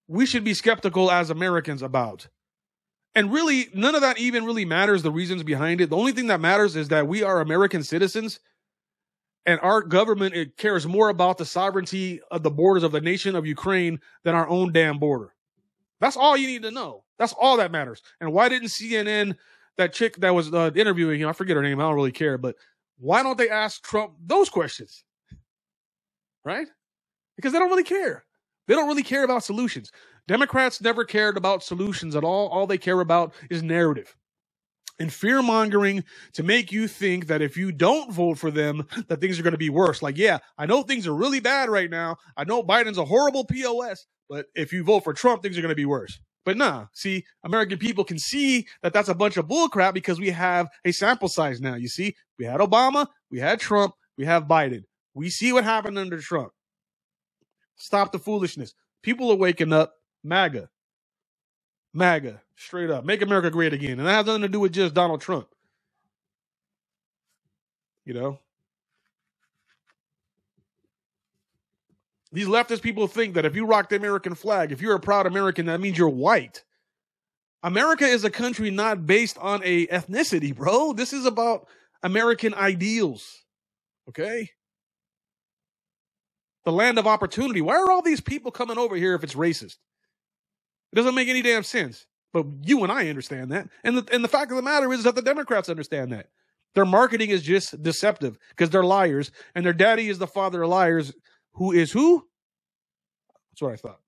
[0.07, 2.27] we should be skeptical as Americans about.
[3.15, 5.89] And really, none of that even really matters, the reasons behind it.
[5.89, 8.39] The only thing that matters is that we are American citizens
[9.45, 13.35] and our government it cares more about the sovereignty of the borders of the nation
[13.35, 15.32] of Ukraine than our own damn border.
[16.03, 17.05] That's all you need to know.
[17.17, 18.01] That's all that matters.
[18.19, 19.37] And why didn't CNN,
[19.77, 22.37] that chick that was uh, interviewing him, I forget her name, I don't really care,
[22.37, 22.57] but
[22.99, 25.05] why don't they ask Trump those questions?
[26.43, 26.67] Right?
[27.37, 28.25] Because they don't really care.
[28.67, 29.93] They don't really care about solutions.
[30.27, 32.49] Democrats never cared about solutions at all.
[32.49, 34.13] All they care about is narrative
[34.99, 36.03] and fear mongering
[36.33, 39.53] to make you think that if you don't vote for them, that things are going
[39.53, 40.01] to be worse.
[40.01, 42.17] Like, yeah, I know things are really bad right now.
[42.35, 45.69] I know Biden's a horrible POS, but if you vote for Trump, things are going
[45.69, 46.19] to be worse.
[46.45, 50.29] But nah, see, American people can see that that's a bunch of bullcrap because we
[50.31, 51.75] have a sample size now.
[51.75, 54.83] You see, we had Obama, we had Trump, we have Biden.
[55.13, 56.51] We see what happened under Trump.
[57.75, 58.73] Stop the foolishness.
[59.01, 59.93] People are waking up.
[60.23, 60.69] MAGA.
[61.93, 62.41] MAGA.
[62.55, 63.05] Straight up.
[63.05, 63.99] Make America great again.
[63.99, 65.47] And that has nothing to do with just Donald Trump.
[68.05, 68.39] You know?
[72.33, 75.27] These leftist people think that if you rock the American flag, if you're a proud
[75.27, 76.63] American, that means you're white.
[77.61, 80.93] America is a country not based on a ethnicity, bro.
[80.93, 81.67] This is about
[82.01, 83.43] American ideals.
[84.09, 84.49] Okay?
[86.65, 87.61] The land of opportunity.
[87.61, 89.75] Why are all these people coming over here if it's racist?
[90.91, 92.07] It doesn't make any damn sense.
[92.33, 93.69] But you and I understand that.
[93.83, 96.29] And the, and the fact of the matter is that the Democrats understand that.
[96.73, 100.69] Their marketing is just deceptive because they're liars and their daddy is the father of
[100.69, 101.13] liars
[101.53, 102.27] who is who?
[103.51, 103.99] That's what I thought.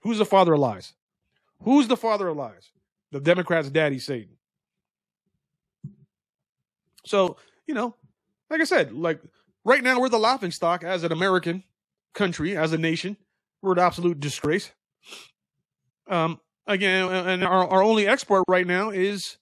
[0.00, 0.92] Who's the father of lies?
[1.62, 2.70] Who's the father of lies?
[3.10, 4.36] The Democrats' daddy, Satan.
[7.06, 7.94] So, you know,
[8.50, 9.20] like I said, like
[9.64, 11.64] right now we're the laughing stock as an American
[12.12, 13.16] country, as a nation.
[13.62, 14.70] We're an absolute disgrace.
[16.08, 19.38] Um, again, and our, our only export right now is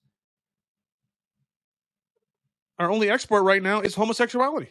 [2.78, 4.70] our only export right now is homosexuality.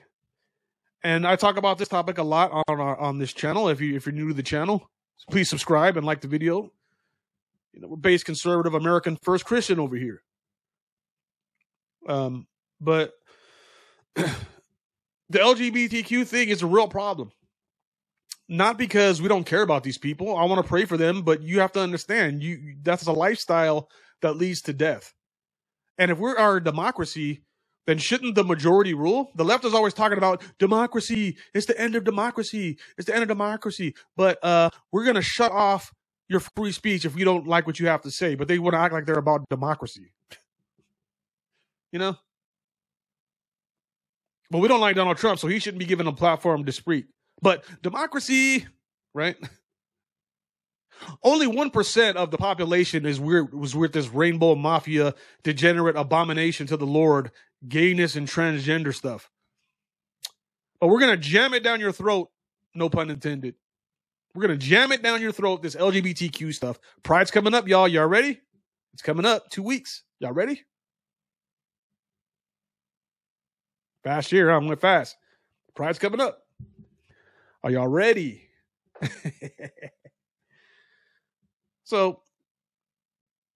[1.03, 3.69] And I talk about this topic a lot on our, on this channel.
[3.69, 4.89] If you if you're new to the channel,
[5.29, 6.71] please subscribe and like the video.
[7.73, 10.21] You know, we're based conservative American first Christian over here.
[12.07, 12.47] Um,
[12.79, 13.13] but
[14.15, 14.29] the
[15.33, 17.31] LGBTQ thing is a real problem.
[18.47, 20.35] Not because we don't care about these people.
[20.35, 23.89] I want to pray for them, but you have to understand you that's a lifestyle
[24.21, 25.13] that leads to death.
[25.97, 27.43] And if we're our democracy,
[27.87, 29.31] then shouldn't the majority rule?
[29.35, 31.37] The left is always talking about democracy.
[31.53, 32.77] It's the end of democracy.
[32.97, 33.95] It's the end of democracy.
[34.15, 35.91] But uh, we're going to shut off
[36.29, 38.35] your free speech if we don't like what you have to say.
[38.35, 40.13] But they want to act like they're about democracy.
[41.91, 42.17] You know?
[44.51, 47.05] But we don't like Donald Trump, so he shouldn't be given a platform to speak.
[47.41, 48.67] But democracy,
[49.13, 49.35] right?
[51.23, 56.77] Only 1% of the population is weird, was with this rainbow mafia, degenerate abomination to
[56.77, 57.31] the Lord,
[57.67, 59.29] gayness and transgender stuff.
[60.79, 62.29] But we're going to jam it down your throat,
[62.73, 63.55] no pun intended.
[64.33, 66.79] We're going to jam it down your throat, this LGBTQ stuff.
[67.03, 67.87] Pride's coming up, y'all.
[67.87, 68.39] Y'all ready?
[68.93, 69.49] It's coming up.
[69.49, 70.03] Two weeks.
[70.19, 70.61] Y'all ready?
[74.03, 74.55] Fast year, huh?
[74.55, 75.17] I went fast.
[75.75, 76.39] Pride's coming up.
[77.63, 78.49] Are y'all ready?
[81.83, 82.21] so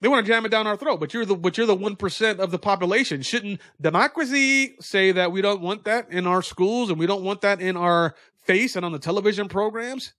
[0.01, 1.95] they want to jam it down our throat, but you're the but you're the one
[1.95, 3.22] percent of the population.
[3.22, 7.41] Shouldn't democracy say that we don't want that in our schools and we don't want
[7.41, 10.13] that in our face and on the television programs?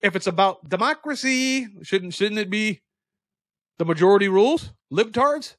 [0.00, 2.80] If it's about democracy, shouldn't shouldn't it be
[3.78, 4.72] the majority rules?
[4.92, 5.56] Libtards?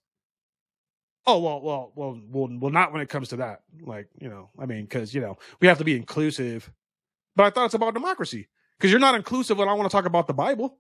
[1.26, 3.62] Oh well, well, well, well, well, not when it comes to that.
[3.82, 6.72] Like, you know, I mean, because you know we have to be inclusive.
[7.36, 8.48] But I thought it's about democracy
[8.78, 10.78] because you're not inclusive when I want to talk about the Bible.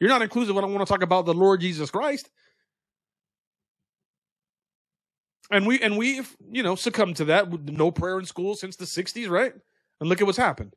[0.00, 2.30] You're not inclusive when I want to talk about the Lord Jesus Christ.
[5.50, 8.76] And we and we've you know succumbed to that with no prayer in school since
[8.76, 9.52] the '60s, right?
[10.00, 10.74] And look at what's happened.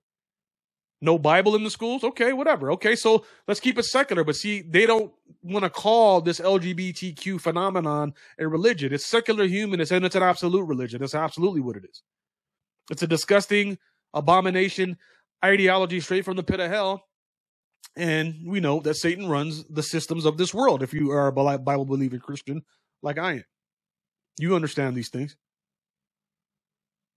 [1.02, 2.04] No Bible in the schools?
[2.04, 2.72] Okay, whatever.
[2.72, 4.24] Okay, so let's keep it secular.
[4.24, 5.14] But see, they don't
[5.44, 8.94] want to call this LGBTQ phenomenon a religion.
[8.94, 11.02] It's secular humanist and it's an absolute religion.
[11.02, 12.02] That's absolutely what it is.
[12.90, 13.78] It's a disgusting
[14.14, 14.98] abomination
[15.44, 17.05] ideology straight from the pit of hell.
[17.96, 20.84] And we know that Satan runs the systems of this world.
[20.84, 22.64] If you are a Bible believing Christian
[23.02, 23.44] like I am,
[24.38, 25.38] you understand these things.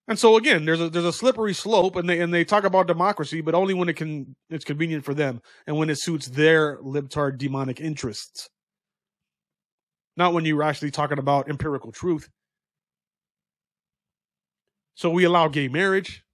[0.09, 2.87] And so again, there's a there's a slippery slope, and they and they talk about
[2.87, 6.79] democracy, but only when it can it's convenient for them and when it suits their
[6.79, 8.49] libtard demonic interests.
[10.17, 12.29] Not when you're actually talking about empirical truth.
[14.95, 16.25] So we allow gay marriage.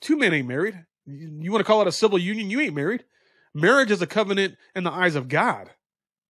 [0.00, 0.84] Two men ain't married.
[1.10, 2.50] You want to call it a civil union?
[2.50, 3.04] You ain't married.
[3.54, 5.70] Marriage is a covenant in the eyes of God,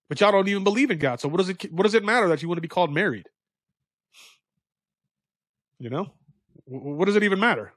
[0.08, 1.20] but y'all don't even believe in God.
[1.20, 3.28] So what does it what does it matter that you want to be called married?
[5.78, 6.12] You know,
[6.66, 7.72] what does it even matter?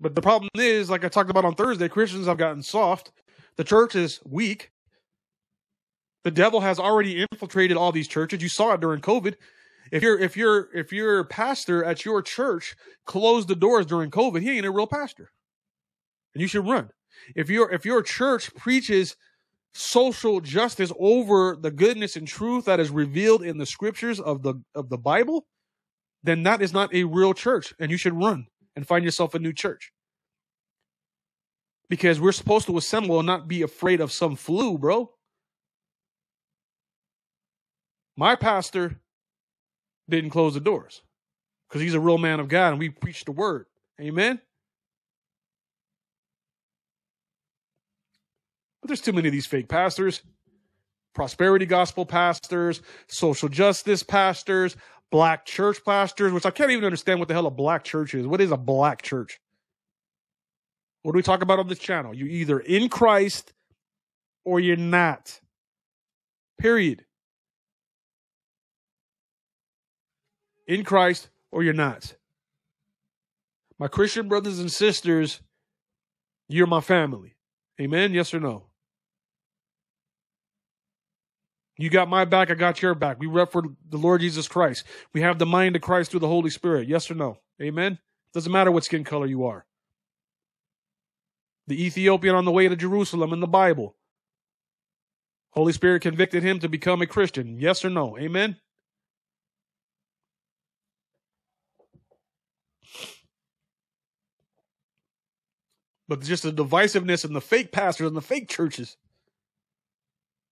[0.00, 3.12] But the problem is, like I talked about on Thursday, Christians have gotten soft.
[3.56, 4.70] The church is weak.
[6.22, 8.42] The devil has already infiltrated all these churches.
[8.42, 9.34] You saw it during COVID.
[9.90, 12.76] If your if your if your pastor at your church
[13.06, 15.30] closed the doors during COVID, he ain't a real pastor.
[16.34, 16.90] And you should run.
[17.34, 19.16] If your if your church preaches
[19.72, 24.54] social justice over the goodness and truth that is revealed in the scriptures of the
[24.74, 25.46] of the Bible,
[26.22, 28.46] then that is not a real church and you should run
[28.76, 29.92] and find yourself a new church.
[31.88, 35.10] Because we're supposed to assemble and not be afraid of some flu, bro.
[38.16, 39.00] My pastor
[40.10, 41.02] didn't close the doors
[41.68, 43.66] because he's a real man of God and we preach the word.
[44.00, 44.40] Amen.
[48.80, 50.22] But there's too many of these fake pastors,
[51.14, 54.76] prosperity gospel pastors, social justice pastors,
[55.10, 58.26] black church pastors, which I can't even understand what the hell a black church is.
[58.26, 59.40] What is a black church?
[61.02, 62.14] What do we talk about on this channel?
[62.14, 63.52] You're either in Christ
[64.44, 65.40] or you're not.
[66.58, 67.04] Period.
[70.70, 72.14] In Christ or you're not.
[73.76, 75.40] My Christian brothers and sisters,
[76.48, 77.34] you're my family.
[77.80, 78.14] Amen?
[78.14, 78.66] Yes or no?
[81.76, 83.18] You got my back, I got your back.
[83.18, 84.84] We rep for the Lord Jesus Christ.
[85.12, 86.86] We have the mind of Christ through the Holy Spirit.
[86.86, 87.38] Yes or no?
[87.60, 87.98] Amen?
[88.32, 89.66] Doesn't matter what skin color you are.
[91.66, 93.96] The Ethiopian on the way to Jerusalem in the Bible.
[95.50, 97.58] Holy Spirit convicted him to become a Christian.
[97.58, 98.16] Yes or no?
[98.18, 98.58] Amen?
[106.10, 108.96] But just the divisiveness and the fake pastors and the fake churches.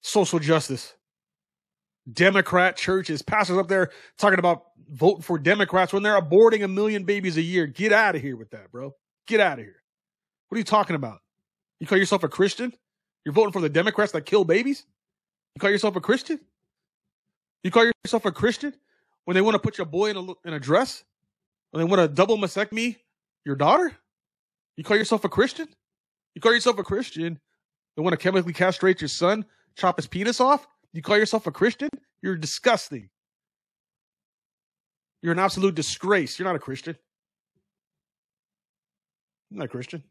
[0.02, 0.94] Social justice.
[2.12, 7.02] Democrat churches, pastors up there talking about voting for Democrats when they're aborting a million
[7.02, 7.66] babies a year.
[7.66, 8.94] Get out of here with that, bro.
[9.26, 9.82] Get out of here.
[10.46, 11.18] What are you talking about?
[11.80, 12.72] You call yourself a Christian?
[13.24, 14.86] You're voting for the Democrats that kill babies?
[15.56, 16.38] You call yourself a Christian?
[17.64, 18.74] You call yourself a Christian
[19.24, 21.02] when they want to put your boy in a, in a dress?
[21.72, 22.94] When they want to double mastectomy
[23.44, 23.92] your daughter?
[24.78, 25.66] You call yourself a Christian?
[26.36, 27.40] You call yourself a Christian?
[27.96, 29.44] They want to chemically castrate your son,
[29.74, 30.68] chop his penis off?
[30.92, 31.88] You call yourself a Christian?
[32.22, 33.10] You're disgusting.
[35.20, 36.38] You're an absolute disgrace.
[36.38, 36.96] You're not a Christian.
[39.50, 40.04] Not a Christian.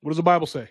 [0.00, 0.68] What does the Bible say?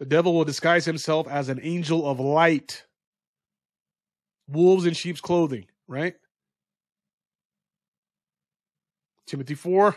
[0.00, 2.84] The devil will disguise himself as an angel of light.
[4.48, 6.16] Wolves in sheep's clothing, right?
[9.26, 9.96] Timothy 4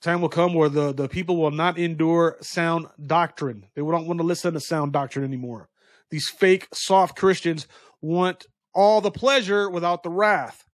[0.00, 3.66] Time will come where the, the people will not endure sound doctrine.
[3.74, 5.68] They don't want to listen to sound doctrine anymore.
[6.10, 7.66] These fake, soft Christians
[8.00, 10.64] want all the pleasure without the wrath.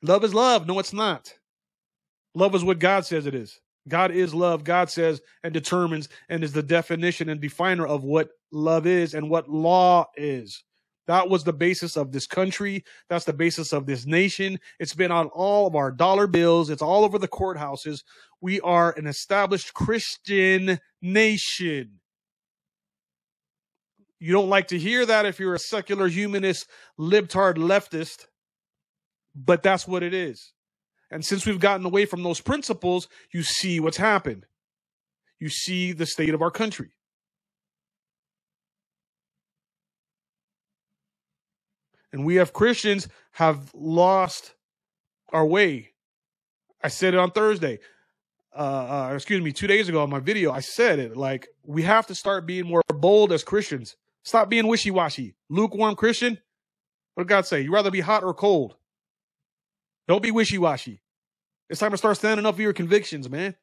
[0.00, 0.66] Love is love.
[0.66, 1.34] No, it's not.
[2.34, 3.60] Love is what God says it is.
[3.86, 4.64] God is love.
[4.64, 9.28] God says and determines and is the definition and definer of what love is and
[9.28, 10.64] what law is.
[11.06, 12.84] That was the basis of this country.
[13.08, 14.60] That's the basis of this nation.
[14.78, 16.70] It's been on all of our dollar bills.
[16.70, 18.04] It's all over the courthouses.
[18.40, 22.00] We are an established Christian nation.
[24.20, 26.68] You don't like to hear that if you're a secular humanist,
[26.98, 28.26] libtard leftist,
[29.34, 30.52] but that's what it is.
[31.10, 34.46] And since we've gotten away from those principles, you see what's happened.
[35.40, 36.92] You see the state of our country.
[42.12, 44.54] And we have Christians have lost
[45.32, 45.90] our way.
[46.82, 47.78] I said it on Thursday.
[48.54, 51.82] Uh, uh, excuse me, two days ago on my video, I said it like we
[51.82, 53.96] have to start being more bold as Christians.
[54.24, 56.38] Stop being wishy washy, lukewarm Christian.
[57.14, 57.62] What did God say?
[57.62, 58.76] You rather be hot or cold.
[60.06, 61.00] Don't be wishy washy.
[61.70, 63.56] It's time to start standing up for your convictions, man.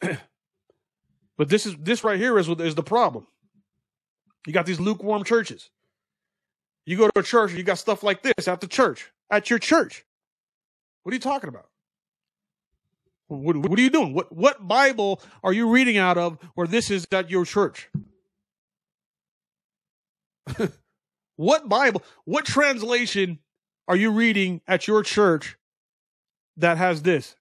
[0.00, 3.26] but this is this right here is is the problem.
[4.46, 5.70] You got these lukewarm churches.
[6.90, 9.60] You go to a church you got stuff like this at the church, at your
[9.60, 10.04] church.
[11.04, 11.68] What are you talking about?
[13.28, 14.12] What, what are you doing?
[14.12, 17.88] What what Bible are you reading out of where this is at your church?
[21.36, 23.38] what Bible, what translation
[23.86, 25.56] are you reading at your church
[26.56, 27.36] that has this?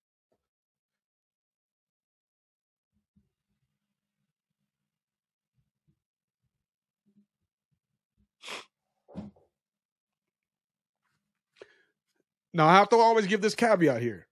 [12.54, 14.28] Now, I have to always give this caveat here.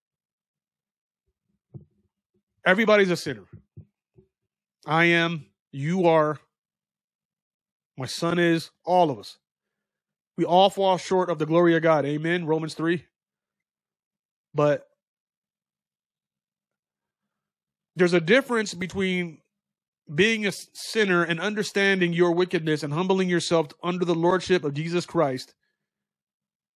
[2.66, 3.46] Everybody's a sinner.
[4.86, 6.40] I am, you are,
[7.98, 9.38] my son is, all of us.
[10.38, 12.06] We all fall short of the glory of God.
[12.06, 12.46] Amen.
[12.46, 13.06] Romans 3.
[14.54, 14.88] But
[17.96, 19.40] there's a difference between
[20.14, 25.06] being a sinner and understanding your wickedness and humbling yourself under the lordship of Jesus
[25.06, 25.54] Christ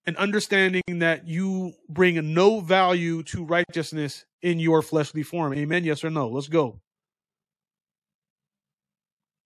[0.06, 5.53] and understanding that you bring no value to righteousness in your fleshly form.
[5.53, 5.84] Amen.
[5.84, 6.28] Yes or no?
[6.28, 6.82] Let's go.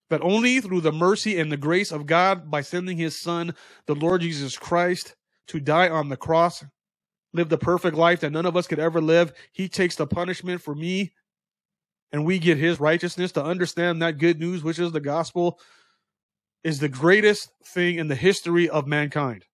[0.08, 3.54] But only through the mercy and the grace of God by sending his son,
[3.86, 5.16] the Lord Jesus Christ,
[5.48, 6.64] to die on the cross,
[7.32, 9.32] live the perfect life that none of us could ever live.
[9.52, 11.12] He takes the punishment for me
[12.12, 15.58] and we get his righteousness to understand that good news, which is the gospel,
[16.62, 19.44] is the greatest thing in the history of mankind.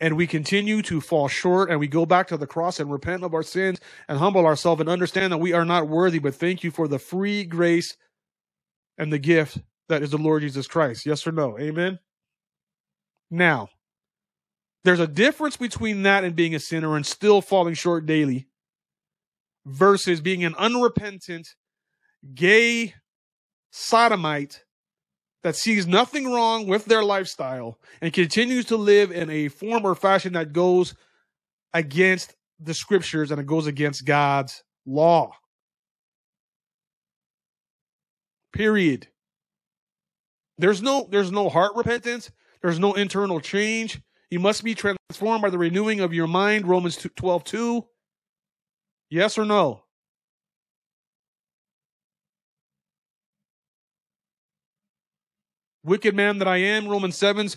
[0.00, 3.24] And we continue to fall short and we go back to the cross and repent
[3.24, 6.62] of our sins and humble ourselves and understand that we are not worthy, but thank
[6.62, 7.96] you for the free grace
[8.98, 9.58] and the gift
[9.88, 11.06] that is the Lord Jesus Christ.
[11.06, 11.58] Yes or no?
[11.58, 11.98] Amen.
[13.30, 13.68] Now,
[14.84, 18.48] there's a difference between that and being a sinner and still falling short daily
[19.64, 21.48] versus being an unrepentant,
[22.34, 22.94] gay
[23.72, 24.62] sodomite
[25.42, 29.94] that sees nothing wrong with their lifestyle and continues to live in a form or
[29.94, 30.94] fashion that goes
[31.72, 35.32] against the scriptures and it goes against God's law.
[38.52, 39.08] Period.
[40.58, 42.30] There's no there's no heart repentance,
[42.62, 44.00] there's no internal change.
[44.30, 47.86] You must be transformed by the renewing of your mind, Romans 12 2.
[49.10, 49.82] Yes or no?
[55.86, 57.56] Wicked man that I am, Romans 7's,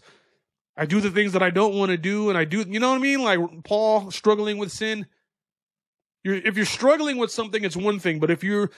[0.78, 2.90] I do the things that I don't want to do, and I do, you know
[2.90, 3.22] what I mean?
[3.22, 5.06] Like Paul struggling with sin.
[6.24, 8.70] You're, if you're struggling with something, it's one thing, but if you're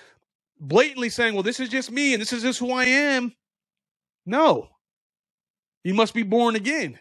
[0.60, 3.34] blatantly saying, well, this is just me and this is just who I am,
[4.26, 4.70] no.
[5.84, 7.00] You must be born again.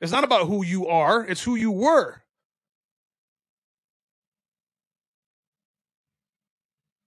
[0.00, 2.23] It's not about who you are, it's who you were.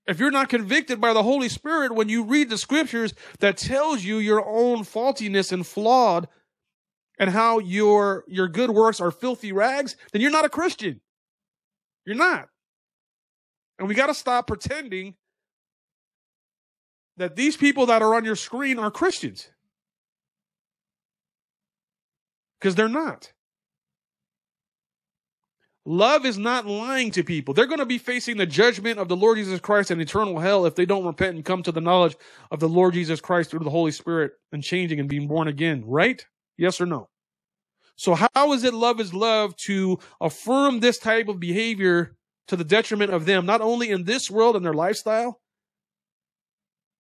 [0.08, 4.04] If you're not convicted by the Holy Spirit when you read the scriptures that tells
[4.04, 6.30] you your own faultiness and flawed
[7.20, 11.02] and how your your good works are filthy rags, then you're not a Christian.
[12.06, 12.48] You're not.
[13.78, 15.16] And we got to stop pretending
[17.18, 19.50] that these people that are on your screen are Christians.
[22.60, 23.34] Because they're not.
[25.90, 27.54] Love is not lying to people.
[27.54, 30.66] They're going to be facing the judgment of the Lord Jesus Christ and eternal hell
[30.66, 32.18] if they don't repent and come to the knowledge
[32.52, 35.86] of the Lord Jesus Christ through the Holy Spirit and changing and being born again,
[35.88, 36.26] right?
[36.58, 37.08] Yes or no?
[37.96, 42.18] So how is it love is love to affirm this type of behavior
[42.50, 45.40] to the detriment of them, not only in this world and their lifestyle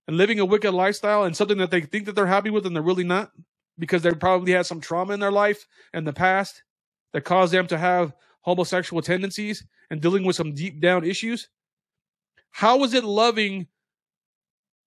[0.07, 2.73] and living a wicked lifestyle and something that they think that they're happy with and
[2.73, 3.31] they're really not
[3.77, 6.63] because they probably had some trauma in their life in the past
[7.11, 8.13] that caused them to have
[8.47, 11.49] homosexual tendencies and dealing with some deep down issues?
[12.49, 13.67] How is it loving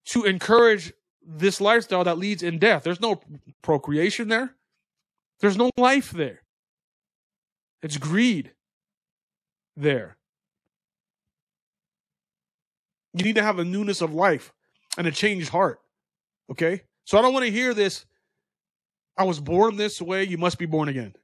[0.06, 2.84] to encourage this lifestyle that leads in death?
[2.84, 3.20] There's no
[3.60, 4.54] procreation there.
[5.40, 6.40] There's no life there.
[7.82, 8.52] It's greed
[9.76, 10.16] there.
[13.12, 14.54] You need to have a newness of life
[14.96, 15.80] and a changed heart.
[16.50, 16.82] Okay?
[17.04, 18.06] So I don't want to hear this
[19.18, 21.14] I was born this way, you must be born again.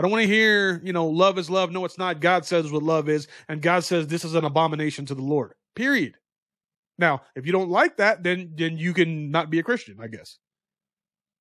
[0.00, 1.72] I don't want to hear, you know, love is love.
[1.72, 2.20] No, it's not.
[2.20, 5.52] God says what love is, and God says this is an abomination to the Lord.
[5.76, 6.16] Period.
[6.96, 10.06] Now, if you don't like that, then then you can not be a Christian, I
[10.06, 10.38] guess.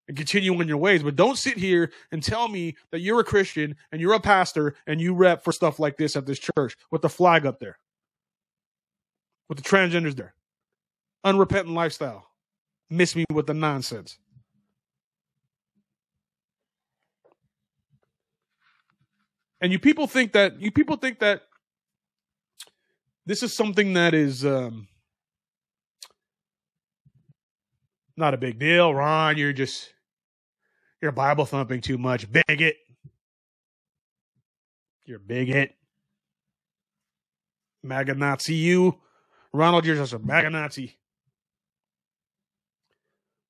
[0.10, 1.04] And continue on your ways.
[1.04, 4.76] But don't sit here and tell me that you're a Christian and you're a pastor
[4.86, 7.80] and you rep for stuff like this at this church with the flag up there.
[9.48, 10.34] With the transgenders there.
[11.24, 12.28] Unrepentant lifestyle.
[12.90, 14.18] Miss me with the nonsense.
[19.62, 21.44] And you people think that you people think that
[23.26, 24.88] this is something that is um,
[28.16, 29.38] not a big deal, Ron.
[29.38, 29.94] You're just
[31.02, 32.78] you're Bible thumping too much, bigot.
[35.06, 35.76] You're bigot.
[37.84, 39.00] MAGA Nazi, you.
[39.54, 40.98] Ronald, you're just a MAGA Nazi.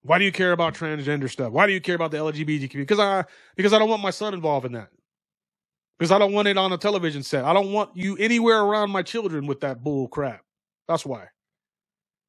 [0.02, 1.52] Why do you care about transgender stuff?
[1.52, 2.78] Why do you care about the LGBT community?
[2.78, 3.26] Because I
[3.56, 4.90] because I don't want my son involved in that.
[6.00, 7.44] Because I don't want it on a television set.
[7.44, 10.42] I don't want you anywhere around my children with that bull crap.
[10.88, 11.28] That's why.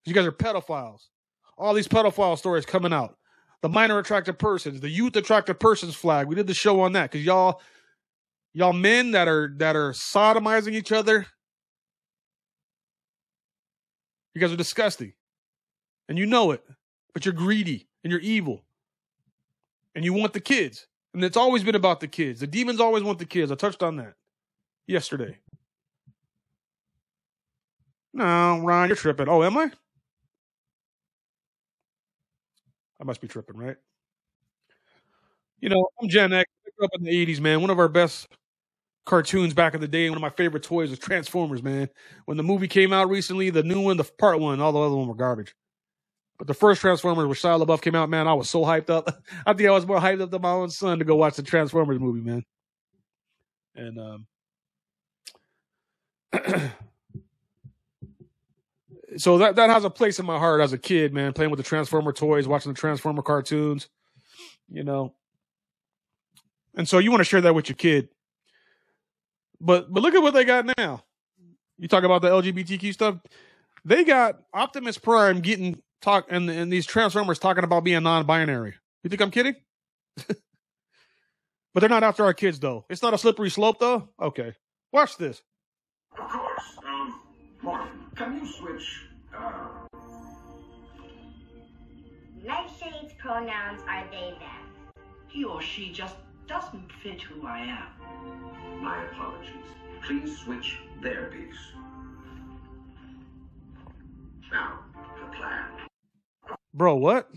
[0.05, 1.02] You guys are pedophiles.
[1.56, 3.16] All these pedophile stories coming out.
[3.62, 6.26] The minor attracted persons, the youth attracted persons flag.
[6.26, 7.60] We did the show on that because y'all,
[8.55, 11.26] y'all men that are that are sodomizing each other.
[14.34, 15.12] You guys are disgusting,
[16.09, 16.64] and you know it.
[17.12, 18.64] But you're greedy and you're evil,
[19.94, 20.86] and you want the kids.
[21.14, 22.40] And it's always been about the kids.
[22.40, 23.50] The demons always want the kids.
[23.50, 24.14] I touched on that
[24.86, 25.38] yesterday.
[28.12, 29.28] No, Ron, you're tripping.
[29.28, 29.70] Oh, am I?
[33.00, 33.76] I must be tripping, right?
[35.60, 36.50] You know, I'm Gen X.
[36.66, 37.60] I grew up in the 80s, man.
[37.60, 38.28] One of our best
[39.06, 41.88] cartoons back in the day, one of my favorite toys was Transformers, man.
[42.26, 44.96] When the movie came out recently, the new one, the part one, all the other
[44.96, 45.54] one were garbage.
[46.40, 49.22] But the first Transformers with Shia LaBeouf came out, man, I was so hyped up.
[49.46, 51.42] I think I was more hyped up than my own son to go watch the
[51.42, 52.42] Transformers movie, man.
[53.74, 54.26] And um
[59.18, 61.58] so that that has a place in my heart as a kid, man, playing with
[61.58, 63.90] the Transformer toys, watching the Transformer cartoons,
[64.70, 65.12] you know.
[66.74, 68.08] And so you want to share that with your kid.
[69.60, 71.04] But but look at what they got now.
[71.76, 73.16] You talk about the LGBTQ stuff.
[73.84, 78.74] They got Optimus Prime getting talk and and these Transformers talking about being non-binary.
[79.02, 79.55] You think I'm kidding?
[80.28, 80.36] but
[81.74, 82.85] they're not after our kids though.
[82.89, 84.09] It's not a slippery slope though.
[84.20, 84.55] Okay,
[84.93, 85.43] watch this.
[86.18, 86.78] Of course.
[86.86, 87.20] Um,
[87.62, 89.05] Martin, can you switch?
[89.36, 89.68] Uh...
[92.44, 94.94] Nightshade's pronouns are they, them.
[95.28, 96.16] He or she just
[96.48, 98.82] doesn't fit who I am.
[98.82, 99.51] My apologies.
[100.02, 101.55] Please switch their piece.
[104.51, 104.81] Now,
[105.20, 105.89] the plan.
[106.72, 107.28] Bro, what?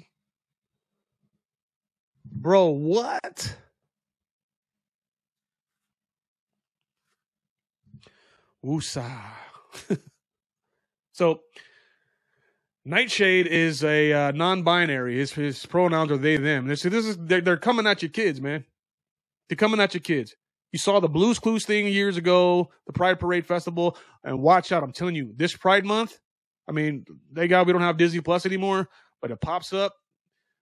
[2.25, 3.55] Bro, what?
[8.63, 9.21] Woosah.
[11.11, 11.41] so,
[12.85, 15.17] Nightshade is a uh, non-binary.
[15.17, 16.67] His his pronouns are they them.
[16.67, 18.65] This, this is they're, they're coming at your kids, man.
[19.47, 20.35] They're coming at your kids.
[20.73, 24.83] You saw the Blues Clues thing years ago, the Pride Parade Festival, and watch out.
[24.83, 26.19] I'm telling you, this Pride Month.
[26.67, 28.89] I mean, they got we don't have Disney Plus anymore,
[29.23, 29.95] but it pops up.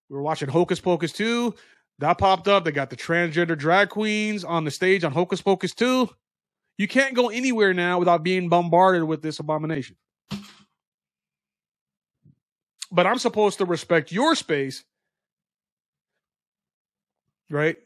[0.07, 1.55] We were watching Hocus Pocus 2.
[1.97, 2.63] That popped up.
[2.63, 6.07] They got the transgender drag queens on the stage on Hocus Pocus 2.
[6.77, 9.95] You can't go anywhere now without being bombarded with this abomination.
[12.91, 14.83] But I'm supposed to respect your space,
[17.49, 17.77] right?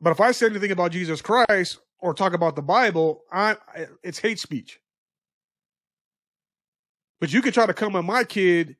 [0.00, 3.56] But if I say anything about Jesus Christ or talk about the Bible, I
[4.02, 4.80] it's hate speech.
[7.20, 8.76] But you could try to come at my kid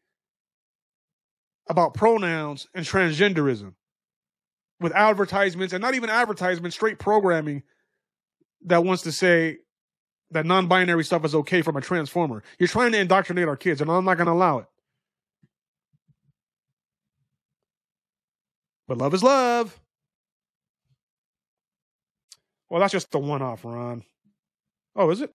[1.69, 3.75] about pronouns and transgenderism
[4.81, 7.63] with advertisements and not even advertisements, straight programming
[8.65, 9.59] that wants to say
[10.33, 12.43] that non-binary stuff is okay from a transformer.
[12.59, 14.67] You're trying to indoctrinate our kids, and I'm not going to allow it.
[18.89, 19.79] But love is love.
[22.69, 24.03] Well, that's just the one-off, Ron.
[24.97, 25.33] Oh, is it?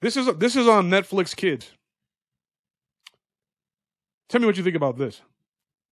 [0.00, 1.70] This is this is on Netflix Kids.
[4.28, 5.22] Tell me what you think about this.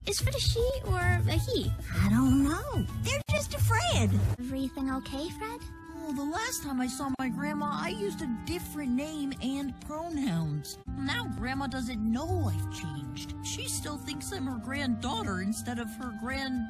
[0.09, 1.71] Is Fred a she or a he?
[2.03, 2.85] I don't know.
[3.03, 4.11] They're just afraid.
[4.41, 5.61] Everything okay, Fred?
[6.03, 10.79] Oh, the last time I saw my grandma, I used a different name and pronouns.
[10.99, 13.35] Now grandma doesn't know I've changed.
[13.45, 16.61] She still thinks I'm her granddaughter instead of her grand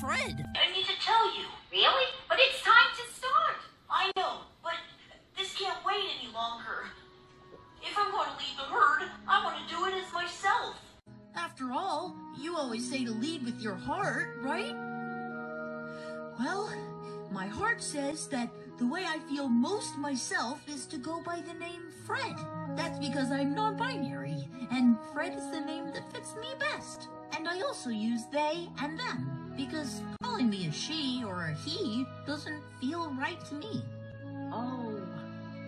[0.00, 0.44] Fred.
[0.56, 1.46] I need to tell you.
[1.72, 2.06] Really?
[2.28, 3.56] But it's time to start.
[3.88, 4.74] I know, but
[5.38, 6.84] this can't wait any longer.
[7.82, 10.76] If I'm going to lead the herd, I want to do it as myself.
[11.36, 14.74] After all, you always say to lead with your heart, right?
[16.38, 16.72] Well,
[17.30, 18.48] my heart says that
[18.78, 22.36] the way I feel most myself is to go by the name Fred.
[22.76, 27.08] That's because I'm non-binary, and Fred is the name that fits me best.
[27.36, 32.06] And I also use they and them, because calling me a she or a he
[32.26, 33.82] doesn't feel right to me.
[34.52, 35.00] Oh,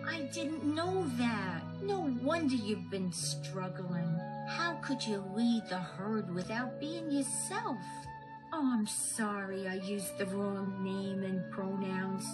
[0.07, 1.62] I didn't know that.
[1.82, 4.19] No wonder you've been struggling.
[4.57, 7.79] How could you lead the herd without being yourself?
[8.53, 12.27] Oh, I'm sorry I used the wrong name and pronouns.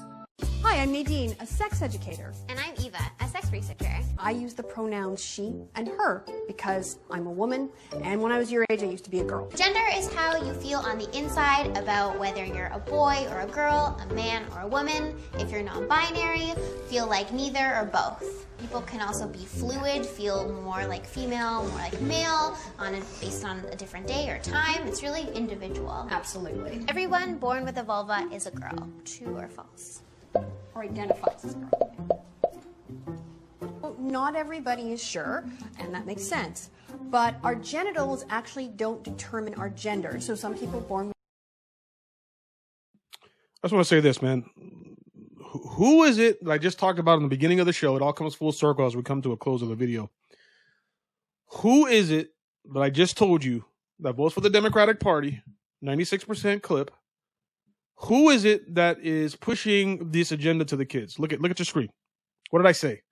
[0.77, 2.35] Hi, I'm Nadine, a sex educator.
[2.51, 4.01] And I'm Eva, a sex researcher.
[4.19, 7.71] I use the pronouns she and her because I'm a woman,
[8.03, 9.49] and when I was your age, I used to be a girl.
[9.55, 13.47] Gender is how you feel on the inside about whether you're a boy or a
[13.47, 15.17] girl, a man or a woman.
[15.39, 16.53] If you're non binary,
[16.89, 18.47] feel like neither or both.
[18.59, 23.47] People can also be fluid, feel more like female, more like male, on a, based
[23.47, 24.87] on a different day or time.
[24.87, 26.07] It's really individual.
[26.11, 26.85] Absolutely.
[26.89, 28.91] Everyone born with a vulva is a girl.
[29.05, 30.03] True or false?
[30.35, 32.24] Or identifies as girl.
[33.61, 35.44] Well, not everybody is sure,
[35.78, 36.70] and that makes sense.
[37.11, 40.20] But our genitals actually don't determine our gender.
[40.20, 41.12] So some people born
[43.62, 44.44] I just want to say this, man.
[45.70, 47.97] Who is it that I just talked about in the beginning of the show?
[47.97, 50.09] It all comes full circle as we come to a close of the video.
[51.47, 52.31] Who is it
[52.73, 53.65] that I just told you
[53.98, 55.43] that votes for the Democratic Party,
[55.82, 56.93] 96% clip?
[58.01, 61.18] Who is it that is pushing this agenda to the kids?
[61.18, 61.89] Look at look at your screen.
[62.51, 63.02] What did I say?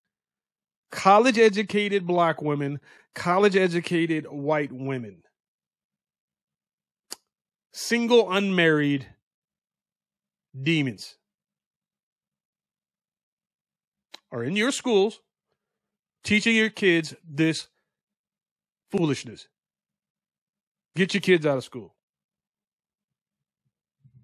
[0.90, 2.81] College educated black women,
[3.15, 5.23] college educated white women.
[7.73, 9.06] Single unmarried
[10.62, 11.16] demons
[14.31, 15.20] are in your schools
[16.23, 17.69] teaching your kids this
[18.90, 19.48] foolishness.
[20.94, 21.94] Get your kids out of school.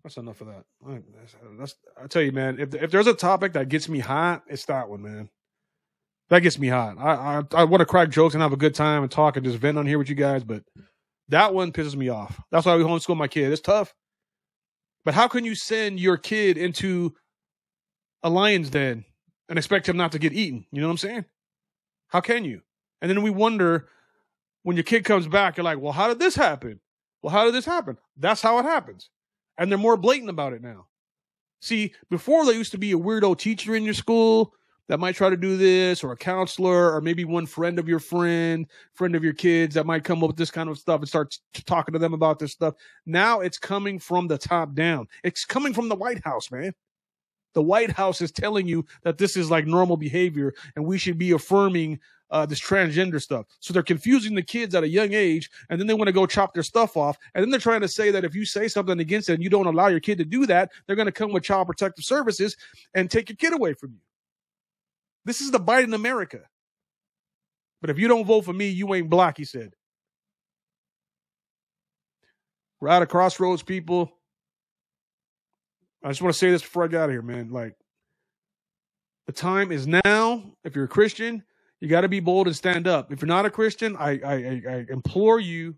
[0.02, 0.64] That's enough of that.
[0.86, 2.58] I, that's, that's, I tell you, man.
[2.58, 5.28] If if there's a topic that gets me hot, it's that one, man.
[6.30, 6.96] That gets me hot.
[6.98, 9.44] I I, I want to crack jokes and have a good time and talk and
[9.44, 10.64] just vent on here with you guys, but
[11.28, 12.40] that one pisses me off.
[12.50, 13.52] That's why we homeschool my kid.
[13.52, 13.94] It's tough.
[15.04, 17.14] But how can you send your kid into
[18.22, 19.04] a lion's den
[19.48, 20.66] and expect him not to get eaten?
[20.72, 21.24] You know what I'm saying?
[22.08, 22.62] How can you?
[23.00, 23.88] And then we wonder
[24.62, 26.80] when your kid comes back, you're like, well, how did this happen?
[27.22, 27.96] Well, how did this happen?
[28.16, 29.08] That's how it happens.
[29.60, 30.88] And they're more blatant about it now.
[31.60, 34.54] See, before there used to be a weirdo teacher in your school
[34.88, 38.00] that might try to do this, or a counselor, or maybe one friend of your
[38.00, 41.08] friend, friend of your kids that might come up with this kind of stuff and
[41.08, 42.74] start t- talking to them about this stuff.
[43.06, 45.06] Now it's coming from the top down.
[45.22, 46.72] It's coming from the White House, man.
[47.52, 51.18] The White House is telling you that this is like normal behavior and we should
[51.18, 52.00] be affirming
[52.30, 53.46] uh, this transgender stuff.
[53.60, 56.26] So they're confusing the kids at a young age and then they want to go
[56.26, 57.18] chop their stuff off.
[57.34, 59.50] And then they're trying to say that if you say something against it and you
[59.50, 62.56] don't allow your kid to do that, they're going to come with child protective services
[62.94, 64.00] and take your kid away from you.
[65.24, 66.40] This is the Biden America.
[67.80, 69.74] But if you don't vote for me, you ain't black, he said.
[72.80, 74.10] We're at a crossroads, people.
[76.02, 77.50] I just want to say this before I get out of here, man.
[77.50, 77.74] Like,
[79.26, 80.42] the time is now.
[80.64, 81.44] If you're a Christian,
[81.80, 83.12] you got to be bold and stand up.
[83.12, 84.34] If you're not a Christian, I, I,
[84.68, 85.74] I, implore you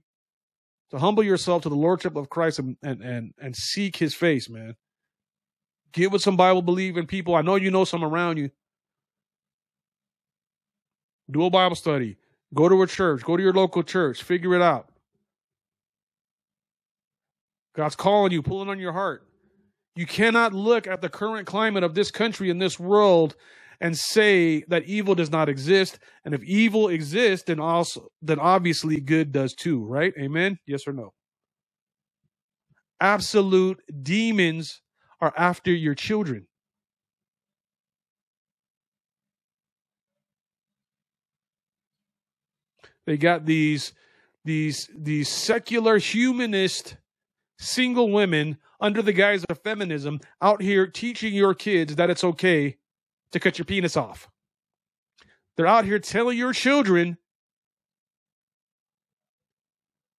[0.91, 4.51] to humble yourself to the lordship of Christ and, and, and, and seek his face,
[4.51, 4.75] man.
[5.93, 7.35] Get with some Bible believing people.
[7.35, 8.51] I know you know some around you.
[11.31, 12.17] Do a Bible study.
[12.53, 13.23] Go to a church.
[13.23, 14.23] Go to your local church.
[14.23, 14.89] Figure it out.
[17.75, 19.27] God's calling you, pulling on your heart.
[19.95, 23.37] You cannot look at the current climate of this country and this world
[23.83, 25.99] and say that evil does not exist.
[26.25, 30.15] And if evil exists, then also then obviously good does too, right?
[30.19, 30.59] Amen?
[30.67, 31.13] Yes or no?
[33.01, 34.81] Absolute demons
[35.21, 36.47] are after your children.
[43.05, 43.93] They got these
[44.45, 46.97] these these secular humanist
[47.59, 52.77] single women under the guise of feminism out here teaching your kids that it's okay
[53.33, 54.29] to cut your penis off.
[55.57, 57.19] They're out here telling your children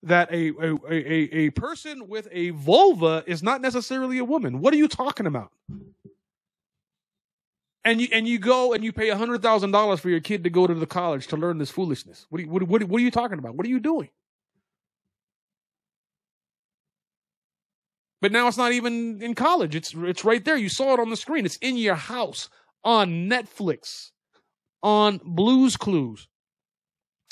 [0.04, 4.60] that a, a, a, a person with a vulva is not necessarily a woman.
[4.60, 5.52] What are you talking about?
[7.86, 10.44] And you and you go and you pay a hundred thousand dollars for your kid
[10.46, 12.26] to go to the college to learn this foolishness.
[12.30, 13.56] What, you, what, what, what are you talking about?
[13.56, 14.10] What are you doing?
[18.22, 19.76] But now it's not even in college.
[19.76, 20.56] It's it's right there.
[20.56, 21.46] You saw it on the screen.
[21.46, 22.50] It's in your house
[22.84, 24.12] on Netflix,
[24.82, 26.28] on Blues Clues,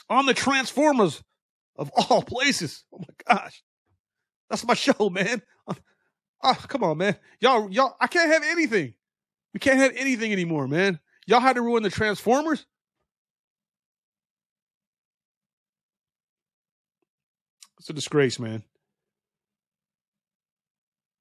[0.09, 1.23] on the Transformers
[1.77, 2.83] of all places.
[2.93, 3.63] Oh my gosh.
[4.49, 5.41] That's my show, man.
[6.43, 7.15] Oh, come on, man.
[7.39, 8.93] Y'all, y'all, I can't have anything.
[9.53, 10.99] We can't have anything anymore, man.
[11.27, 12.65] Y'all had to ruin the Transformers.
[17.79, 18.63] It's a disgrace, man.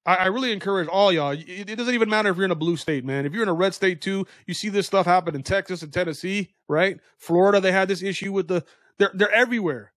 [0.06, 1.32] I, I really encourage all y'all.
[1.32, 3.26] It, it doesn't even matter if you're in a blue state, man.
[3.26, 5.92] If you're in a red state too, you see this stuff happen in Texas and
[5.92, 6.98] Tennessee, right?
[7.18, 8.64] Florida, they had this issue with the.
[8.98, 9.92] They're they're everywhere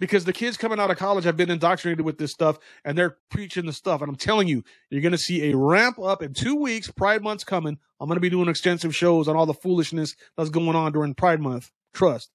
[0.00, 3.16] because the kids coming out of college have been indoctrinated with this stuff and they're
[3.30, 4.00] preaching the stuff.
[4.00, 6.90] And I'm telling you, you're going to see a ramp up in two weeks.
[6.90, 7.78] Pride Month's coming.
[8.00, 11.14] I'm going to be doing extensive shows on all the foolishness that's going on during
[11.14, 11.70] Pride Month.
[11.94, 12.30] Trust.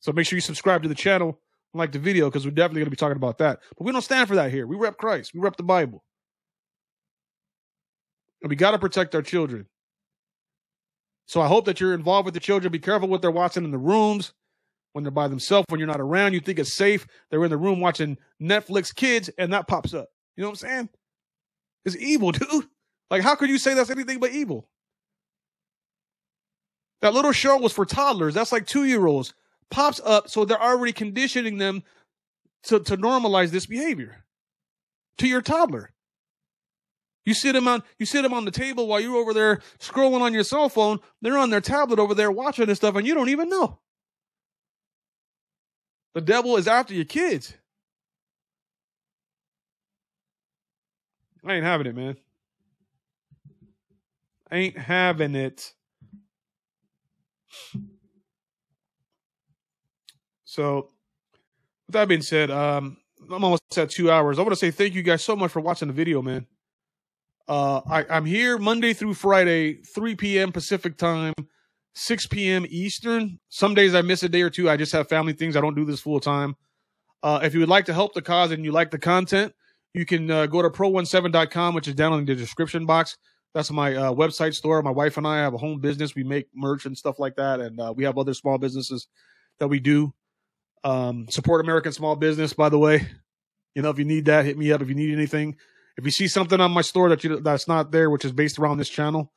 [0.00, 1.40] So make sure you subscribe to the channel
[1.74, 3.60] like the video because we're definitely going to be talking about that.
[3.76, 4.66] But we don't stand for that here.
[4.66, 5.32] We rep Christ.
[5.34, 6.04] We rep the Bible.
[8.42, 9.66] And we got to protect our children.
[11.26, 12.72] So I hope that you're involved with the children.
[12.72, 14.32] Be careful what they're watching in the rooms
[14.92, 17.06] when they're by themselves, when you're not around, you think it's safe.
[17.30, 20.08] They're in the room watching Netflix kids and that pops up.
[20.36, 20.88] You know what I'm saying?
[21.84, 22.66] It's evil, dude.
[23.10, 24.68] Like, how could you say that's anything but evil?
[27.02, 28.34] That little show was for toddlers.
[28.34, 29.34] That's like two year olds.
[29.70, 31.82] Pops up, so they're already conditioning them
[32.64, 34.24] to, to normalize this behavior
[35.18, 35.92] to your toddler.
[37.24, 40.22] You sit them on you sit them on the table while you're over there scrolling
[40.22, 40.98] on your cell phone.
[41.20, 43.78] They're on their tablet over there watching this stuff, and you don't even know.
[46.14, 47.54] The devil is after your kids.
[51.44, 52.16] I ain't having it, man.
[54.50, 55.72] I Ain't having it.
[60.50, 60.88] So,
[61.86, 62.96] with that being said, um,
[63.30, 64.36] I'm almost at two hours.
[64.36, 66.44] I want to say thank you guys so much for watching the video, man.
[67.46, 70.50] Uh, I, I'm here Monday through Friday, 3 p.m.
[70.50, 71.34] Pacific time,
[71.94, 72.66] 6 p.m.
[72.68, 73.38] Eastern.
[73.48, 74.68] Some days I miss a day or two.
[74.68, 75.54] I just have family things.
[75.54, 76.56] I don't do this full time.
[77.22, 79.54] Uh, if you would like to help the cause and you like the content,
[79.94, 83.16] you can uh, go to pro1seven.com, which is down in the description box.
[83.54, 84.82] That's my uh, website store.
[84.82, 86.16] My wife and I have a home business.
[86.16, 87.60] We make merch and stuff like that.
[87.60, 89.06] And uh, we have other small businesses
[89.60, 90.12] that we do.
[90.82, 93.06] Um, support American small business, by the way.
[93.74, 94.80] You know, if you need that, hit me up.
[94.80, 95.56] If you need anything,
[95.96, 98.58] if you see something on my store that you that's not there, which is based
[98.58, 99.32] around this channel,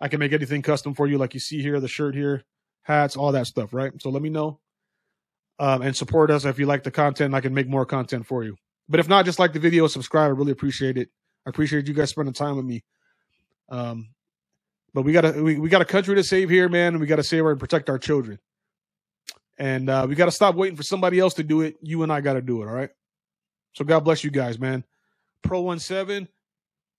[0.00, 2.44] I can make anything custom for you, like you see here, the shirt here,
[2.82, 3.92] hats, all that stuff, right?
[4.00, 4.60] So let me know.
[5.60, 7.34] Um, and support us if you like the content.
[7.34, 8.56] I can make more content for you.
[8.88, 10.28] But if not, just like the video, subscribe.
[10.28, 11.08] I really appreciate it.
[11.44, 12.84] I appreciate you guys spending time with me.
[13.68, 14.10] Um,
[14.94, 17.06] but we got a we, we got a country to save here, man, and we
[17.06, 18.38] got to save our and protect our children.
[19.58, 21.76] And uh, we got to stop waiting for somebody else to do it.
[21.82, 22.68] You and I got to do it.
[22.68, 22.90] All right.
[23.74, 24.84] So God bless you guys, man.
[25.42, 26.28] Pro one seven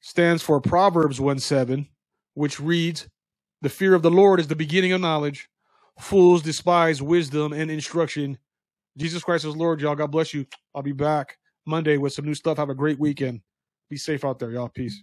[0.01, 1.87] stands for Proverbs one seven,
[2.33, 3.07] which reads,
[3.61, 5.49] "The fear of the Lord is the beginning of knowledge.
[5.99, 8.37] Fools despise wisdom and instruction."
[8.97, 9.95] Jesus Christ is Lord, y'all.
[9.95, 10.45] God bless you.
[10.75, 12.57] I'll be back Monday with some new stuff.
[12.57, 13.41] Have a great weekend.
[13.89, 14.69] Be safe out there, y'all.
[14.69, 15.01] Peace.